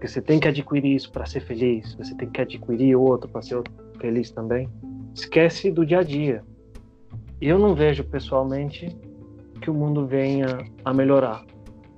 que 0.00 0.06
você 0.06 0.20
tem 0.20 0.38
que 0.38 0.48
adquirir 0.48 0.94
isso 0.94 1.10
para 1.10 1.24
ser 1.26 1.40
feliz, 1.40 1.94
você 1.94 2.14
tem 2.14 2.28
que 2.28 2.40
adquirir 2.40 2.94
outro 2.96 3.28
para 3.28 3.42
ser 3.42 3.62
feliz 3.98 4.30
também. 4.30 4.68
Esquece 5.14 5.70
do 5.70 5.86
dia 5.86 6.00
a 6.00 6.02
dia. 6.02 6.44
Eu 7.40 7.58
não 7.58 7.74
vejo 7.74 8.04
pessoalmente 8.04 8.94
que 9.60 9.70
o 9.70 9.74
mundo 9.74 10.06
venha 10.06 10.58
a 10.84 10.92
melhorar. 10.92 11.44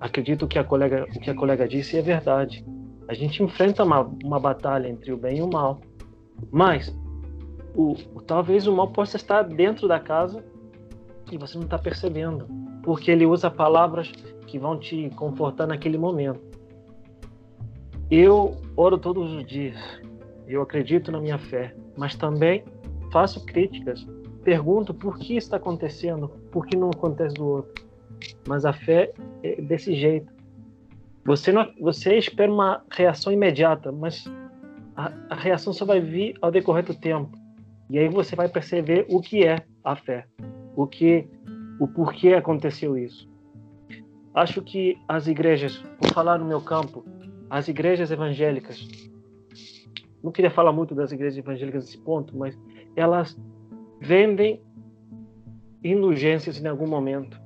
Acredito 0.00 0.46
que 0.46 0.58
a 0.58 0.64
colega, 0.64 1.06
o 1.14 1.20
que 1.20 1.30
a 1.30 1.34
colega 1.34 1.66
disse 1.66 1.96
é 1.96 2.02
verdade 2.02 2.64
a 3.08 3.14
gente 3.14 3.42
enfrenta 3.42 3.84
uma, 3.84 4.00
uma 4.24 4.40
batalha 4.40 4.88
entre 4.88 5.12
o 5.12 5.16
bem 5.16 5.38
e 5.38 5.42
o 5.42 5.48
mal. 5.48 5.80
Mas 6.50 6.94
o, 7.74 7.94
talvez 8.26 8.66
o 8.66 8.74
mal 8.74 8.88
possa 8.88 9.16
estar 9.16 9.42
dentro 9.42 9.86
da 9.86 10.00
casa 10.00 10.44
e 11.30 11.38
você 11.38 11.56
não 11.56 11.64
está 11.64 11.78
percebendo, 11.78 12.46
porque 12.86 13.10
ele 13.10 13.26
usa 13.26 13.50
palavras 13.50 14.12
que 14.46 14.60
vão 14.60 14.78
te 14.78 15.10
confortar 15.16 15.66
naquele 15.66 15.98
momento. 15.98 16.40
Eu 18.08 18.56
oro 18.76 18.96
todos 18.96 19.32
os 19.32 19.44
dias, 19.44 19.76
eu 20.46 20.62
acredito 20.62 21.10
na 21.10 21.20
minha 21.20 21.36
fé, 21.36 21.74
mas 21.96 22.14
também 22.14 22.62
faço 23.10 23.44
críticas, 23.44 24.06
pergunto 24.44 24.94
por 24.94 25.18
que 25.18 25.36
está 25.36 25.56
acontecendo, 25.56 26.28
por 26.52 26.64
que 26.64 26.76
não 26.76 26.90
acontece 26.90 27.34
do 27.34 27.44
outro. 27.44 27.84
Mas 28.46 28.64
a 28.64 28.72
fé 28.72 29.12
é 29.42 29.60
desse 29.60 29.92
jeito. 29.92 30.32
Você, 31.24 31.50
não, 31.50 31.68
você 31.80 32.16
espera 32.16 32.50
uma 32.52 32.84
reação 32.88 33.32
imediata, 33.32 33.90
mas 33.90 34.24
a, 34.96 35.12
a 35.28 35.34
reação 35.34 35.72
só 35.72 35.84
vai 35.84 36.00
vir 36.00 36.36
ao 36.40 36.52
decorrer 36.52 36.84
do 36.84 36.94
tempo. 36.94 37.36
E 37.90 37.98
aí 37.98 38.08
você 38.08 38.36
vai 38.36 38.48
perceber 38.48 39.06
o 39.10 39.20
que 39.20 39.44
é 39.44 39.56
a 39.82 39.96
fé, 39.96 40.24
o 40.76 40.86
que, 40.86 41.28
o 41.78 41.86
porquê 41.86 42.34
aconteceu 42.34 42.96
isso. 42.96 43.28
Acho 44.34 44.62
que 44.62 44.98
as 45.08 45.26
igrejas, 45.26 45.82
vou 46.00 46.12
falar 46.12 46.38
no 46.38 46.44
meu 46.44 46.60
campo, 46.60 47.04
as 47.48 47.68
igrejas 47.68 48.10
evangélicas, 48.10 48.86
não 50.22 50.32
queria 50.32 50.50
falar 50.50 50.72
muito 50.72 50.94
das 50.94 51.12
igrejas 51.12 51.38
evangélicas 51.38 51.84
nesse 51.84 51.98
ponto, 51.98 52.36
mas 52.36 52.58
elas 52.96 53.38
vendem 54.00 54.60
indulgências 55.84 56.60
em 56.60 56.66
algum 56.66 56.86
momento, 56.86 57.40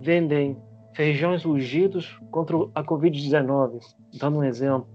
vendem 0.00 0.56
feijões 0.94 1.46
ungidos 1.46 2.18
contra 2.30 2.56
a 2.74 2.82
Covid-19, 2.82 3.80
dando 4.18 4.38
um 4.38 4.44
exemplo. 4.44 4.88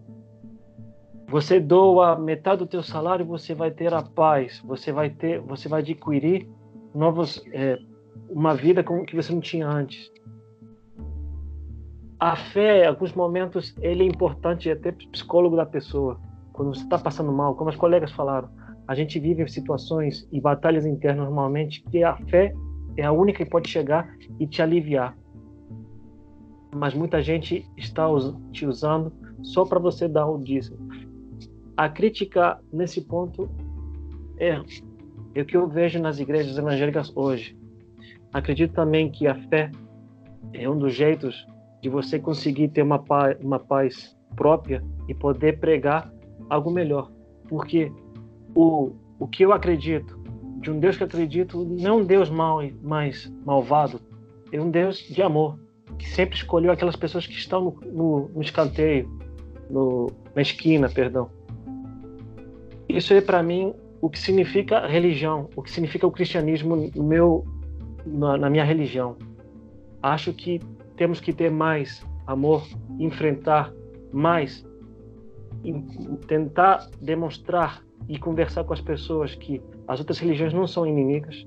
Você 1.27 1.59
doa 1.59 2.19
metade 2.19 2.59
do 2.59 2.67
teu 2.67 2.83
salário, 2.83 3.25
você 3.25 3.53
vai 3.53 3.71
ter 3.71 3.93
a 3.93 4.01
paz, 4.01 4.61
você 4.63 4.91
vai 4.91 5.09
ter, 5.09 5.39
você 5.39 5.67
vai 5.67 5.81
adquirir 5.81 6.47
novos, 6.93 7.43
é, 7.51 7.79
uma 8.29 8.55
vida 8.55 8.83
como 8.83 9.05
que 9.05 9.15
você 9.15 9.33
não 9.33 9.41
tinha 9.41 9.67
antes. 9.67 10.11
A 12.19 12.35
fé, 12.35 12.83
em 12.83 12.87
alguns 12.87 13.13
momentos, 13.13 13.75
ele 13.81 14.03
é 14.03 14.07
importante 14.07 14.69
até 14.69 14.91
para 14.91 15.05
o 15.05 15.09
psicólogo 15.09 15.55
da 15.55 15.65
pessoa. 15.65 16.19
Quando 16.53 16.73
você 16.73 16.83
está 16.83 16.97
passando 16.97 17.31
mal, 17.31 17.55
como 17.55 17.69
as 17.69 17.75
colegas 17.75 18.11
falaram, 18.11 18.49
a 18.87 18.95
gente 18.95 19.19
vive 19.19 19.47
situações 19.47 20.27
e 20.31 20.39
batalhas 20.39 20.85
internas 20.85 21.25
normalmente 21.25 21.83
que 21.83 22.03
a 22.03 22.15
fé 22.27 22.53
é 22.97 23.03
a 23.03 23.11
única 23.11 23.43
que 23.43 23.49
pode 23.49 23.69
chegar 23.69 24.09
e 24.39 24.47
te 24.47 24.61
aliviar 24.61 25.15
mas 26.75 26.93
muita 26.93 27.21
gente 27.21 27.65
está 27.77 28.05
te 28.51 28.65
usando 28.65 29.11
só 29.41 29.63
para 29.63 29.79
você 29.79 30.09
dar 30.09 30.27
o 30.27 30.37
dízimo. 30.37 30.77
A 31.77 31.87
crítica 31.87 32.59
nesse 32.71 33.01
ponto 33.01 33.49
é, 34.37 34.59
é 35.33 35.41
o 35.41 35.45
que 35.45 35.55
eu 35.55 35.67
vejo 35.69 35.99
nas 35.99 36.19
igrejas 36.19 36.57
evangélicas 36.57 37.15
hoje. 37.15 37.57
Acredito 38.35 38.73
também 38.73 39.09
que 39.09 39.27
a 39.27 39.35
fé 39.47 39.71
é 40.51 40.69
um 40.69 40.77
dos 40.77 40.93
jeitos 40.93 41.47
de 41.81 41.87
você 41.87 42.19
conseguir 42.19 42.67
ter 42.67 42.81
uma 42.81 42.99
paz, 42.99 43.37
uma 43.41 43.57
paz 43.57 44.13
própria 44.35 44.83
e 45.07 45.13
poder 45.13 45.57
pregar 45.57 46.11
algo 46.49 46.69
melhor. 46.69 47.09
Porque 47.47 47.89
o, 48.53 48.91
o 49.17 49.25
que 49.25 49.45
eu 49.45 49.53
acredito, 49.53 50.21
de 50.59 50.69
um 50.69 50.81
Deus 50.81 50.97
que 50.97 51.05
acredito, 51.05 51.63
não 51.63 51.89
é 51.89 51.93
um 51.93 52.03
Deus 52.03 52.29
mal, 52.29 52.59
mais 52.83 53.33
malvado, 53.45 54.01
é 54.51 54.61
um 54.61 54.69
Deus 54.69 54.97
de 54.97 55.21
amor 55.21 55.57
que 55.97 56.09
sempre 56.09 56.35
escolheu 56.35 56.73
aquelas 56.73 56.97
pessoas 56.97 57.25
que 57.25 57.35
estão 57.35 57.61
no, 57.61 57.79
no, 57.89 58.29
no 58.35 58.41
escanteio, 58.41 59.09
no, 59.69 60.11
na 60.35 60.41
esquina, 60.41 60.89
perdão. 60.89 61.29
Isso 62.89 63.13
é 63.13 63.21
para 63.21 63.41
mim 63.41 63.73
o 64.01 64.09
que 64.09 64.19
significa 64.19 64.85
religião, 64.85 65.49
o 65.55 65.63
que 65.63 65.71
significa 65.71 66.05
o 66.05 66.11
cristianismo 66.11 66.75
no 66.93 67.03
meu, 67.03 67.45
na, 68.05 68.37
na 68.37 68.49
minha 68.49 68.63
religião. 68.63 69.15
Acho 70.01 70.33
que 70.33 70.59
temos 70.95 71.19
que 71.19 71.33
ter 71.33 71.51
mais 71.51 72.05
amor, 72.27 72.63
enfrentar 72.99 73.73
mais, 74.11 74.65
tentar 76.27 76.89
demonstrar 77.01 77.83
e 78.07 78.17
conversar 78.17 78.63
com 78.63 78.73
as 78.73 78.81
pessoas 78.81 79.35
que 79.35 79.61
as 79.87 79.99
outras 79.99 80.19
religiões 80.19 80.53
não 80.53 80.67
são 80.67 80.85
inimigas. 80.85 81.45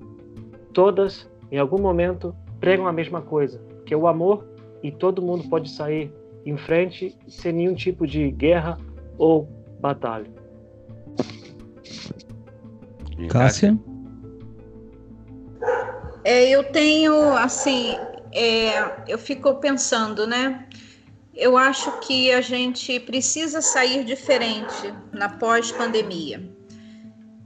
Todas, 0.72 1.30
em 1.50 1.58
algum 1.58 1.80
momento, 1.80 2.34
pregam 2.60 2.86
a 2.86 2.92
mesma 2.92 3.22
coisa, 3.22 3.60
que 3.86 3.94
é 3.94 3.96
o 3.96 4.06
amor, 4.06 4.44
e 4.82 4.92
todo 4.92 5.22
mundo 5.22 5.48
pode 5.48 5.70
sair 5.70 6.12
em 6.44 6.56
frente 6.56 7.16
sem 7.28 7.52
nenhum 7.52 7.74
tipo 7.74 8.06
de 8.06 8.30
guerra 8.30 8.78
ou 9.16 9.48
batalha. 9.80 10.30
Cássia? 13.28 13.76
É, 16.24 16.48
eu 16.48 16.64
tenho, 16.64 17.32
assim, 17.36 17.96
é, 18.32 19.02
eu 19.06 19.18
fico 19.18 19.54
pensando, 19.56 20.26
né? 20.26 20.66
Eu 21.34 21.56
acho 21.56 22.00
que 22.00 22.32
a 22.32 22.40
gente 22.40 22.98
precisa 23.00 23.60
sair 23.60 24.04
diferente 24.04 24.92
na 25.12 25.28
pós-pandemia. 25.28 26.42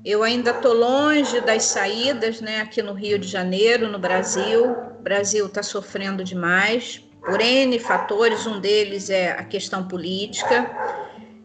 Eu 0.05 0.23
ainda 0.23 0.51
estou 0.51 0.75
longe 0.75 1.41
das 1.43 1.65
saídas, 1.65 2.41
né? 2.41 2.61
Aqui 2.61 2.83
no 2.83 2.93
Rio 2.93 3.19
de 3.19 3.29
Janeiro, 3.29 3.89
no 3.89 3.99
Brasil. 3.99 4.73
O 4.99 5.03
Brasil 5.03 5.47
está 5.47 5.63
sofrendo 5.63 6.25
demais 6.25 7.03
por 7.25 7.41
N 7.41 7.79
fatores. 7.79 8.47
Um 8.47 8.59
deles 8.59 9.11
é 9.11 9.31
a 9.33 9.45
questão 9.45 9.87
política, 9.87 10.69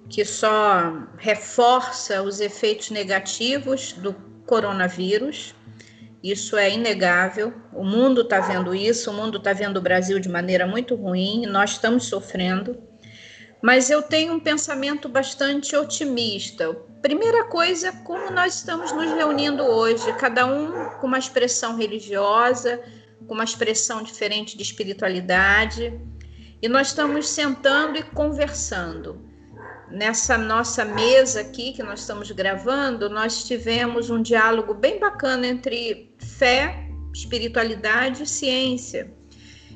que 0.09 0.25
só 0.25 0.97
reforça 1.17 2.23
os 2.23 2.39
efeitos 2.39 2.89
negativos 2.89 3.93
do 3.93 4.15
coronavírus. 4.45 5.53
Isso 6.23 6.57
é 6.57 6.73
inegável. 6.73 7.53
O 7.73 7.83
mundo 7.83 8.21
está 8.21 8.39
vendo 8.39 8.73
isso, 8.73 9.11
o 9.11 9.13
mundo 9.13 9.37
está 9.37 9.53
vendo 9.53 9.77
o 9.77 9.81
Brasil 9.81 10.19
de 10.19 10.29
maneira 10.29 10.65
muito 10.65 10.95
ruim, 10.95 11.45
nós 11.45 11.71
estamos 11.71 12.05
sofrendo. 12.05 12.77
Mas 13.61 13.89
eu 13.89 14.01
tenho 14.01 14.33
um 14.33 14.39
pensamento 14.39 15.07
bastante 15.07 15.75
otimista. 15.75 16.73
Primeira 17.01 17.45
coisa, 17.45 17.91
como 17.91 18.31
nós 18.31 18.55
estamos 18.55 18.91
nos 18.91 19.11
reunindo 19.13 19.63
hoje, 19.63 20.11
cada 20.13 20.45
um 20.45 20.89
com 20.99 21.07
uma 21.07 21.19
expressão 21.19 21.75
religiosa, 21.75 22.81
com 23.27 23.33
uma 23.33 23.43
expressão 23.43 24.01
diferente 24.03 24.55
de 24.55 24.63
espiritualidade, 24.63 25.99
e 26.61 26.67
nós 26.67 26.87
estamos 26.87 27.29
sentando 27.29 27.97
e 27.97 28.03
conversando 28.03 29.26
nessa 29.91 30.37
nossa 30.37 30.83
mesa 30.83 31.41
aqui 31.41 31.73
que 31.73 31.83
nós 31.83 32.01
estamos 32.01 32.29
gravando, 32.31 33.09
nós 33.09 33.45
tivemos 33.45 34.09
um 34.09 34.21
diálogo 34.21 34.73
bem 34.73 34.99
bacana 34.99 35.47
entre 35.47 36.13
fé, 36.17 36.89
espiritualidade 37.13 38.23
e 38.23 38.27
ciência. 38.27 39.11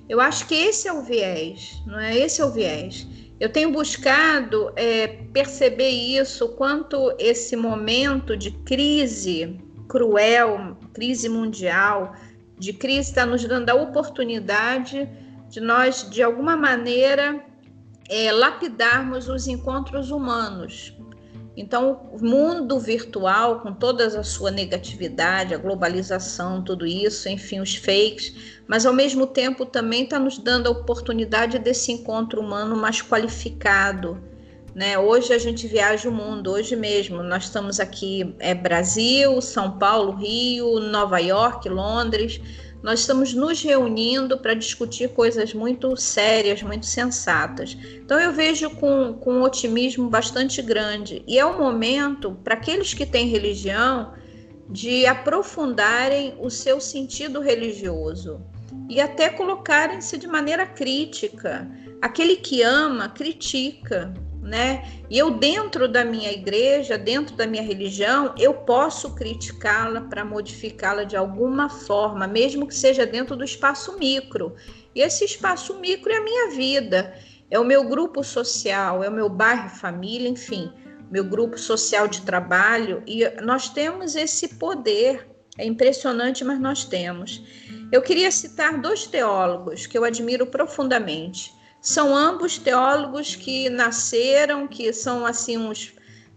Eu 0.09 0.19
acho 0.19 0.45
que 0.47 0.55
esse 0.55 0.87
é 0.87 0.93
o 0.93 1.01
viés, 1.01 1.81
não 1.85 1.99
é? 1.99 2.17
Esse 2.17 2.41
é 2.41 2.45
o 2.45 2.51
viés. 2.51 3.07
Eu 3.39 3.49
tenho 3.49 3.71
buscado 3.71 4.71
é, 4.75 5.07
perceber 5.33 5.89
isso, 5.89 6.49
quanto 6.49 7.15
esse 7.17 7.55
momento 7.55 8.37
de 8.37 8.51
crise 8.51 9.59
cruel, 9.87 10.77
crise 10.93 11.27
mundial, 11.27 12.15
de 12.57 12.71
crise 12.71 13.09
está 13.09 13.25
nos 13.25 13.43
dando 13.43 13.69
a 13.69 13.73
oportunidade 13.73 15.09
de 15.49 15.59
nós, 15.59 16.07
de 16.09 16.21
alguma 16.21 16.55
maneira, 16.55 17.43
é, 18.11 18.29
lapidarmos 18.29 19.29
os 19.29 19.47
encontros 19.47 20.11
humanos. 20.11 20.93
Então, 21.55 22.09
o 22.11 22.23
mundo 22.23 22.77
virtual, 22.77 23.61
com 23.61 23.73
toda 23.73 24.05
a 24.05 24.23
sua 24.23 24.51
negatividade, 24.51 25.53
a 25.53 25.57
globalização, 25.57 26.61
tudo 26.61 26.85
isso, 26.85 27.29
enfim, 27.29 27.61
os 27.61 27.75
fakes, 27.75 28.61
mas 28.67 28.85
ao 28.85 28.93
mesmo 28.93 29.25
tempo 29.25 29.65
também 29.65 30.03
está 30.03 30.19
nos 30.19 30.37
dando 30.37 30.67
a 30.67 30.71
oportunidade 30.71 31.57
desse 31.57 31.91
encontro 31.93 32.41
humano 32.41 32.75
mais 32.75 33.01
qualificado. 33.01 34.21
Né? 34.75 34.97
Hoje 34.97 35.33
a 35.33 35.37
gente 35.37 35.65
viaja 35.67 36.09
o 36.09 36.11
mundo, 36.11 36.51
hoje 36.51 36.75
mesmo. 36.75 37.23
Nós 37.23 37.45
estamos 37.45 37.79
aqui, 37.79 38.35
é 38.39 38.53
Brasil, 38.53 39.41
São 39.41 39.77
Paulo, 39.77 40.13
Rio, 40.13 40.79
Nova 40.79 41.19
York, 41.19 41.67
Londres 41.69 42.41
nós 42.83 43.01
estamos 43.01 43.33
nos 43.33 43.61
reunindo 43.61 44.37
para 44.37 44.53
discutir 44.53 45.09
coisas 45.09 45.53
muito 45.53 45.95
sérias, 45.95 46.63
muito 46.63 46.85
sensatas. 46.85 47.77
Então 47.95 48.19
eu 48.19 48.31
vejo 48.31 48.69
com, 48.71 49.13
com 49.13 49.33
um 49.33 49.43
otimismo 49.43 50.09
bastante 50.09 50.61
grande. 50.61 51.23
E 51.27 51.37
é 51.37 51.45
o 51.45 51.57
momento 51.57 52.37
para 52.43 52.55
aqueles 52.55 52.93
que 52.93 53.05
têm 53.05 53.27
religião 53.27 54.13
de 54.67 55.05
aprofundarem 55.05 56.33
o 56.39 56.49
seu 56.49 56.79
sentido 56.79 57.39
religioso 57.39 58.41
e 58.89 58.99
até 58.99 59.29
colocarem-se 59.29 60.17
de 60.17 60.27
maneira 60.27 60.65
crítica. 60.65 61.69
Aquele 62.01 62.37
que 62.37 62.63
ama, 62.63 63.09
critica 63.09 64.13
né? 64.51 64.83
E 65.09 65.17
eu 65.17 65.31
dentro 65.31 65.87
da 65.87 66.03
minha 66.03 66.29
igreja, 66.29 66.97
dentro 66.97 67.37
da 67.37 67.47
minha 67.47 67.63
religião, 67.63 68.35
eu 68.37 68.53
posso 68.53 69.15
criticá-la 69.15 70.01
para 70.01 70.25
modificá-la 70.25 71.05
de 71.05 71.15
alguma 71.15 71.69
forma, 71.69 72.27
mesmo 72.27 72.67
que 72.67 72.75
seja 72.75 73.05
dentro 73.05 73.37
do 73.37 73.45
espaço 73.45 73.97
micro. 73.97 74.53
E 74.93 74.99
esse 74.99 75.23
espaço 75.23 75.79
micro 75.79 76.11
é 76.11 76.17
a 76.17 76.23
minha 76.23 76.51
vida, 76.51 77.15
é 77.49 77.57
o 77.57 77.63
meu 77.63 77.87
grupo 77.87 78.25
social, 78.25 79.01
é 79.01 79.07
o 79.07 79.13
meu 79.13 79.29
bairro, 79.29 79.69
família, 79.69 80.27
enfim, 80.27 80.69
meu 81.09 81.23
grupo 81.23 81.57
social 81.57 82.09
de 82.09 82.21
trabalho. 82.23 83.01
E 83.07 83.25
nós 83.41 83.69
temos 83.69 84.17
esse 84.17 84.55
poder. 84.55 85.29
É 85.57 85.65
impressionante, 85.65 86.43
mas 86.43 86.59
nós 86.59 86.83
temos. 86.83 87.41
Eu 87.89 88.01
queria 88.01 88.31
citar 88.31 88.81
dois 88.81 89.05
teólogos 89.07 89.85
que 89.85 89.97
eu 89.97 90.03
admiro 90.03 90.45
profundamente. 90.45 91.53
São 91.81 92.15
ambos 92.15 92.59
teólogos 92.59 93.35
que 93.35 93.67
nasceram, 93.67 94.67
que 94.67 94.93
são 94.93 95.25
assim 95.25 95.57
uns, 95.57 95.93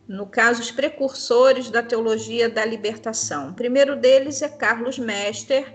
no 0.09 0.27
caso, 0.27 0.63
os 0.63 0.71
precursores 0.71 1.71
da 1.71 1.83
teologia 1.83 2.49
da 2.49 2.65
libertação. 2.65 3.51
O 3.51 3.55
primeiro 3.55 3.95
deles 3.95 4.41
é 4.41 4.49
Carlos 4.49 4.99
Mester, 4.99 5.67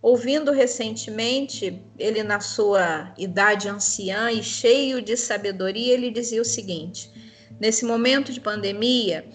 ouvindo 0.00 0.50
recentemente, 0.50 1.82
ele 1.98 2.22
na 2.22 2.40
sua 2.40 3.12
idade 3.18 3.68
anciã 3.68 4.32
e 4.32 4.42
cheio 4.42 5.02
de 5.02 5.16
sabedoria, 5.18 5.92
ele 5.92 6.10
dizia 6.10 6.40
o 6.40 6.44
seguinte: 6.44 7.10
nesse 7.60 7.84
momento 7.84 8.32
de 8.32 8.40
pandemia, 8.40 9.26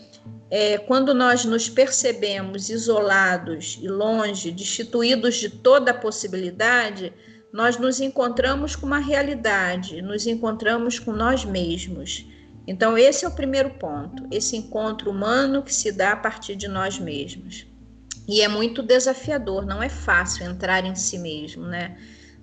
é, 0.50 0.80
quando 0.80 1.14
nós 1.14 1.46
nos 1.46 1.70
percebemos 1.70 2.72
isolados 2.72 3.78
e 3.80 3.88
longe, 3.88 4.52
destituídos 4.52 5.36
de 5.36 5.50
toda 5.50 5.94
possibilidade, 5.94 7.14
nós 7.56 7.78
nos 7.78 8.02
encontramos 8.02 8.76
com 8.76 8.86
uma 8.86 9.00
realidade, 9.00 10.02
nos 10.02 10.28
encontramos 10.28 11.00
com 11.00 11.14
nós 11.14 11.46
mesmos. 11.46 12.26
Então, 12.68 12.98
esse 12.98 13.24
é 13.24 13.28
o 13.30 13.32
primeiro 13.32 13.70
ponto, 13.76 14.28
esse 14.30 14.58
encontro 14.58 15.10
humano 15.10 15.64
que 15.64 15.74
se 15.74 15.90
dá 15.90 16.12
a 16.12 16.18
partir 16.18 16.58
de 16.58 16.68
nós 16.68 17.00
mesmos. 17.00 17.66
E 18.28 18.42
é 18.42 18.50
muito 18.50 18.84
desafiador, 18.84 19.66
não 19.66 19.82
é 19.82 19.88
fácil 19.88 20.46
entrar 20.46 20.84
em 20.84 20.96
si 20.96 21.18
mesmo, 21.18 21.66
né? 21.66 21.98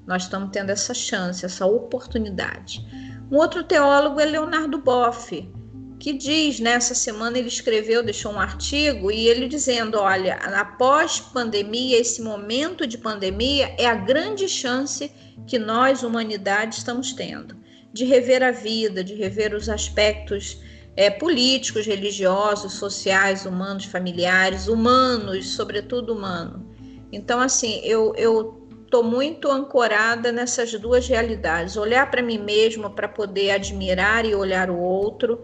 Nós 0.06 0.22
estamos 0.22 0.48
tendo 0.50 0.70
essa 0.70 0.94
chance, 0.94 1.44
essa 1.44 1.66
oportunidade. 1.66 2.82
Um 3.30 3.36
outro 3.36 3.62
teólogo 3.62 4.18
é 4.18 4.24
Leonardo 4.24 4.78
Boff, 4.78 5.46
que 6.02 6.12
diz, 6.12 6.58
nessa 6.58 6.96
semana 6.96 7.38
ele 7.38 7.46
escreveu, 7.46 8.02
deixou 8.02 8.32
um 8.32 8.40
artigo 8.40 9.08
e 9.12 9.28
ele 9.28 9.46
dizendo, 9.46 10.00
olha, 10.00 10.34
após 10.34 11.20
pandemia, 11.20 11.96
esse 11.96 12.20
momento 12.20 12.88
de 12.88 12.98
pandemia 12.98 13.72
é 13.78 13.86
a 13.86 13.94
grande 13.94 14.48
chance 14.48 15.12
que 15.46 15.60
nós, 15.60 16.02
humanidade, 16.02 16.78
estamos 16.78 17.12
tendo 17.12 17.56
de 17.92 18.04
rever 18.04 18.42
a 18.42 18.50
vida, 18.50 19.04
de 19.04 19.14
rever 19.14 19.54
os 19.54 19.68
aspectos 19.68 20.58
é, 20.96 21.08
políticos, 21.08 21.86
religiosos, 21.86 22.72
sociais, 22.72 23.46
humanos, 23.46 23.84
familiares, 23.84 24.66
humanos, 24.66 25.54
sobretudo 25.54 26.14
humano. 26.14 26.68
Então, 27.12 27.38
assim, 27.38 27.80
eu, 27.84 28.12
eu 28.16 28.68
estou 28.82 29.04
muito 29.04 29.48
ancorada 29.48 30.32
nessas 30.32 30.72
duas 30.72 31.06
realidades: 31.06 31.76
olhar 31.76 32.10
para 32.10 32.22
mim 32.22 32.38
mesma 32.38 32.90
para 32.90 33.06
poder 33.06 33.52
admirar 33.52 34.26
e 34.26 34.34
olhar 34.34 34.68
o 34.68 34.80
outro 34.80 35.40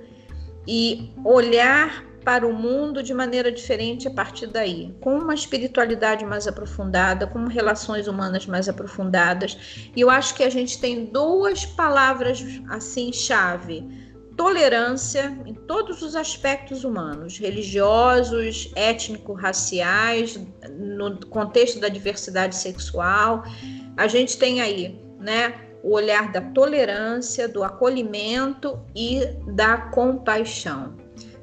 e 0.69 1.11
olhar 1.25 2.05
para 2.23 2.47
o 2.47 2.53
mundo 2.53 3.03
de 3.03 3.15
maneira 3.15 3.51
diferente 3.51 4.07
a 4.07 4.11
partir 4.11 4.49
daí, 4.49 4.95
com 5.01 5.17
uma 5.17 5.33
espiritualidade 5.33 6.27
mais 6.27 6.47
aprofundada, 6.47 7.27
com 7.27 7.47
relações 7.47 8.07
humanas 8.07 8.45
mais 8.45 8.69
aprofundadas. 8.69 9.57
E 9.97 10.01
eu 10.03 10.11
acho 10.11 10.35
que 10.35 10.43
a 10.43 10.51
gente 10.51 10.79
tem 10.79 11.07
duas 11.07 11.65
palavras 11.65 12.45
assim 12.69 13.11
chave: 13.15 13.83
tolerância 14.37 15.39
em 15.47 15.55
todos 15.55 16.03
os 16.03 16.15
aspectos 16.15 16.85
humanos, 16.85 17.39
religiosos, 17.39 18.71
étnico-raciais, 18.77 20.39
no 20.79 21.19
contexto 21.29 21.81
da 21.81 21.89
diversidade 21.89 22.57
sexual. 22.57 23.43
A 23.97 24.07
gente 24.07 24.37
tem 24.37 24.61
aí, 24.61 25.01
né, 25.19 25.68
o 25.83 25.93
olhar 25.93 26.33
da 26.33 26.41
tolerância, 26.41 27.49
do 27.49 27.63
acolhimento 27.63 28.81
e 28.95 29.25
da 29.55 29.77
compaixão. 29.77 30.97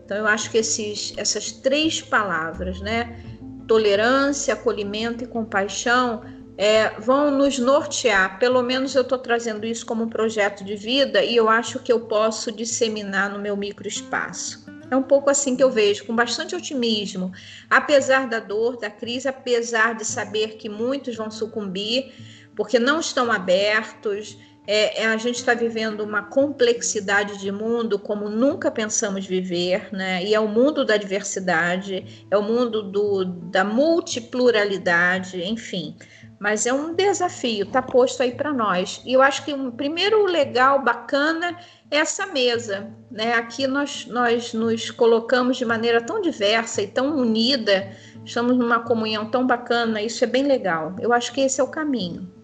Então, 0.04 0.18
eu 0.18 0.28
acho 0.28 0.52
que 0.52 0.58
esses, 0.58 1.14
essas 1.18 1.52
três 1.52 2.02
palavras, 2.02 2.80
né, 2.80 3.20
tolerância, 3.68 4.54
acolhimento 4.54 5.24
e 5.24 5.28
compaixão, 5.28 6.22
é, 6.58 6.92
vão 7.00 7.32
nos 7.32 7.60
nortear. 7.60 8.40
Pelo 8.40 8.62
menos 8.62 8.96
eu 8.96 9.02
estou 9.02 9.18
trazendo 9.18 9.66
isso 9.66 9.86
como 9.86 10.04
um 10.04 10.10
projeto 10.10 10.64
de 10.64 10.76
vida 10.76 11.24
e 11.24 11.36
eu 11.36 11.50
acho 11.50 11.80
que 11.80 11.92
eu 11.92 12.02
posso 12.02 12.52
disseminar 12.52 13.30
no 13.32 13.40
meu 13.40 13.58
microespaço. 13.58 14.66
É 14.90 14.96
um 14.96 15.04
pouco 15.04 15.30
assim 15.30 15.56
que 15.56 15.64
eu 15.64 15.72
vejo, 15.72 16.06
com 16.06 16.16
bastante 16.16 16.56
otimismo. 16.56 17.32
Apesar 17.70 18.28
da 18.28 18.40
dor, 18.40 18.78
da 18.78 18.90
crise, 18.90 19.28
apesar 19.28 19.96
de 19.96 20.06
saber 20.06 20.58
que 20.58 20.70
muitos 20.70 21.16
vão 21.16 21.32
sucumbir, 21.32 22.14
porque 22.56 22.80
não 22.80 23.00
estão 23.00 23.32
abertos, 23.32 24.38
é, 24.68 25.04
é, 25.04 25.06
a 25.06 25.18
gente 25.18 25.36
está 25.36 25.54
vivendo 25.54 26.02
uma 26.02 26.24
complexidade 26.24 27.38
de 27.38 27.52
mundo 27.52 28.00
como 28.00 28.30
nunca 28.30 28.72
pensamos 28.72 29.26
viver, 29.26 29.90
né? 29.92 30.24
E 30.24 30.34
é 30.34 30.40
o 30.40 30.48
mundo 30.48 30.84
da 30.84 30.98
diversidade, 30.98 32.26
é 32.32 32.38
o 32.38 32.42
mundo 32.42 32.82
do, 32.82 33.26
da 33.26 33.64
multipluralidade, 33.64 35.44
enfim. 35.44 35.96
Mas 36.40 36.66
é 36.66 36.74
um 36.74 36.94
desafio, 36.94 37.66
está 37.66 37.82
posto 37.82 38.24
aí 38.24 38.32
para 38.32 38.52
nós. 38.52 39.02
E 39.06 39.14
eu 39.14 39.22
acho 39.22 39.46
que 39.46 39.54
um 39.54 39.72
primeiro 39.72 40.26
legal, 40.26 40.84
bacana, 40.84 41.58
é 41.90 41.98
essa 41.98 42.26
mesa. 42.26 42.92
Né? 43.10 43.34
Aqui 43.34 43.68
nós, 43.68 44.06
nós 44.08 44.54
nos 44.54 44.92
colocamos 44.92 45.58
de 45.58 45.66
maneira 45.66 46.02
tão 46.02 46.20
diversa 46.22 46.82
e 46.82 46.88
tão 46.88 47.16
unida, 47.16 47.92
estamos 48.26 48.58
numa 48.58 48.80
comunhão 48.80 49.30
tão 49.30 49.46
bacana, 49.46 50.02
isso 50.02 50.24
é 50.24 50.28
bem 50.28 50.44
legal. 50.44 50.96
Eu 51.00 51.14
acho 51.14 51.32
que 51.32 51.42
esse 51.42 51.62
é 51.62 51.64
o 51.64 51.68
caminho. 51.68 52.35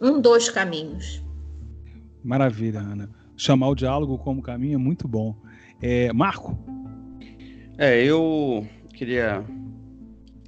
Um 0.00 0.20
dos 0.20 0.48
caminhos. 0.48 1.22
Maravilha, 2.22 2.80
Ana. 2.80 3.10
Chamar 3.36 3.68
o 3.68 3.74
diálogo 3.74 4.18
como 4.18 4.42
caminho 4.42 4.74
é 4.74 4.78
muito 4.78 5.06
bom. 5.06 5.36
É, 5.80 6.12
Marco? 6.12 6.58
É, 7.78 8.02
eu 8.02 8.66
queria 8.94 9.44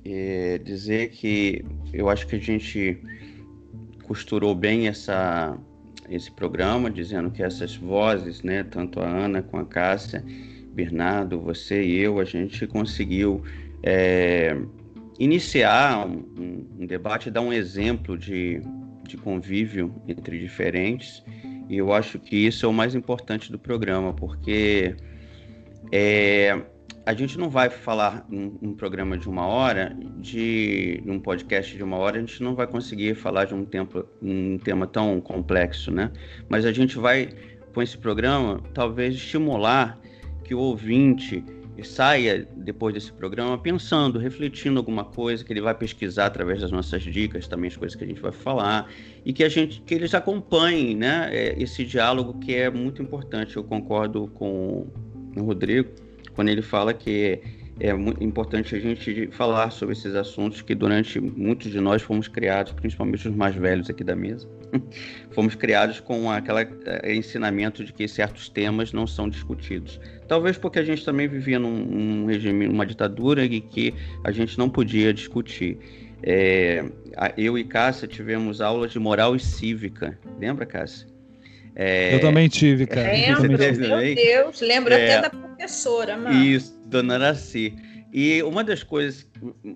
é, 0.04 0.58
dizer 0.58 1.10
que 1.10 1.64
eu 1.92 2.08
acho 2.08 2.26
que 2.26 2.36
a 2.36 2.40
gente 2.40 3.02
costurou 4.04 4.54
bem 4.54 4.88
essa, 4.88 5.56
esse 6.08 6.30
programa, 6.30 6.90
dizendo 6.90 7.30
que 7.30 7.42
essas 7.42 7.76
vozes, 7.76 8.42
né, 8.42 8.64
tanto 8.64 9.00
a 9.00 9.06
Ana 9.06 9.42
com 9.42 9.58
a 9.58 9.64
Cássia, 9.64 10.24
Bernardo, 10.72 11.38
você 11.40 11.82
e 11.82 11.98
eu, 11.98 12.18
a 12.18 12.24
gente 12.24 12.66
conseguiu 12.66 13.42
é, 13.82 14.56
iniciar 15.18 16.06
um, 16.06 16.24
um, 16.80 16.86
debate, 16.86 17.30
dar 17.30 17.42
um 17.42 17.52
exemplo 17.52 18.16
de, 18.16 18.62
de 19.08 19.16
convívio 19.16 19.92
entre 20.06 20.38
diferentes 20.38 21.24
e 21.68 21.76
eu 21.76 21.92
acho 21.92 22.18
que 22.18 22.36
isso 22.36 22.64
é 22.64 22.68
o 22.68 22.72
mais 22.72 22.94
importante 22.94 23.52
do 23.52 23.58
programa, 23.58 24.14
porque 24.14 24.96
é, 25.92 26.62
a 27.04 27.12
gente 27.12 27.38
não 27.38 27.50
vai 27.50 27.68
falar 27.68 28.26
num, 28.28 28.74
programa 28.74 29.18
de 29.18 29.28
uma 29.28 29.46
hora, 29.46 29.94
de 30.16 31.02
num 31.04 31.20
podcast 31.20 31.76
de 31.76 31.82
uma 31.82 31.98
hora, 31.98 32.16
a 32.16 32.20
gente 32.20 32.42
não 32.42 32.54
vai 32.54 32.66
conseguir 32.66 33.14
falar 33.14 33.44
de 33.44 33.54
um, 33.54 33.66
tempo, 33.66 34.02
um 34.22 34.56
tema 34.58 34.86
tão 34.86 35.20
complexo, 35.20 35.90
né? 35.90 36.10
Mas 36.48 36.64
a 36.64 36.72
gente 36.72 36.96
vai, 36.96 37.28
com 37.74 37.82
esse 37.82 37.98
programa, 37.98 38.62
talvez 38.72 39.14
estimular 39.14 39.98
que 40.44 40.54
o 40.54 40.58
ouvinte 40.58 41.44
saia 41.84 42.46
depois 42.56 42.94
desse 42.94 43.12
programa 43.12 43.56
pensando, 43.58 44.18
refletindo 44.18 44.78
alguma 44.78 45.04
coisa 45.04 45.44
que 45.44 45.52
ele 45.52 45.60
vai 45.60 45.74
pesquisar 45.74 46.26
através 46.26 46.60
das 46.60 46.70
nossas 46.70 47.02
dicas, 47.02 47.46
também 47.46 47.68
as 47.68 47.76
coisas 47.76 47.96
que 47.96 48.04
a 48.04 48.06
gente 48.06 48.20
vai 48.20 48.32
falar 48.32 48.90
e 49.24 49.32
que 49.32 49.44
a 49.44 49.48
gente 49.48 49.80
que 49.82 49.94
eles 49.94 50.14
acompanhem, 50.14 50.96
né, 50.96 51.28
é, 51.32 51.54
esse 51.62 51.84
diálogo 51.84 52.38
que 52.38 52.54
é 52.54 52.70
muito 52.70 53.02
importante. 53.02 53.56
Eu 53.56 53.64
concordo 53.64 54.28
com 54.34 54.86
o 55.36 55.42
Rodrigo 55.42 55.90
quando 56.34 56.48
ele 56.48 56.62
fala 56.62 56.94
que 56.94 57.40
é 57.80 57.94
muito 57.94 58.22
importante 58.24 58.74
a 58.74 58.80
gente 58.80 59.28
falar 59.32 59.70
sobre 59.70 59.94
esses 59.94 60.14
assuntos 60.14 60.62
que 60.62 60.74
durante 60.74 61.20
muitos 61.20 61.70
de 61.70 61.80
nós 61.80 62.02
fomos 62.02 62.26
criados, 62.26 62.72
principalmente 62.72 63.28
os 63.28 63.34
mais 63.34 63.54
velhos 63.54 63.88
aqui 63.88 64.02
da 64.02 64.16
mesa, 64.16 64.48
fomos 65.30 65.54
criados 65.54 66.00
com 66.00 66.30
aquele 66.30 66.68
eh, 66.86 67.14
ensinamento 67.14 67.84
de 67.84 67.92
que 67.92 68.08
certos 68.08 68.48
temas 68.48 68.92
não 68.92 69.06
são 69.06 69.28
discutidos. 69.28 70.00
Talvez 70.26 70.58
porque 70.58 70.80
a 70.80 70.84
gente 70.84 71.04
também 71.04 71.28
vivia 71.28 71.58
num, 71.58 71.84
num 71.84 72.26
regime, 72.26 72.66
numa 72.66 72.84
ditadura 72.84 73.44
e 73.44 73.60
que 73.60 73.94
a 74.24 74.32
gente 74.32 74.58
não 74.58 74.68
podia 74.68 75.14
discutir. 75.14 75.78
É, 76.20 76.84
eu 77.36 77.56
e 77.56 77.62
Cássia 77.62 78.08
tivemos 78.08 78.60
aulas 78.60 78.90
de 78.90 78.98
moral 78.98 79.36
e 79.36 79.40
cívica. 79.40 80.18
Lembra, 80.40 80.66
Cássia? 80.66 81.06
É, 81.80 82.16
eu 82.16 82.20
também 82.20 82.48
tive, 82.48 82.88
cara. 82.88 83.12
Lembro, 83.12 83.48
meu 83.48 84.14
Deus, 84.16 84.60
lembro 84.60 84.92
é, 84.92 85.14
até 85.14 85.22
da 85.22 85.30
professora, 85.30 86.16
mano. 86.16 86.44
Isso, 86.44 86.76
Dona 86.84 87.14
Araci. 87.14 87.72
E 88.12 88.42
uma 88.42 88.64
das 88.64 88.82
coisas 88.82 89.24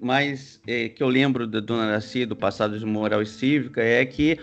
mais 0.00 0.60
é, 0.66 0.88
que 0.88 1.00
eu 1.00 1.08
lembro 1.08 1.46
da 1.46 1.60
Dona 1.60 1.84
Araci, 1.84 2.26
do 2.26 2.34
passado 2.34 2.76
de 2.76 2.84
moral 2.84 3.22
e 3.22 3.26
cívica, 3.26 3.80
é 3.80 4.04
que 4.04 4.36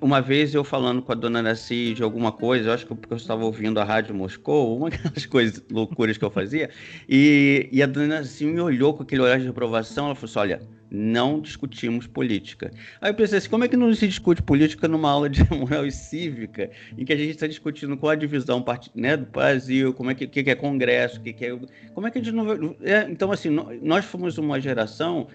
uma 0.00 0.20
vez 0.20 0.54
eu 0.54 0.62
falando 0.62 1.00
com 1.02 1.12
a 1.12 1.14
dona 1.14 1.42
Nasci 1.42 1.94
de 1.94 2.02
alguma 2.02 2.30
coisa, 2.30 2.68
eu 2.68 2.72
acho 2.72 2.86
que 2.86 2.92
eu 2.92 3.16
estava 3.16 3.44
ouvindo 3.44 3.80
a 3.80 3.84
Rádio 3.84 4.14
Moscou, 4.14 4.76
uma 4.76 4.90
das 4.90 5.24
coisas 5.26 5.62
loucuras 5.70 6.18
que 6.18 6.24
eu 6.24 6.30
fazia, 6.30 6.70
e, 7.08 7.68
e 7.72 7.82
a 7.82 7.86
dona 7.86 8.18
Nasci 8.20 8.44
me 8.44 8.60
olhou 8.60 8.94
com 8.94 9.02
aquele 9.02 9.22
olhar 9.22 9.40
de 9.40 9.48
aprovação, 9.48 10.06
ela 10.06 10.14
falou 10.14 10.30
assim, 10.30 10.38
olha, 10.38 10.60
não 10.90 11.40
discutimos 11.40 12.06
política. 12.06 12.70
Aí 13.00 13.10
eu 13.10 13.14
pensei 13.14 13.38
assim, 13.38 13.48
como 13.48 13.64
é 13.64 13.68
que 13.68 13.76
não 13.76 13.94
se 13.94 14.08
discute 14.08 14.42
política 14.42 14.88
numa 14.88 15.10
aula 15.10 15.28
de 15.28 15.42
moral 15.54 15.86
e 15.86 15.92
cívica, 15.92 16.70
em 16.98 17.04
que 17.04 17.12
a 17.12 17.16
gente 17.16 17.30
está 17.30 17.46
discutindo 17.46 17.96
qual 17.96 18.10
a 18.10 18.16
divisão 18.16 18.64
né, 18.94 19.16
do 19.16 19.26
Brasil, 19.26 19.94
como 19.94 20.10
é 20.10 20.14
que, 20.14 20.26
que, 20.26 20.50
é 20.50 20.54
Congresso, 20.54 21.20
que, 21.20 21.32
que 21.32 21.46
é... 21.46 21.58
Como 21.94 22.06
é 22.06 22.10
que 22.10 22.18
a 22.18 22.22
gente 22.22 22.34
não... 22.34 22.74
É, 22.82 23.06
então, 23.08 23.30
assim, 23.30 23.50
nós 23.82 24.04
fomos 24.04 24.36
uma 24.38 24.60
geração 24.60 25.28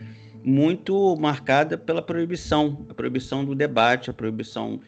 muito 0.44 1.16
marcada 1.16 1.76
pela 1.76 2.04
proibição, 2.04 2.86
a 2.88 2.94
proibição 2.94 3.44
do 3.44 3.56
debate, 3.56 4.12
a 4.12 4.14
proibição 4.14 4.80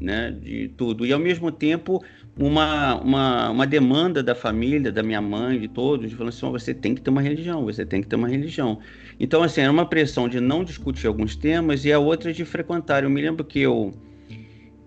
né, 0.00 0.30
de 0.30 0.68
tudo. 0.76 1.04
E, 1.04 1.12
ao 1.12 1.18
mesmo 1.18 1.50
tempo, 1.50 2.02
uma, 2.38 2.96
uma, 3.00 3.50
uma 3.50 3.66
demanda 3.66 4.22
da 4.22 4.34
família, 4.34 4.90
da 4.90 5.02
minha 5.02 5.20
mãe, 5.20 5.58
de 5.58 5.68
todos, 5.68 6.12
falando 6.12 6.28
assim: 6.30 6.46
oh, 6.46 6.52
você 6.52 6.72
tem 6.72 6.94
que 6.94 7.00
ter 7.00 7.10
uma 7.10 7.22
religião, 7.22 7.64
você 7.64 7.84
tem 7.84 8.00
que 8.00 8.08
ter 8.08 8.16
uma 8.16 8.28
religião. 8.28 8.78
Então, 9.18 9.42
assim, 9.42 9.60
era 9.60 9.70
uma 9.70 9.86
pressão 9.86 10.28
de 10.28 10.40
não 10.40 10.64
discutir 10.64 11.06
alguns 11.06 11.36
temas 11.36 11.84
e 11.84 11.92
a 11.92 11.98
outra 11.98 12.32
de 12.32 12.44
frequentar. 12.44 13.04
Eu 13.04 13.10
me 13.10 13.20
lembro 13.20 13.44
que 13.44 13.60
eu, 13.60 13.92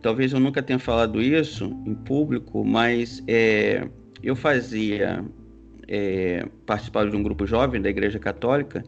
talvez 0.01 0.33
eu 0.33 0.39
nunca 0.39 0.63
tenha 0.63 0.79
falado 0.79 1.21
isso 1.21 1.65
em 1.85 1.93
público, 1.93 2.65
mas 2.65 3.23
é, 3.27 3.87
eu 4.23 4.35
fazia, 4.35 5.23
é, 5.87 6.47
participava 6.65 7.09
de 7.09 7.15
um 7.15 7.21
grupo 7.21 7.45
jovem 7.45 7.81
da 7.81 7.89
Igreja 7.89 8.17
Católica 8.17 8.83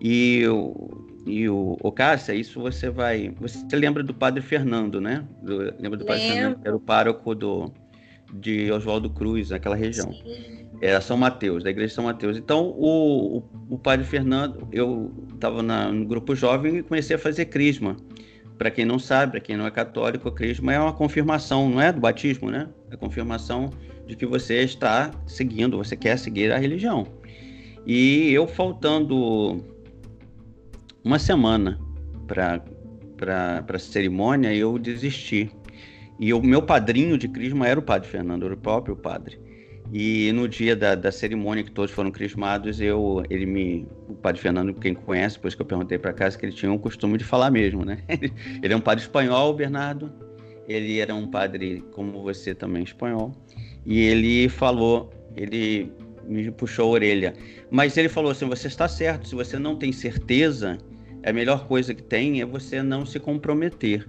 e 0.00 0.46
o, 0.46 1.04
e 1.26 1.48
o, 1.48 1.76
o 1.80 1.90
Cássia, 1.90 2.34
isso 2.34 2.60
você 2.60 2.90
vai. 2.90 3.34
Você 3.40 3.64
lembra 3.74 4.02
do 4.04 4.14
padre 4.14 4.42
Fernando, 4.42 5.00
né? 5.00 5.24
Do, 5.42 5.58
lembra 5.80 5.96
do 5.96 6.04
padre 6.04 6.28
Fernando, 6.28 6.60
que 6.60 6.68
era 6.68 6.76
o 6.76 6.80
pároco 6.80 7.34
do, 7.34 7.72
de 8.34 8.70
Oswaldo 8.72 9.08
Cruz, 9.10 9.50
naquela 9.50 9.76
região. 9.76 10.12
Sim. 10.12 10.64
Era 10.80 11.00
São 11.00 11.16
Mateus, 11.16 11.62
da 11.62 11.70
igreja 11.70 11.88
de 11.88 11.94
São 11.94 12.04
Mateus. 12.04 12.36
Então, 12.36 12.66
o, 12.76 13.38
o, 13.38 13.42
o 13.70 13.78
padre 13.78 14.04
Fernando, 14.04 14.66
eu 14.72 15.12
estava 15.32 15.62
no 15.62 16.04
grupo 16.04 16.34
jovem 16.34 16.78
e 16.78 16.82
comecei 16.82 17.16
a 17.16 17.18
fazer 17.18 17.46
crisma. 17.46 17.96
Para 18.58 18.70
quem 18.70 18.84
não 18.84 18.98
sabe, 18.98 19.32
para 19.32 19.40
quem 19.40 19.56
não 19.56 19.66
é 19.66 19.70
católico, 19.70 20.28
a 20.28 20.32
crisma 20.32 20.72
é 20.72 20.78
uma 20.78 20.92
confirmação, 20.92 21.68
não 21.68 21.80
é 21.80 21.92
do 21.92 22.00
batismo, 22.00 22.50
né? 22.50 22.68
É 22.90 22.94
a 22.94 22.96
confirmação 22.96 23.70
de 24.06 24.14
que 24.16 24.26
você 24.26 24.60
está 24.60 25.10
seguindo, 25.26 25.76
você 25.76 25.96
quer 25.96 26.18
seguir 26.18 26.52
a 26.52 26.58
religião. 26.58 27.06
E 27.86 28.30
eu 28.32 28.46
faltando 28.46 29.64
uma 31.02 31.18
semana 31.18 31.78
para 32.26 32.62
a 33.68 33.78
cerimônia, 33.78 34.54
eu 34.54 34.78
desisti. 34.78 35.50
E 36.18 36.32
o 36.32 36.42
meu 36.42 36.62
padrinho 36.62 37.18
de 37.18 37.28
crisma 37.28 37.66
era 37.66 37.78
o 37.78 37.82
padre 37.82 38.08
Fernando, 38.08 38.44
era 38.44 38.54
o 38.54 38.58
próprio 38.58 38.96
padre. 38.96 39.38
E 39.92 40.32
no 40.32 40.48
dia 40.48 40.74
da, 40.74 40.94
da 40.94 41.12
cerimônia 41.12 41.62
que 41.62 41.70
todos 41.70 41.90
foram 41.90 42.10
crismados, 42.10 42.80
eu, 42.80 43.22
ele 43.28 43.46
me, 43.46 43.86
o 44.08 44.14
padre 44.14 44.40
Fernando, 44.40 44.72
quem 44.74 44.94
conhece, 44.94 45.36
depois 45.36 45.54
que 45.54 45.62
eu 45.62 45.66
perguntei 45.66 45.98
para 45.98 46.12
casa, 46.12 46.38
que 46.38 46.46
ele 46.46 46.52
tinha 46.52 46.72
um 46.72 46.78
costume 46.78 47.18
de 47.18 47.24
falar 47.24 47.50
mesmo, 47.50 47.84
né? 47.84 47.98
Ele 48.62 48.72
é 48.72 48.76
um 48.76 48.80
padre 48.80 49.04
espanhol, 49.04 49.52
Bernardo. 49.54 50.10
Ele 50.66 50.98
era 50.98 51.14
um 51.14 51.28
padre 51.28 51.84
como 51.92 52.22
você 52.22 52.54
também 52.54 52.82
espanhol. 52.82 53.32
E 53.84 54.00
ele 54.00 54.48
falou, 54.48 55.12
ele 55.36 55.92
me 56.26 56.50
puxou 56.50 56.86
a 56.86 56.90
orelha. 56.92 57.34
Mas 57.70 57.96
ele 57.96 58.08
falou 58.08 58.30
assim: 58.30 58.46
você 58.46 58.66
está 58.66 58.88
certo, 58.88 59.28
se 59.28 59.34
você 59.34 59.58
não 59.58 59.76
tem 59.76 59.92
certeza, 59.92 60.78
a 61.24 61.32
melhor 61.32 61.66
coisa 61.66 61.94
que 61.94 62.02
tem 62.02 62.40
é 62.40 62.46
você 62.46 62.82
não 62.82 63.04
se 63.04 63.20
comprometer. 63.20 64.06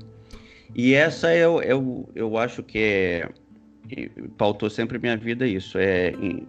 E 0.73 0.93
essa 0.93 1.31
é, 1.31 1.43
eu, 1.43 1.61
eu, 1.61 2.09
eu 2.15 2.37
acho 2.37 2.63
que 2.63 2.79
é, 2.79 3.29
pautou 4.37 4.69
sempre 4.69 4.97
minha 4.97 5.17
vida 5.17 5.47
isso. 5.47 5.77
É, 5.77 6.11
e, 6.11 6.47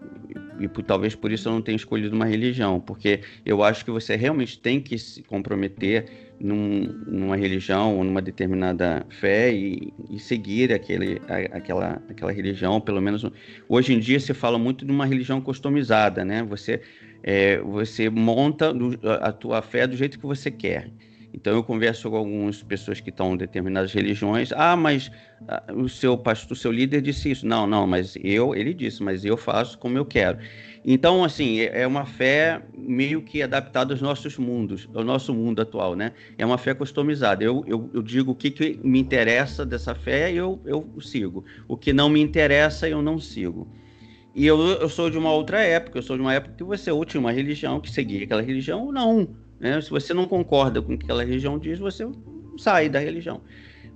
e, 0.60 0.68
talvez 0.82 1.14
por 1.14 1.30
isso 1.30 1.48
eu 1.48 1.52
não 1.52 1.62
tenha 1.62 1.76
escolhido 1.76 2.14
uma 2.14 2.24
religião, 2.24 2.80
porque 2.80 3.20
eu 3.44 3.62
acho 3.62 3.84
que 3.84 3.90
você 3.90 4.16
realmente 4.16 4.58
tem 4.58 4.80
que 4.80 4.98
se 4.98 5.22
comprometer 5.22 6.06
num, 6.40 6.82
numa 7.06 7.36
religião 7.36 7.96
ou 7.96 8.04
numa 8.04 8.20
determinada 8.22 9.06
fé 9.10 9.52
e, 9.52 9.92
e 10.10 10.18
seguir 10.18 10.72
aquele, 10.72 11.20
a, 11.28 11.56
aquela, 11.56 12.02
aquela 12.08 12.32
religião, 12.32 12.80
pelo 12.80 13.00
menos 13.00 13.24
hoje 13.68 13.92
em 13.92 13.98
dia 13.98 14.20
se 14.20 14.34
fala 14.34 14.58
muito 14.58 14.84
de 14.84 14.90
uma 14.90 15.06
religião 15.06 15.40
customizada, 15.40 16.24
né? 16.24 16.42
Você 16.44 16.80
é, 17.22 17.58
você 17.58 18.08
monta 18.08 18.72
a 19.20 19.32
tua 19.32 19.60
fé 19.60 19.86
do 19.86 19.96
jeito 19.96 20.18
que 20.18 20.26
você 20.26 20.50
quer. 20.50 20.90
Então 21.36 21.54
eu 21.54 21.62
converso 21.62 22.10
com 22.10 22.16
algumas 22.16 22.62
pessoas 22.62 22.98
que 22.98 23.10
estão 23.10 23.34
em 23.34 23.36
determinadas 23.36 23.92
religiões. 23.92 24.52
Ah, 24.52 24.74
mas 24.74 25.10
ah, 25.46 25.62
o 25.74 25.86
seu 25.86 26.16
pastor, 26.16 26.52
o 26.52 26.56
seu 26.56 26.72
líder 26.72 27.02
disse 27.02 27.30
isso. 27.30 27.46
Não, 27.46 27.66
não, 27.66 27.86
mas 27.86 28.16
eu, 28.22 28.54
ele 28.54 28.72
disse, 28.72 29.02
mas 29.02 29.24
eu 29.24 29.36
faço 29.36 29.78
como 29.78 29.98
eu 29.98 30.04
quero. 30.04 30.38
Então, 30.82 31.22
assim, 31.22 31.60
é, 31.60 31.82
é 31.82 31.86
uma 31.86 32.06
fé 32.06 32.62
meio 32.74 33.20
que 33.20 33.42
adaptada 33.42 33.92
aos 33.92 34.00
nossos 34.00 34.38
mundos, 34.38 34.88
ao 34.94 35.04
nosso 35.04 35.34
mundo 35.34 35.60
atual, 35.60 35.94
né? 35.94 36.12
É 36.38 36.46
uma 36.46 36.56
fé 36.56 36.72
customizada. 36.72 37.44
Eu, 37.44 37.62
eu, 37.66 37.90
eu 37.92 38.02
digo 38.02 38.32
o 38.32 38.34
que, 38.34 38.50
que 38.50 38.80
me 38.82 38.98
interessa 38.98 39.66
dessa 39.66 39.94
fé, 39.94 40.32
eu, 40.32 40.58
eu 40.64 40.88
sigo. 41.00 41.44
O 41.68 41.76
que 41.76 41.92
não 41.92 42.08
me 42.08 42.20
interessa, 42.20 42.88
eu 42.88 43.02
não 43.02 43.18
sigo. 43.18 43.68
E 44.34 44.46
eu, 44.46 44.58
eu 44.58 44.88
sou 44.88 45.10
de 45.10 45.18
uma 45.18 45.32
outra 45.32 45.60
época, 45.60 45.98
eu 45.98 46.02
sou 46.02 46.16
de 46.16 46.22
uma 46.22 46.32
época 46.32 46.54
que 46.56 46.64
você 46.64 46.90
ou 46.90 47.04
tinha 47.04 47.20
uma 47.20 47.32
religião 47.32 47.80
que 47.80 47.90
seguia 47.90 48.24
aquela 48.24 48.42
religião 48.42 48.84
ou 48.84 48.92
não. 48.92 49.45
Né? 49.58 49.80
Se 49.80 49.90
você 49.90 50.12
não 50.12 50.26
concorda 50.26 50.82
com 50.82 50.94
o 50.94 50.98
que 50.98 51.04
aquela 51.04 51.24
religião 51.24 51.58
diz, 51.58 51.78
você 51.78 52.06
sai 52.58 52.88
da 52.88 52.98
religião. 52.98 53.40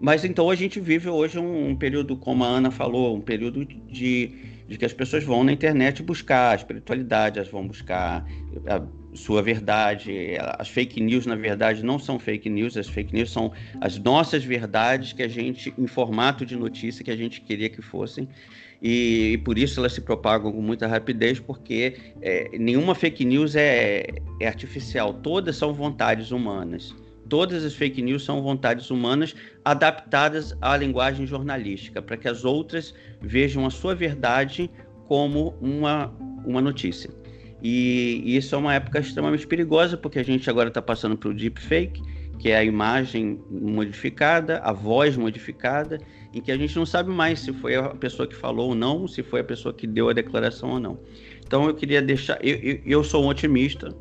Mas 0.00 0.24
então 0.24 0.48
a 0.48 0.54
gente 0.54 0.80
vive 0.80 1.08
hoje 1.08 1.38
um, 1.38 1.68
um 1.68 1.76
período, 1.76 2.16
como 2.16 2.44
a 2.44 2.48
Ana 2.48 2.70
falou, 2.70 3.14
um 3.16 3.20
período 3.20 3.64
de 3.64 4.50
de 4.70 4.78
que 4.78 4.84
as 4.84 4.92
pessoas 4.92 5.24
vão 5.24 5.42
na 5.42 5.50
internet 5.50 6.00
buscar 6.00 6.52
a 6.52 6.54
espiritualidade, 6.54 7.40
elas 7.40 7.50
vão 7.50 7.66
buscar 7.66 8.24
a 8.68 8.80
sua 9.16 9.42
verdade. 9.42 10.36
As 10.60 10.68
fake 10.68 11.00
news, 11.00 11.26
na 11.26 11.34
verdade, 11.34 11.82
não 11.82 11.98
são 11.98 12.20
fake 12.20 12.48
news, 12.48 12.76
as 12.76 12.86
fake 12.86 13.12
news 13.12 13.32
são 13.32 13.50
as 13.80 13.98
nossas 13.98 14.44
verdades 14.44 15.12
que 15.12 15.24
a 15.24 15.28
gente, 15.28 15.74
em 15.76 15.88
formato 15.88 16.46
de 16.46 16.54
notícia, 16.54 17.04
que 17.04 17.10
a 17.10 17.16
gente 17.16 17.40
queria 17.40 17.68
que 17.68 17.82
fossem. 17.82 18.28
E, 18.82 19.32
e 19.32 19.38
por 19.38 19.58
isso 19.58 19.78
elas 19.78 19.92
se 19.92 20.00
propagam 20.00 20.52
com 20.52 20.62
muita 20.62 20.86
rapidez, 20.86 21.38
porque 21.38 21.96
é, 22.22 22.56
nenhuma 22.58 22.94
fake 22.94 23.24
news 23.24 23.54
é, 23.54 24.06
é 24.40 24.46
artificial, 24.46 25.14
todas 25.14 25.56
são 25.56 25.72
vontades 25.72 26.30
humanas 26.30 26.94
todas 27.30 27.64
as 27.64 27.74
fake 27.74 28.02
news 28.02 28.24
são 28.24 28.42
vontades 28.42 28.90
humanas 28.90 29.34
adaptadas 29.64 30.54
à 30.60 30.76
linguagem 30.76 31.26
jornalística, 31.26 32.02
para 32.02 32.16
que 32.16 32.28
as 32.28 32.44
outras 32.44 32.92
vejam 33.22 33.64
a 33.64 33.70
sua 33.70 33.94
verdade 33.94 34.68
como 35.06 35.54
uma, 35.60 36.12
uma 36.44 36.60
notícia. 36.60 37.08
E, 37.62 38.20
e 38.24 38.36
isso 38.36 38.54
é 38.54 38.58
uma 38.58 38.74
época 38.74 38.98
extremamente 38.98 39.46
perigosa, 39.46 39.96
porque 39.96 40.18
a 40.18 40.24
gente 40.24 40.50
agora 40.50 40.68
está 40.68 40.82
passando 40.82 41.16
para 41.16 41.28
o 41.28 41.34
deepfake, 41.34 42.02
que 42.40 42.50
é 42.50 42.56
a 42.56 42.64
imagem 42.64 43.38
modificada, 43.50 44.60
a 44.60 44.72
voz 44.72 45.14
modificada, 45.14 46.00
em 46.32 46.40
que 46.40 46.50
a 46.50 46.56
gente 46.56 46.74
não 46.74 46.86
sabe 46.86 47.10
mais 47.10 47.40
se 47.40 47.52
foi 47.52 47.76
a 47.76 47.90
pessoa 47.90 48.26
que 48.26 48.34
falou 48.34 48.70
ou 48.70 48.74
não, 48.74 49.06
se 49.06 49.22
foi 49.22 49.40
a 49.40 49.44
pessoa 49.44 49.74
que 49.74 49.86
deu 49.86 50.08
a 50.08 50.14
declaração 50.14 50.70
ou 50.70 50.80
não. 50.80 50.98
Então 51.46 51.66
eu 51.66 51.74
queria 51.74 52.00
deixar. 52.00 52.38
Eu, 52.42 52.56
eu, 52.56 52.80
eu 52.86 53.04
sou 53.04 53.22
um 53.22 53.28
otimista, 53.28 53.94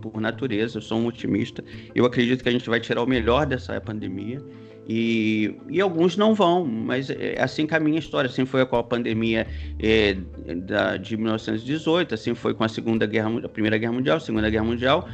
por 0.00 0.18
natureza, 0.22 0.78
eu 0.78 0.82
sou 0.82 0.98
um 0.98 1.06
otimista. 1.06 1.62
Eu 1.94 2.06
acredito 2.06 2.42
que 2.42 2.48
a 2.48 2.52
gente 2.52 2.66
vai 2.66 2.80
tirar 2.80 3.02
o 3.02 3.06
melhor 3.06 3.44
dessa 3.44 3.78
pandemia. 3.78 4.42
E, 4.88 5.54
e 5.68 5.78
alguns 5.78 6.16
não 6.16 6.32
vão, 6.32 6.64
mas 6.64 7.10
é 7.10 7.42
assim 7.42 7.66
caminha 7.66 7.96
a 7.96 7.98
história. 7.98 8.30
Assim 8.30 8.46
foi 8.46 8.64
com 8.64 8.76
a 8.76 8.84
pandemia 8.84 9.46
é, 9.78 10.16
da, 10.64 10.96
de 10.96 11.14
1918, 11.14 12.14
assim 12.14 12.34
foi 12.34 12.54
com 12.54 12.64
a 12.64 12.68
Segunda 12.68 13.04
Guerra, 13.04 13.38
a 13.44 13.48
Primeira 13.50 13.76
Guerra 13.76 13.92
Mundial, 13.92 14.18
Segunda 14.18 14.48
Guerra 14.48 14.64
Mundial. 14.64 15.06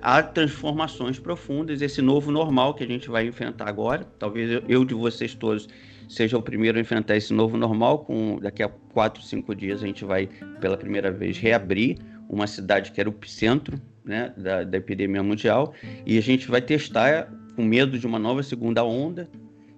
Há 0.00 0.22
transformações 0.22 1.18
profundas, 1.18 1.82
esse 1.82 2.00
novo 2.00 2.30
normal 2.30 2.74
que 2.74 2.84
a 2.84 2.86
gente 2.86 3.08
vai 3.08 3.26
enfrentar 3.26 3.68
agora. 3.68 4.04
Talvez 4.18 4.62
eu, 4.68 4.84
de 4.84 4.94
vocês 4.94 5.34
todos 5.34 5.68
seja 6.08 6.38
o 6.38 6.42
primeiro 6.42 6.78
a 6.78 6.80
enfrentar 6.80 7.16
esse 7.16 7.32
novo 7.32 7.56
normal. 7.56 8.00
Com 8.00 8.38
daqui 8.40 8.62
a 8.62 8.68
quatro, 8.68 9.22
cinco 9.22 9.54
dias 9.54 9.82
a 9.82 9.86
gente 9.86 10.04
vai 10.04 10.28
pela 10.60 10.76
primeira 10.76 11.10
vez 11.10 11.36
reabrir 11.38 11.98
uma 12.28 12.46
cidade 12.46 12.92
que 12.92 13.00
era 13.00 13.08
o 13.08 13.14
centro 13.26 13.80
né, 14.04 14.32
da, 14.36 14.64
da 14.64 14.78
epidemia 14.78 15.22
mundial, 15.22 15.74
e 16.06 16.16
a 16.16 16.20
gente 16.22 16.48
vai 16.48 16.62
testar 16.62 17.30
com 17.54 17.62
medo 17.62 17.98
de 17.98 18.06
uma 18.06 18.18
nova 18.18 18.42
segunda 18.42 18.82
onda. 18.84 19.28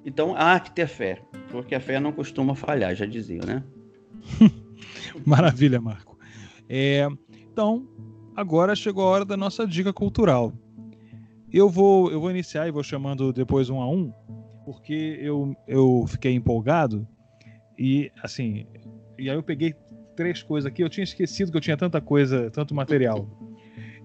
Então 0.04 0.34
há 0.36 0.58
que 0.60 0.70
ter 0.70 0.86
fé, 0.86 1.20
porque 1.50 1.74
a 1.74 1.80
fé 1.80 1.98
não 1.98 2.12
costuma 2.12 2.54
falhar, 2.54 2.94
já 2.94 3.06
dizia, 3.06 3.40
né? 3.44 3.62
Maravilha, 5.26 5.80
Marco. 5.80 6.18
É, 6.68 7.06
então, 7.52 7.86
agora 8.40 8.74
chegou 8.74 9.04
a 9.04 9.08
hora 9.08 9.24
da 9.24 9.36
nossa 9.36 9.66
dica 9.66 9.92
cultural. 9.92 10.52
Eu 11.52 11.68
vou, 11.68 12.10
eu 12.10 12.20
vou 12.20 12.30
iniciar 12.30 12.66
e 12.66 12.70
vou 12.70 12.82
chamando 12.82 13.32
depois 13.32 13.68
um 13.68 13.80
a 13.80 13.88
um, 13.88 14.12
porque 14.64 15.18
eu, 15.20 15.54
eu 15.68 16.04
fiquei 16.08 16.34
empolgado 16.34 17.06
e 17.78 18.10
assim, 18.22 18.66
e 19.18 19.28
aí 19.28 19.36
eu 19.36 19.42
peguei 19.42 19.74
três 20.16 20.42
coisas 20.42 20.70
aqui. 20.70 20.82
Eu 20.82 20.88
tinha 20.88 21.04
esquecido 21.04 21.50
que 21.50 21.56
eu 21.58 21.60
tinha 21.60 21.76
tanta 21.76 22.00
coisa, 22.00 22.50
tanto 22.50 22.74
material. 22.74 23.28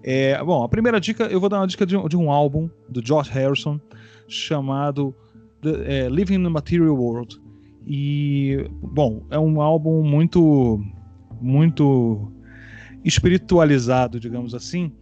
É, 0.02 0.42
bom, 0.44 0.62
a 0.62 0.68
primeira 0.68 1.00
dica, 1.00 1.24
eu 1.24 1.40
vou 1.40 1.48
dar 1.48 1.60
uma 1.60 1.66
dica 1.66 1.86
de 1.86 1.96
um, 1.96 2.06
de 2.06 2.16
um 2.16 2.30
álbum 2.30 2.68
do 2.88 3.04
George 3.04 3.30
Harrison 3.30 3.80
chamado 4.28 5.14
The, 5.62 6.04
é, 6.04 6.08
Living 6.08 6.34
in 6.34 6.42
the 6.42 6.48
Material 6.50 6.94
World. 6.94 7.40
E, 7.86 8.68
bom, 8.82 9.24
é 9.30 9.38
um 9.38 9.62
álbum 9.62 10.02
muito, 10.02 10.80
muito 11.40 12.35
espiritualizado, 13.06 14.18
digamos 14.18 14.54
assim. 14.54 14.92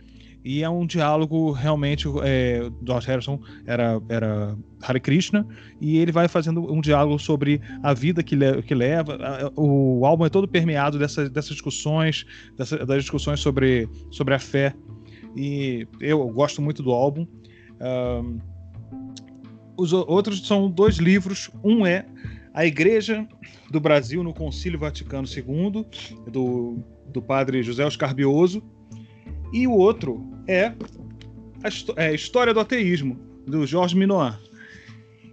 E 0.45 0.63
é 0.63 0.69
um 0.69 0.87
diálogo 0.87 1.53
realmente. 1.53 2.07
É, 2.23 2.71
George 2.87 3.07
Harrison 3.07 3.41
era, 3.65 4.01
era 4.11 4.55
Hare 4.83 5.01
Krishna, 5.01 5.47
e 5.81 5.97
ele 5.97 6.13
vai 6.13 6.29
fazendo 6.29 6.71
um 6.71 6.83
diálogo 6.83 7.19
sobre 7.19 7.63
a 7.83 7.95
vida 7.95 8.23
que, 8.23 8.37
le 8.37 8.63
que 8.63 8.75
leva. 8.75 9.19
O 9.57 10.05
álbum 10.05 10.27
é 10.27 10.29
todo 10.29 10.47
permeado 10.47 10.99
dessas, 10.99 11.31
dessas 11.31 11.53
discussões, 11.53 12.27
dessa, 12.59 12.85
das 12.85 13.03
discussões 13.03 13.41
sobre, 13.41 13.89
sobre 14.11 14.35
a 14.35 14.39
fé. 14.39 14.75
E 15.35 15.89
eu 15.99 16.29
gosto 16.29 16.61
muito 16.61 16.83
do 16.83 16.93
álbum. 16.93 17.27
Um, 17.81 18.39
os 19.79 19.95
outros 19.95 20.47
são 20.47 20.71
dois 20.71 20.97
livros. 20.97 21.51
Um 21.65 21.87
é 21.87 22.05
A 22.53 22.67
Igreja 22.67 23.27
do 23.71 23.81
Brasil 23.81 24.23
no 24.23 24.35
Concílio 24.35 24.79
Vaticano 24.79 25.27
II, 25.27 25.87
do, 26.31 26.85
do 27.09 27.23
padre 27.23 27.63
José 27.63 27.85
Oscar 27.85 28.15
Bioso. 28.15 28.63
E 29.53 29.67
o 29.67 29.73
outro 29.73 30.25
é 30.49 30.73
a, 31.63 31.69
é 31.97 32.15
História 32.15 32.53
do 32.53 32.61
Ateísmo, 32.61 33.19
do 33.47 33.67
Jorge 33.67 33.97
Minoir. 33.97 34.39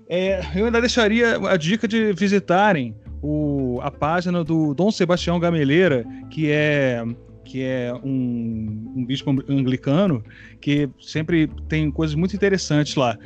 É, 0.07 0.41
eu 0.55 0.65
ainda 0.65 0.81
deixaria 0.81 1.37
a 1.37 1.55
dica 1.55 1.87
de 1.87 2.11
visitarem 2.13 2.95
o, 3.21 3.79
a 3.81 3.89
página 3.89 4.43
do 4.43 4.73
Dom 4.73 4.91
Sebastião 4.91 5.39
Gameleira, 5.39 6.05
que 6.29 6.51
é 6.51 7.03
que 7.51 7.61
é 7.63 7.93
um, 8.01 8.93
um 8.95 9.05
bispo 9.05 9.29
anglicano 9.49 10.23
que 10.61 10.89
sempre 11.01 11.47
tem 11.67 11.91
coisas 11.91 12.15
muito 12.15 12.33
interessantes 12.33 12.95
lá. 12.95 13.17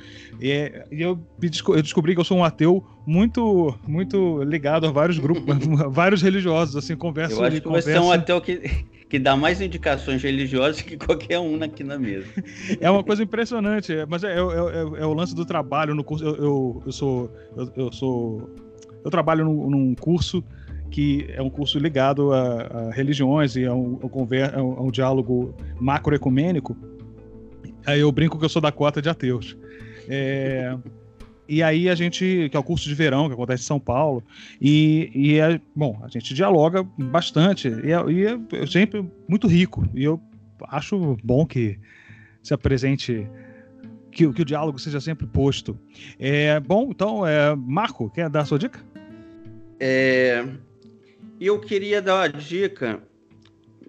E, 0.41 0.71
e 0.91 0.99
eu, 0.99 1.19
eu, 1.39 1.81
descobri 1.83 2.15
que 2.15 2.19
eu 2.19 2.25
sou 2.25 2.39
um 2.39 2.43
ateu 2.43 2.83
muito 3.05 3.77
muito 3.87 4.41
ligado 4.41 4.87
a 4.87 4.91
vários 4.91 5.19
grupos, 5.19 5.43
vários 5.93 6.23
religiosos, 6.23 6.75
assim, 6.75 6.95
conversa. 6.95 7.35
Eu 7.35 7.43
acho 7.43 7.55
que 7.57 7.61
conversa... 7.61 7.91
você 7.91 7.97
é 7.97 8.01
um 8.01 8.11
ateu 8.11 8.41
que 8.41 8.87
que 9.07 9.19
dá 9.19 9.35
mais 9.37 9.61
indicações 9.61 10.23
religiosas 10.23 10.81
que 10.81 10.97
qualquer 10.97 11.37
um 11.37 11.61
aqui 11.61 11.83
na 11.83 11.99
mesa. 11.99 12.25
É 12.81 12.89
uma 12.89 13.03
coisa 13.03 13.21
impressionante, 13.21 13.93
é, 13.93 14.07
mas 14.07 14.23
é, 14.23 14.31
é, 14.31 14.39
é, 14.39 15.01
é, 15.01 15.05
o 15.05 15.13
lance 15.13 15.35
do 15.35 15.45
trabalho 15.45 15.93
no 15.93 16.03
curso. 16.03 16.25
Eu, 16.25 16.35
eu, 16.35 16.83
eu 16.87 16.91
sou. 16.91 17.31
Eu, 17.55 17.71
eu, 17.75 17.91
sou. 17.91 18.49
Eu 19.03 19.11
trabalho 19.11 19.45
num, 19.45 19.69
num, 19.69 19.93
curso 19.93 20.43
que 20.89 21.25
é 21.29 21.41
um 21.41 21.49
curso 21.49 21.77
ligado 21.79 22.33
a, 22.33 22.61
a 22.61 22.91
religiões 22.91 23.55
e 23.55 23.65
a 23.65 23.73
um, 23.73 23.99
a, 24.01 24.61
um, 24.61 24.71
a 24.77 24.81
um 24.81 24.91
diálogo 24.91 25.53
macroecumênico. 25.79 26.77
Aí 27.85 27.99
eu 27.99 28.11
brinco 28.11 28.39
que 28.39 28.45
eu 28.45 28.49
sou 28.49 28.61
da 28.61 28.71
cota 28.71 29.01
de 29.01 29.09
ateus. 29.09 29.57
É. 30.07 30.75
E 31.47 31.61
aí 31.61 31.89
a 31.89 31.95
gente, 31.95 32.47
que 32.49 32.57
é 32.57 32.59
o 32.59 32.63
curso 32.63 32.89
de 32.89 32.95
verão 32.95 33.27
que 33.27 33.33
acontece 33.33 33.63
em 33.63 33.67
São 33.67 33.79
Paulo, 33.79 34.23
e, 34.59 35.11
e 35.13 35.39
é, 35.39 35.61
bom, 35.75 35.99
a 36.01 36.07
gente 36.07 36.33
dialoga 36.33 36.83
bastante, 36.97 37.67
e 37.67 37.91
é, 37.91 38.11
e 38.11 38.25
é 38.25 38.65
sempre 38.65 39.07
muito 39.27 39.47
rico. 39.47 39.87
E 39.93 40.03
eu 40.03 40.19
acho 40.69 41.17
bom 41.23 41.45
que 41.45 41.77
se 42.41 42.53
apresente, 42.53 43.27
que, 44.11 44.31
que 44.33 44.41
o 44.41 44.45
diálogo 44.45 44.79
seja 44.79 44.99
sempre 44.99 45.27
posto. 45.27 45.77
É, 46.17 46.59
bom, 46.59 46.87
então, 46.89 47.25
é, 47.25 47.55
Marco, 47.55 48.09
quer 48.09 48.27
dar 48.27 48.41
a 48.41 48.45
sua 48.45 48.57
dica? 48.57 48.79
É, 49.79 50.47
eu 51.39 51.59
queria 51.59 52.01
dar 52.01 52.15
uma 52.15 52.29
dica. 52.29 53.01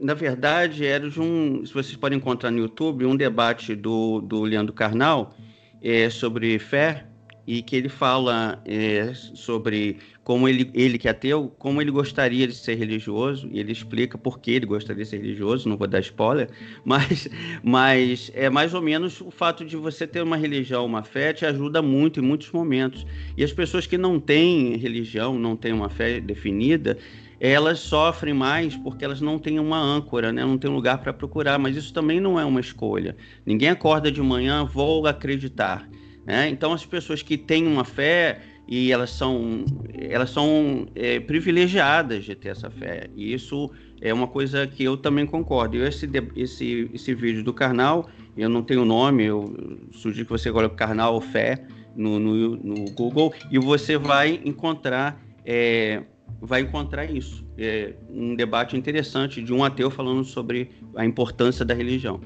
Na 0.00 0.14
verdade, 0.14 0.84
era 0.84 1.08
de 1.08 1.20
um. 1.20 1.64
Se 1.64 1.72
vocês 1.72 1.96
podem 1.96 2.18
encontrar 2.18 2.50
no 2.50 2.58
YouTube, 2.58 3.06
um 3.06 3.16
debate 3.16 3.74
do, 3.74 4.20
do 4.20 4.42
Leandro 4.42 4.74
Carnal 4.74 5.34
é, 5.82 6.10
sobre 6.10 6.58
fé 6.58 7.06
e 7.46 7.62
que 7.62 7.76
ele 7.76 7.88
fala 7.88 8.60
é, 8.66 9.12
sobre 9.14 9.98
como 10.24 10.48
ele, 10.48 10.68
ele 10.74 10.98
que 10.98 11.06
é 11.06 11.12
ateu, 11.12 11.54
como 11.56 11.80
ele 11.80 11.92
gostaria 11.92 12.48
de 12.48 12.54
ser 12.54 12.74
religioso, 12.74 13.48
e 13.52 13.60
ele 13.60 13.70
explica 13.70 14.18
por 14.18 14.40
que 14.40 14.50
ele 14.50 14.66
gostaria 14.66 15.04
de 15.04 15.08
ser 15.08 15.18
religioso, 15.18 15.68
não 15.68 15.76
vou 15.76 15.86
dar 15.86 16.00
spoiler, 16.00 16.50
mas, 16.84 17.28
mas 17.62 18.32
é 18.34 18.50
mais 18.50 18.74
ou 18.74 18.82
menos 18.82 19.20
o 19.20 19.30
fato 19.30 19.64
de 19.64 19.76
você 19.76 20.04
ter 20.04 20.22
uma 20.22 20.36
religião, 20.36 20.84
uma 20.84 21.04
fé, 21.04 21.32
te 21.32 21.46
ajuda 21.46 21.80
muito 21.80 22.18
em 22.18 22.24
muitos 22.24 22.50
momentos. 22.50 23.06
E 23.36 23.44
as 23.44 23.52
pessoas 23.52 23.86
que 23.86 23.96
não 23.96 24.18
têm 24.18 24.76
religião, 24.76 25.38
não 25.38 25.54
têm 25.54 25.72
uma 25.72 25.88
fé 25.88 26.18
definida, 26.18 26.98
elas 27.40 27.80
sofrem 27.80 28.34
mais 28.34 28.76
porque 28.76 29.04
elas 29.04 29.20
não 29.20 29.38
têm 29.38 29.58
uma 29.58 29.78
âncora, 29.78 30.32
né? 30.32 30.44
não 30.44 30.58
tem 30.58 30.70
lugar 30.70 30.98
para 30.98 31.12
procurar, 31.12 31.58
mas 31.58 31.76
isso 31.76 31.92
também 31.92 32.20
não 32.20 32.38
é 32.40 32.44
uma 32.44 32.60
escolha. 32.60 33.16
Ninguém 33.44 33.68
acorda 33.68 34.10
de 34.10 34.22
manhã, 34.22 34.64
vou 34.64 35.06
acreditar. 35.06 35.88
Né? 36.24 36.48
Então, 36.48 36.72
as 36.72 36.84
pessoas 36.84 37.22
que 37.22 37.36
têm 37.36 37.66
uma 37.66 37.84
fé 37.84 38.40
e 38.66 38.90
elas 38.90 39.10
são, 39.10 39.64
elas 39.94 40.30
são 40.30 40.88
é, 40.94 41.20
privilegiadas 41.20 42.24
de 42.24 42.34
ter 42.34 42.48
essa 42.48 42.68
fé. 42.68 43.08
E 43.14 43.32
isso 43.32 43.70
é 44.00 44.12
uma 44.12 44.26
coisa 44.26 44.66
que 44.66 44.82
eu 44.82 44.96
também 44.96 45.24
concordo. 45.24 45.76
Esse, 45.76 46.08
esse, 46.34 46.90
esse 46.92 47.14
vídeo 47.14 47.44
do 47.44 47.52
Karnal, 47.52 48.08
eu 48.36 48.48
não 48.48 48.62
tenho 48.62 48.84
nome, 48.84 49.24
eu 49.24 49.54
sugiro 49.92 50.26
que 50.26 50.32
você 50.32 50.50
coloque 50.50 50.74
Karnal 50.74 51.20
Fé 51.20 51.64
no, 51.94 52.18
no, 52.18 52.56
no 52.56 52.90
Google 52.90 53.32
e 53.50 53.58
você 53.58 53.96
vai 53.96 54.40
encontrar. 54.44 55.22
É, 55.44 56.02
vai 56.40 56.60
encontrar 56.60 57.10
isso. 57.10 57.46
É 57.58 57.94
um 58.10 58.34
debate 58.34 58.76
interessante 58.76 59.42
de 59.42 59.52
um 59.52 59.64
ateu 59.64 59.90
falando 59.90 60.24
sobre 60.24 60.70
a 60.94 61.04
importância 61.04 61.64
da 61.64 61.74
religião. 61.74 62.20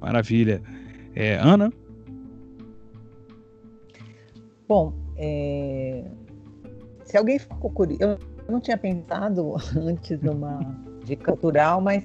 Maravilha. 0.00 0.62
É, 1.14 1.36
Ana? 1.36 1.72
Bom, 4.66 4.92
é... 5.16 6.04
se 7.04 7.16
alguém 7.16 7.38
ficou 7.38 7.70
curioso, 7.70 8.02
eu 8.02 8.18
não 8.48 8.60
tinha 8.60 8.76
pensado 8.76 9.54
antes 9.76 10.20
numa 10.20 10.60
dica 11.04 11.32
cultural, 11.32 11.80
mas 11.80 12.04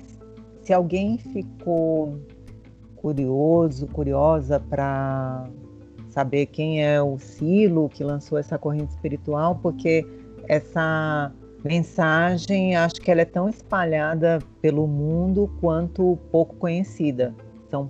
se 0.62 0.74
alguém 0.74 1.18
ficou 1.18 2.20
curioso, 2.98 3.88
curiosa 3.88 4.60
para 4.60 5.48
saber 6.10 6.48
quem 6.48 6.84
é 6.84 7.02
o 7.02 7.18
Silo 7.18 7.90
que 7.90 8.04
lançou 8.04 8.38
essa 8.38 8.58
corrente 8.58 8.92
espiritual, 8.92 9.56
porque 9.56 10.06
essa 10.48 11.32
mensagem 11.64 12.76
acho 12.76 12.96
que 12.96 13.12
ela 13.12 13.22
é 13.22 13.26
tão 13.26 13.50
espalhada 13.50 14.40
pelo 14.62 14.88
mundo 14.88 15.52
quanto 15.60 16.18
pouco 16.32 16.56
conhecida. 16.56 17.34
São 17.70 17.90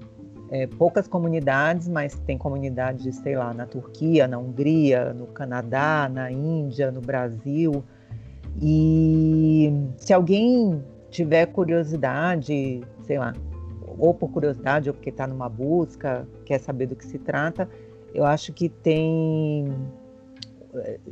é, 0.49 0.65
poucas 0.65 1.07
comunidades, 1.07 1.87
mas 1.87 2.15
tem 2.25 2.37
comunidades, 2.37 3.15
sei 3.17 3.35
lá, 3.35 3.53
na 3.53 3.65
Turquia, 3.65 4.27
na 4.27 4.37
Hungria, 4.37 5.13
no 5.13 5.27
Canadá, 5.27 6.09
na 6.11 6.31
Índia, 6.31 6.91
no 6.91 7.01
Brasil. 7.01 7.83
E 8.61 9.71
se 9.97 10.13
alguém 10.13 10.83
tiver 11.09 11.47
curiosidade, 11.47 12.81
sei 13.03 13.19
lá, 13.19 13.33
ou 13.99 14.13
por 14.13 14.29
curiosidade 14.29 14.89
ou 14.89 14.95
porque 14.95 15.09
está 15.09 15.27
numa 15.27 15.49
busca, 15.49 16.27
quer 16.45 16.59
saber 16.59 16.87
do 16.87 16.95
que 16.95 17.05
se 17.05 17.19
trata, 17.19 17.69
eu 18.13 18.25
acho 18.25 18.53
que 18.53 18.69
tem 18.69 19.71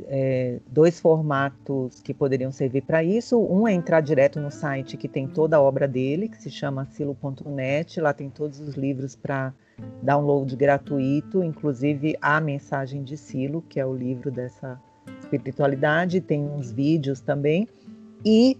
é, 0.08 0.58
dois 0.70 1.00
formatos 1.00 2.00
que 2.00 2.14
poderiam 2.14 2.52
servir 2.52 2.82
para 2.82 3.02
isso. 3.02 3.38
Um 3.38 3.66
é 3.66 3.72
entrar 3.72 4.00
direto 4.00 4.40
no 4.40 4.50
site 4.50 4.96
que 4.96 5.08
tem 5.08 5.26
toda 5.26 5.56
a 5.56 5.60
obra 5.60 5.86
dele, 5.86 6.28
que 6.28 6.40
se 6.40 6.50
chama 6.50 6.86
silo.net. 6.86 8.00
Lá 8.00 8.12
tem 8.12 8.30
todos 8.30 8.60
os 8.60 8.74
livros 8.74 9.14
para 9.16 9.52
download 10.02 10.54
gratuito, 10.56 11.42
inclusive 11.42 12.16
a 12.20 12.40
mensagem 12.40 13.02
de 13.02 13.16
Silo, 13.16 13.62
que 13.68 13.78
é 13.78 13.86
o 13.86 13.94
livro 13.94 14.30
dessa 14.30 14.80
espiritualidade. 15.20 16.20
Tem 16.20 16.42
uns 16.42 16.70
vídeos 16.72 17.20
também. 17.20 17.68
E 18.24 18.58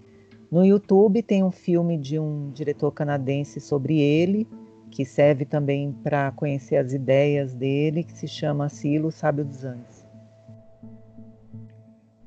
no 0.51 0.65
YouTube 0.65 1.21
tem 1.21 1.43
um 1.43 1.51
filme 1.51 1.97
de 1.97 2.17
um 2.19 2.51
diretor 2.51 2.91
canadense 2.91 3.59
sobre 3.59 3.99
ele, 3.99 4.47
que 4.89 5.03
serve 5.03 5.45
também 5.45 5.91
para 6.03 6.31
conhecer 6.31 6.77
as 6.77 6.93
ideias 6.93 7.53
dele, 7.53 8.03
que 8.03 8.17
se 8.17 8.27
chama 8.27 8.69
Silo, 8.69 9.11
Sábio 9.11 9.43
dos 9.43 9.65
Anjos. 9.65 9.96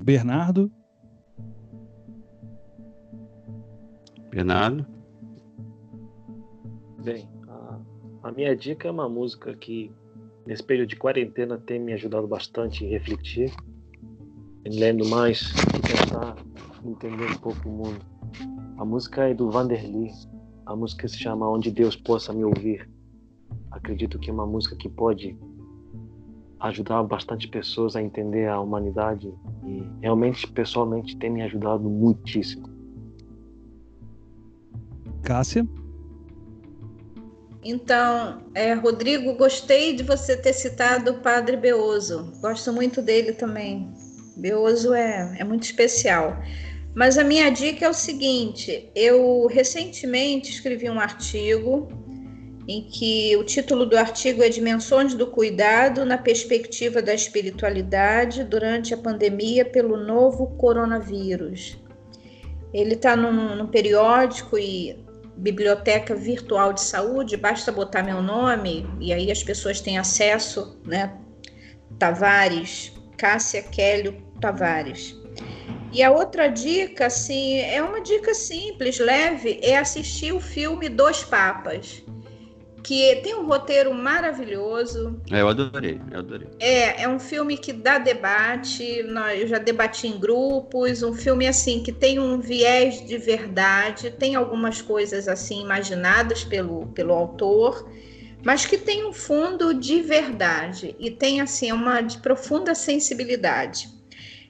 Bernardo. 0.01 0.73
Bernardo. 4.31 4.87
Bem, 7.05 7.29
a, 7.47 7.81
a, 8.23 8.33
minha 8.33 8.57
dica 8.57 8.89
é 8.89 8.91
uma 8.91 9.09
música 9.09 9.55
que 9.55 9.93
nesse 10.47 10.63
período 10.63 10.89
de 10.89 10.97
quarentena 10.97 11.59
tem 11.59 11.79
me 11.79 11.93
ajudado 11.93 12.27
bastante 12.27 12.85
a 12.87 12.89
refletir, 12.89 13.53
lendo 14.65 15.07
mais 15.07 15.53
e 15.77 15.81
tentar 15.81 16.37
entender 16.85 17.31
um 17.31 17.39
pouco 17.39 17.69
o 17.69 17.73
mundo. 17.73 18.01
A 18.79 18.85
música 18.85 19.29
é 19.29 19.35
do 19.35 19.51
Vanderly, 19.51 20.11
a 20.65 20.75
música 20.75 21.07
se 21.09 21.19
chama 21.19 21.51
Onde 21.51 21.71
Deus 21.71 21.95
Possa 21.95 22.33
Me 22.33 22.45
Ouvir. 22.45 22.89
Acredito 23.71 24.19
que 24.19 24.31
é 24.31 24.33
uma 24.33 24.47
música 24.47 24.77
que 24.77 24.89
pode 24.89 25.37
ajudar 26.61 27.03
bastante 27.03 27.49
pessoas 27.49 27.97
a 27.97 28.03
entender 28.03 28.49
a 28.49 28.61
humanidade 28.61 29.33
e 29.65 29.83
realmente, 30.01 30.47
pessoalmente, 30.47 31.17
tem 31.17 31.31
me 31.31 31.43
ajudado 31.43 31.89
muitíssimo. 31.89 32.69
Cássia? 35.23 35.67
Então, 37.63 38.43
é, 38.55 38.73
Rodrigo, 38.73 39.35
gostei 39.35 39.95
de 39.95 40.03
você 40.03 40.37
ter 40.37 40.53
citado 40.53 41.11
o 41.11 41.15
Padre 41.21 41.57
Beoso. 41.57 42.33
Gosto 42.41 42.73
muito 42.73 43.03
dele 43.03 43.33
também. 43.33 43.93
Beoso 44.37 44.95
é, 44.95 45.37
é 45.39 45.45
muito 45.45 45.65
especial. 45.65 46.39
Mas 46.95 47.19
a 47.19 47.25
minha 47.25 47.51
dica 47.51 47.85
é 47.85 47.89
o 47.89 47.95
seguinte: 47.95 48.91
eu 48.95 49.47
recentemente 49.47 50.51
escrevi 50.51 50.89
um 50.89 50.99
artigo 50.99 51.89
em 52.71 52.83
que 52.83 53.37
o 53.37 53.43
título 53.43 53.85
do 53.85 53.99
artigo 53.99 54.45
é 54.45 54.49
Dimensões 54.49 55.13
do 55.13 55.27
Cuidado 55.27 56.05
na 56.05 56.17
Perspectiva 56.17 57.03
da 57.03 57.13
Espiritualidade 57.13 58.45
durante 58.45 58.95
a 58.95 58.97
Pandemia 58.97 59.65
pelo 59.65 59.97
Novo 59.97 60.55
Coronavírus. 60.57 61.77
Ele 62.73 62.95
está 62.95 63.17
no 63.17 63.67
periódico 63.67 64.57
e 64.57 65.05
Biblioteca 65.37 66.15
Virtual 66.15 66.73
de 66.73 66.83
Saúde, 66.83 67.37
basta 67.37 67.73
botar 67.73 68.05
meu 68.05 68.23
nome 68.23 68.87
e 69.01 69.13
aí 69.13 69.33
as 69.33 69.43
pessoas 69.43 69.81
têm 69.81 69.99
acesso, 69.99 70.81
né? 70.87 71.19
Tavares, 71.99 72.93
Cássia 73.19 73.65
Kélio 73.65 74.23
Tavares. 74.41 75.17
E 75.93 76.05
a 76.05 76.13
outra 76.13 76.47
dica, 76.47 77.07
assim, 77.07 77.59
é 77.59 77.83
uma 77.83 78.01
dica 78.01 78.33
simples, 78.33 79.01
leve, 79.01 79.59
é 79.61 79.77
assistir 79.77 80.33
o 80.33 80.39
filme 80.39 80.89
Dois 80.89 81.25
Papas 81.25 82.05
que 82.83 83.17
tem 83.17 83.35
um 83.35 83.47
roteiro 83.47 83.93
maravilhoso. 83.95 85.21
É, 85.31 85.41
eu 85.41 85.49
adorei, 85.49 86.01
eu 86.11 86.19
adorei. 86.19 86.49
É, 86.59 87.03
é 87.03 87.09
um 87.09 87.19
filme 87.19 87.57
que 87.57 87.73
dá 87.73 87.99
debate, 87.99 89.05
eu 89.39 89.47
já 89.47 89.59
debati 89.59 90.07
em 90.07 90.19
grupos, 90.19 91.03
um 91.03 91.15
filme 91.15 91.47
assim 91.47 91.83
que 91.83 91.93
tem 91.93 92.19
um 92.19 92.41
viés 92.41 93.05
de 93.07 93.19
verdade, 93.19 94.11
tem 94.11 94.35
algumas 94.35 94.81
coisas 94.81 95.29
assim 95.29 95.63
imaginadas 95.63 96.45
pelo, 96.45 96.87
pelo 96.89 97.13
autor, 97.13 97.89
mas 98.45 98.65
que 98.65 98.79
tem 98.79 99.07
um 99.07 99.13
fundo 99.13 99.75
de 99.75 100.01
verdade 100.01 100.97
e 100.99 101.11
tem 101.11 101.41
assim 101.41 101.73
uma 101.73 102.01
de 102.01 102.19
profunda 102.19 102.75
sensibilidade. 102.75 103.89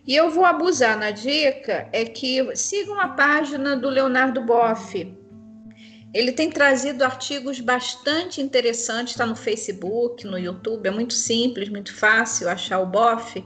E 0.07 0.17
eu 0.17 0.31
vou 0.31 0.45
abusar 0.45 0.99
na 0.99 1.11
dica 1.11 1.89
é 1.93 2.05
que 2.05 2.57
sigam 2.57 2.99
a 2.99 3.09
página 3.09 3.77
do 3.77 3.89
Leonardo 3.89 4.41
Boff, 4.43 5.20
ele 6.13 6.33
tem 6.33 6.51
trazido 6.51 7.05
artigos 7.05 7.61
bastante 7.61 8.41
interessantes, 8.41 9.15
está 9.15 9.25
no 9.25 9.37
Facebook, 9.37 10.27
no 10.27 10.39
YouTube, 10.39 10.87
é 10.87 10.91
muito 10.91 11.15
simples, 11.15 11.69
muito 11.69 11.95
fácil 11.95 12.49
achar 12.49 12.81
o 12.81 12.87
BOF, 12.87 13.45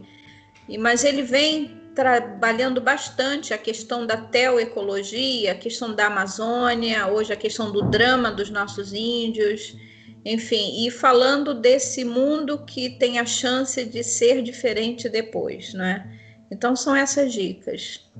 mas 0.79 1.05
ele 1.05 1.23
vem 1.23 1.83
trabalhando 1.95 2.81
bastante 2.81 3.55
a 3.55 3.59
questão 3.59 4.07
da 4.07 4.17
teoecologia, 4.17 5.53
a 5.53 5.55
questão 5.55 5.95
da 5.95 6.07
Amazônia, 6.07 7.07
hoje 7.07 7.33
a 7.33 7.37
questão 7.37 7.71
do 7.71 7.83
drama 7.83 8.33
dos 8.33 8.51
nossos 8.51 8.93
índios, 8.93 9.77
enfim, 10.25 10.87
e 10.87 10.91
falando 10.91 11.55
desse 11.55 12.05
mundo 12.05 12.65
que 12.65 12.99
tem 12.99 13.19
a 13.19 13.27
chance 13.27 13.85
de 13.85 14.03
ser 14.03 14.43
diferente 14.43 15.09
depois, 15.09 15.75
né? 15.75 16.19
Então 16.51 16.75
são 16.75 16.97
essas 16.97 17.33
dicas. 17.33 18.11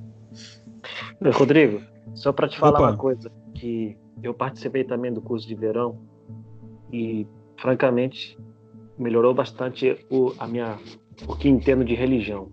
Rodrigo, 1.33 1.81
só 2.13 2.31
para 2.31 2.47
te 2.47 2.57
falar 2.59 2.79
Opa. 2.79 2.89
uma 2.91 2.97
coisa 2.97 3.31
que 3.55 3.97
eu 4.21 4.33
participei 4.33 4.83
também 4.83 5.13
do 5.13 5.21
curso 5.21 5.47
de 5.47 5.55
verão 5.55 5.99
e, 6.91 7.27
francamente, 7.57 8.37
melhorou 8.97 9.33
bastante 9.33 10.05
o, 10.09 10.33
a 10.39 10.47
minha, 10.47 10.77
o 11.27 11.35
que 11.35 11.49
entendo 11.49 11.83
de 11.83 11.93
religião. 11.93 12.51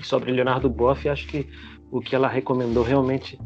E 0.00 0.04
sobre 0.04 0.32
Leonardo 0.32 0.68
Boff, 0.68 1.08
acho 1.08 1.26
que 1.28 1.48
o 1.90 2.00
que 2.00 2.14
ela 2.14 2.28
recomendou 2.28 2.82
realmente 2.82 3.38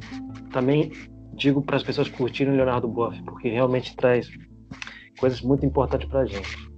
também 0.52 0.90
digo 1.34 1.62
para 1.62 1.76
as 1.76 1.82
pessoas 1.82 2.08
curtirem 2.08 2.54
Leonardo 2.54 2.88
Boff, 2.88 3.22
porque 3.22 3.48
realmente 3.48 3.94
traz 3.94 4.28
coisas 5.18 5.40
muito 5.40 5.64
importantes 5.64 6.08
para 6.08 6.20
a 6.20 6.26
gente. 6.26 6.68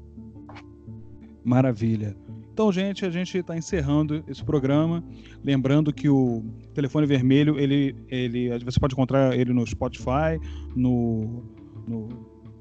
Maravilha. 1.45 2.15
Então, 2.61 2.71
gente, 2.71 3.07
a 3.07 3.11
gente 3.11 3.39
está 3.39 3.57
encerrando 3.57 4.23
esse 4.29 4.45
programa. 4.45 5.03
Lembrando 5.43 5.95
que 5.95 6.11
o 6.11 6.45
telefone 6.75 7.07
vermelho, 7.07 7.59
ele, 7.59 7.97
ele, 8.11 8.51
você 8.63 8.79
pode 8.79 8.93
encontrar 8.93 9.35
ele 9.35 9.51
no 9.51 9.67
Spotify, 9.67 10.39
no, 10.77 11.43
no 11.89 12.11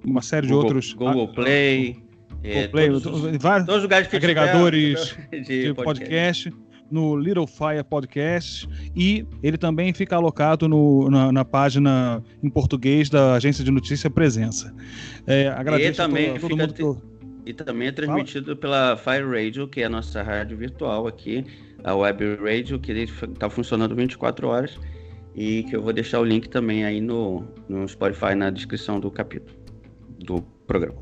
uma 0.06 0.22
série 0.22 0.48
Google, 0.48 0.62
de 0.62 0.68
outros. 0.68 0.94
Google 0.94 1.28
Play. 1.34 1.98
Google 2.32 2.50
é, 2.50 2.68
Play, 2.70 2.88
todos, 3.02 3.38
vários 3.42 3.66
todos 3.66 3.76
os 3.76 3.84
lugares 3.84 4.14
agregadores 4.14 5.18
de, 5.30 5.42
de 5.42 5.74
podcast. 5.74 6.50
podcast. 6.50 6.54
no 6.90 7.18
Little 7.18 7.46
Fire 7.46 7.84
Podcast 7.84 8.70
e 8.96 9.28
ele 9.44 9.58
também 9.58 9.94
fica 9.94 10.16
alocado 10.16 10.70
no, 10.70 11.10
na, 11.10 11.30
na, 11.30 11.44
página 11.44 12.24
em 12.42 12.50
português 12.50 13.10
da 13.10 13.34
agência 13.34 13.66
de 13.66 13.70
notícia 13.70 14.10
Presença. 14.10 14.74
É, 15.28 15.50
agradeço 15.50 15.92
e 16.02 16.06
também 16.06 16.38
a 16.38 16.40
todo, 16.40 16.56
mundo 16.56 16.74
que 16.74 16.82
eu... 16.82 17.09
E 17.50 17.54
também 17.54 17.88
é 17.88 17.92
transmitido 17.92 18.56
Fala. 18.56 18.58
pela 18.58 18.98
Fire 18.98 19.26
Radio, 19.26 19.68
que 19.68 19.82
é 19.82 19.86
a 19.86 19.90
nossa 19.90 20.22
rádio 20.22 20.56
virtual 20.56 21.08
aqui, 21.08 21.44
a 21.84 21.96
Web 21.96 22.36
Radio, 22.36 22.78
que 22.78 22.92
está 22.92 23.50
funcionando 23.50 23.96
24 23.96 24.48
horas 24.48 24.80
e 25.34 25.64
que 25.64 25.76
eu 25.76 25.82
vou 25.82 25.92
deixar 25.92 26.20
o 26.20 26.24
link 26.24 26.48
também 26.48 26.86
aí 26.86 27.02
no, 27.02 27.44
no 27.68 27.88
Spotify 27.88 28.36
na 28.36 28.52
descrição 28.52 29.00
do 29.00 29.10
capítulo 29.10 29.58
do 30.20 30.44
programa. 30.68 31.02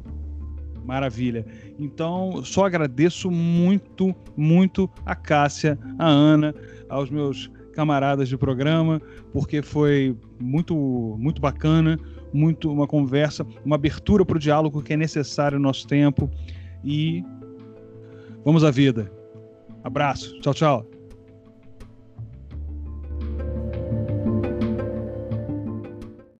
Maravilha. 0.86 1.46
Então, 1.78 2.42
só 2.46 2.66
agradeço 2.66 3.30
muito, 3.30 4.16
muito 4.38 4.90
a 5.06 5.16
Cássia, 5.16 5.78
a 6.00 6.08
Ana, 6.08 6.56
aos 6.88 7.10
meus 7.10 7.52
camaradas 7.74 8.30
de 8.30 8.38
programa, 8.38 9.02
porque 9.34 9.62
foi 9.62 10.16
muito, 10.40 10.74
muito 11.20 11.42
bacana, 11.42 12.00
muito 12.34 12.72
uma 12.72 12.88
conversa, 12.88 13.46
uma 13.66 13.76
abertura 13.76 14.26
para 14.26 14.38
o 14.38 14.40
diálogo 14.40 14.82
que 14.82 14.94
é 14.94 14.98
necessário 14.98 15.58
no 15.58 15.64
nosso 15.64 15.88
tempo. 15.88 16.30
E 16.84 17.24
vamos 18.44 18.64
à 18.64 18.72
vida. 18.72 19.12
Abraço. 19.84 20.40
Tchau, 20.40 20.54
tchau. 20.54 20.97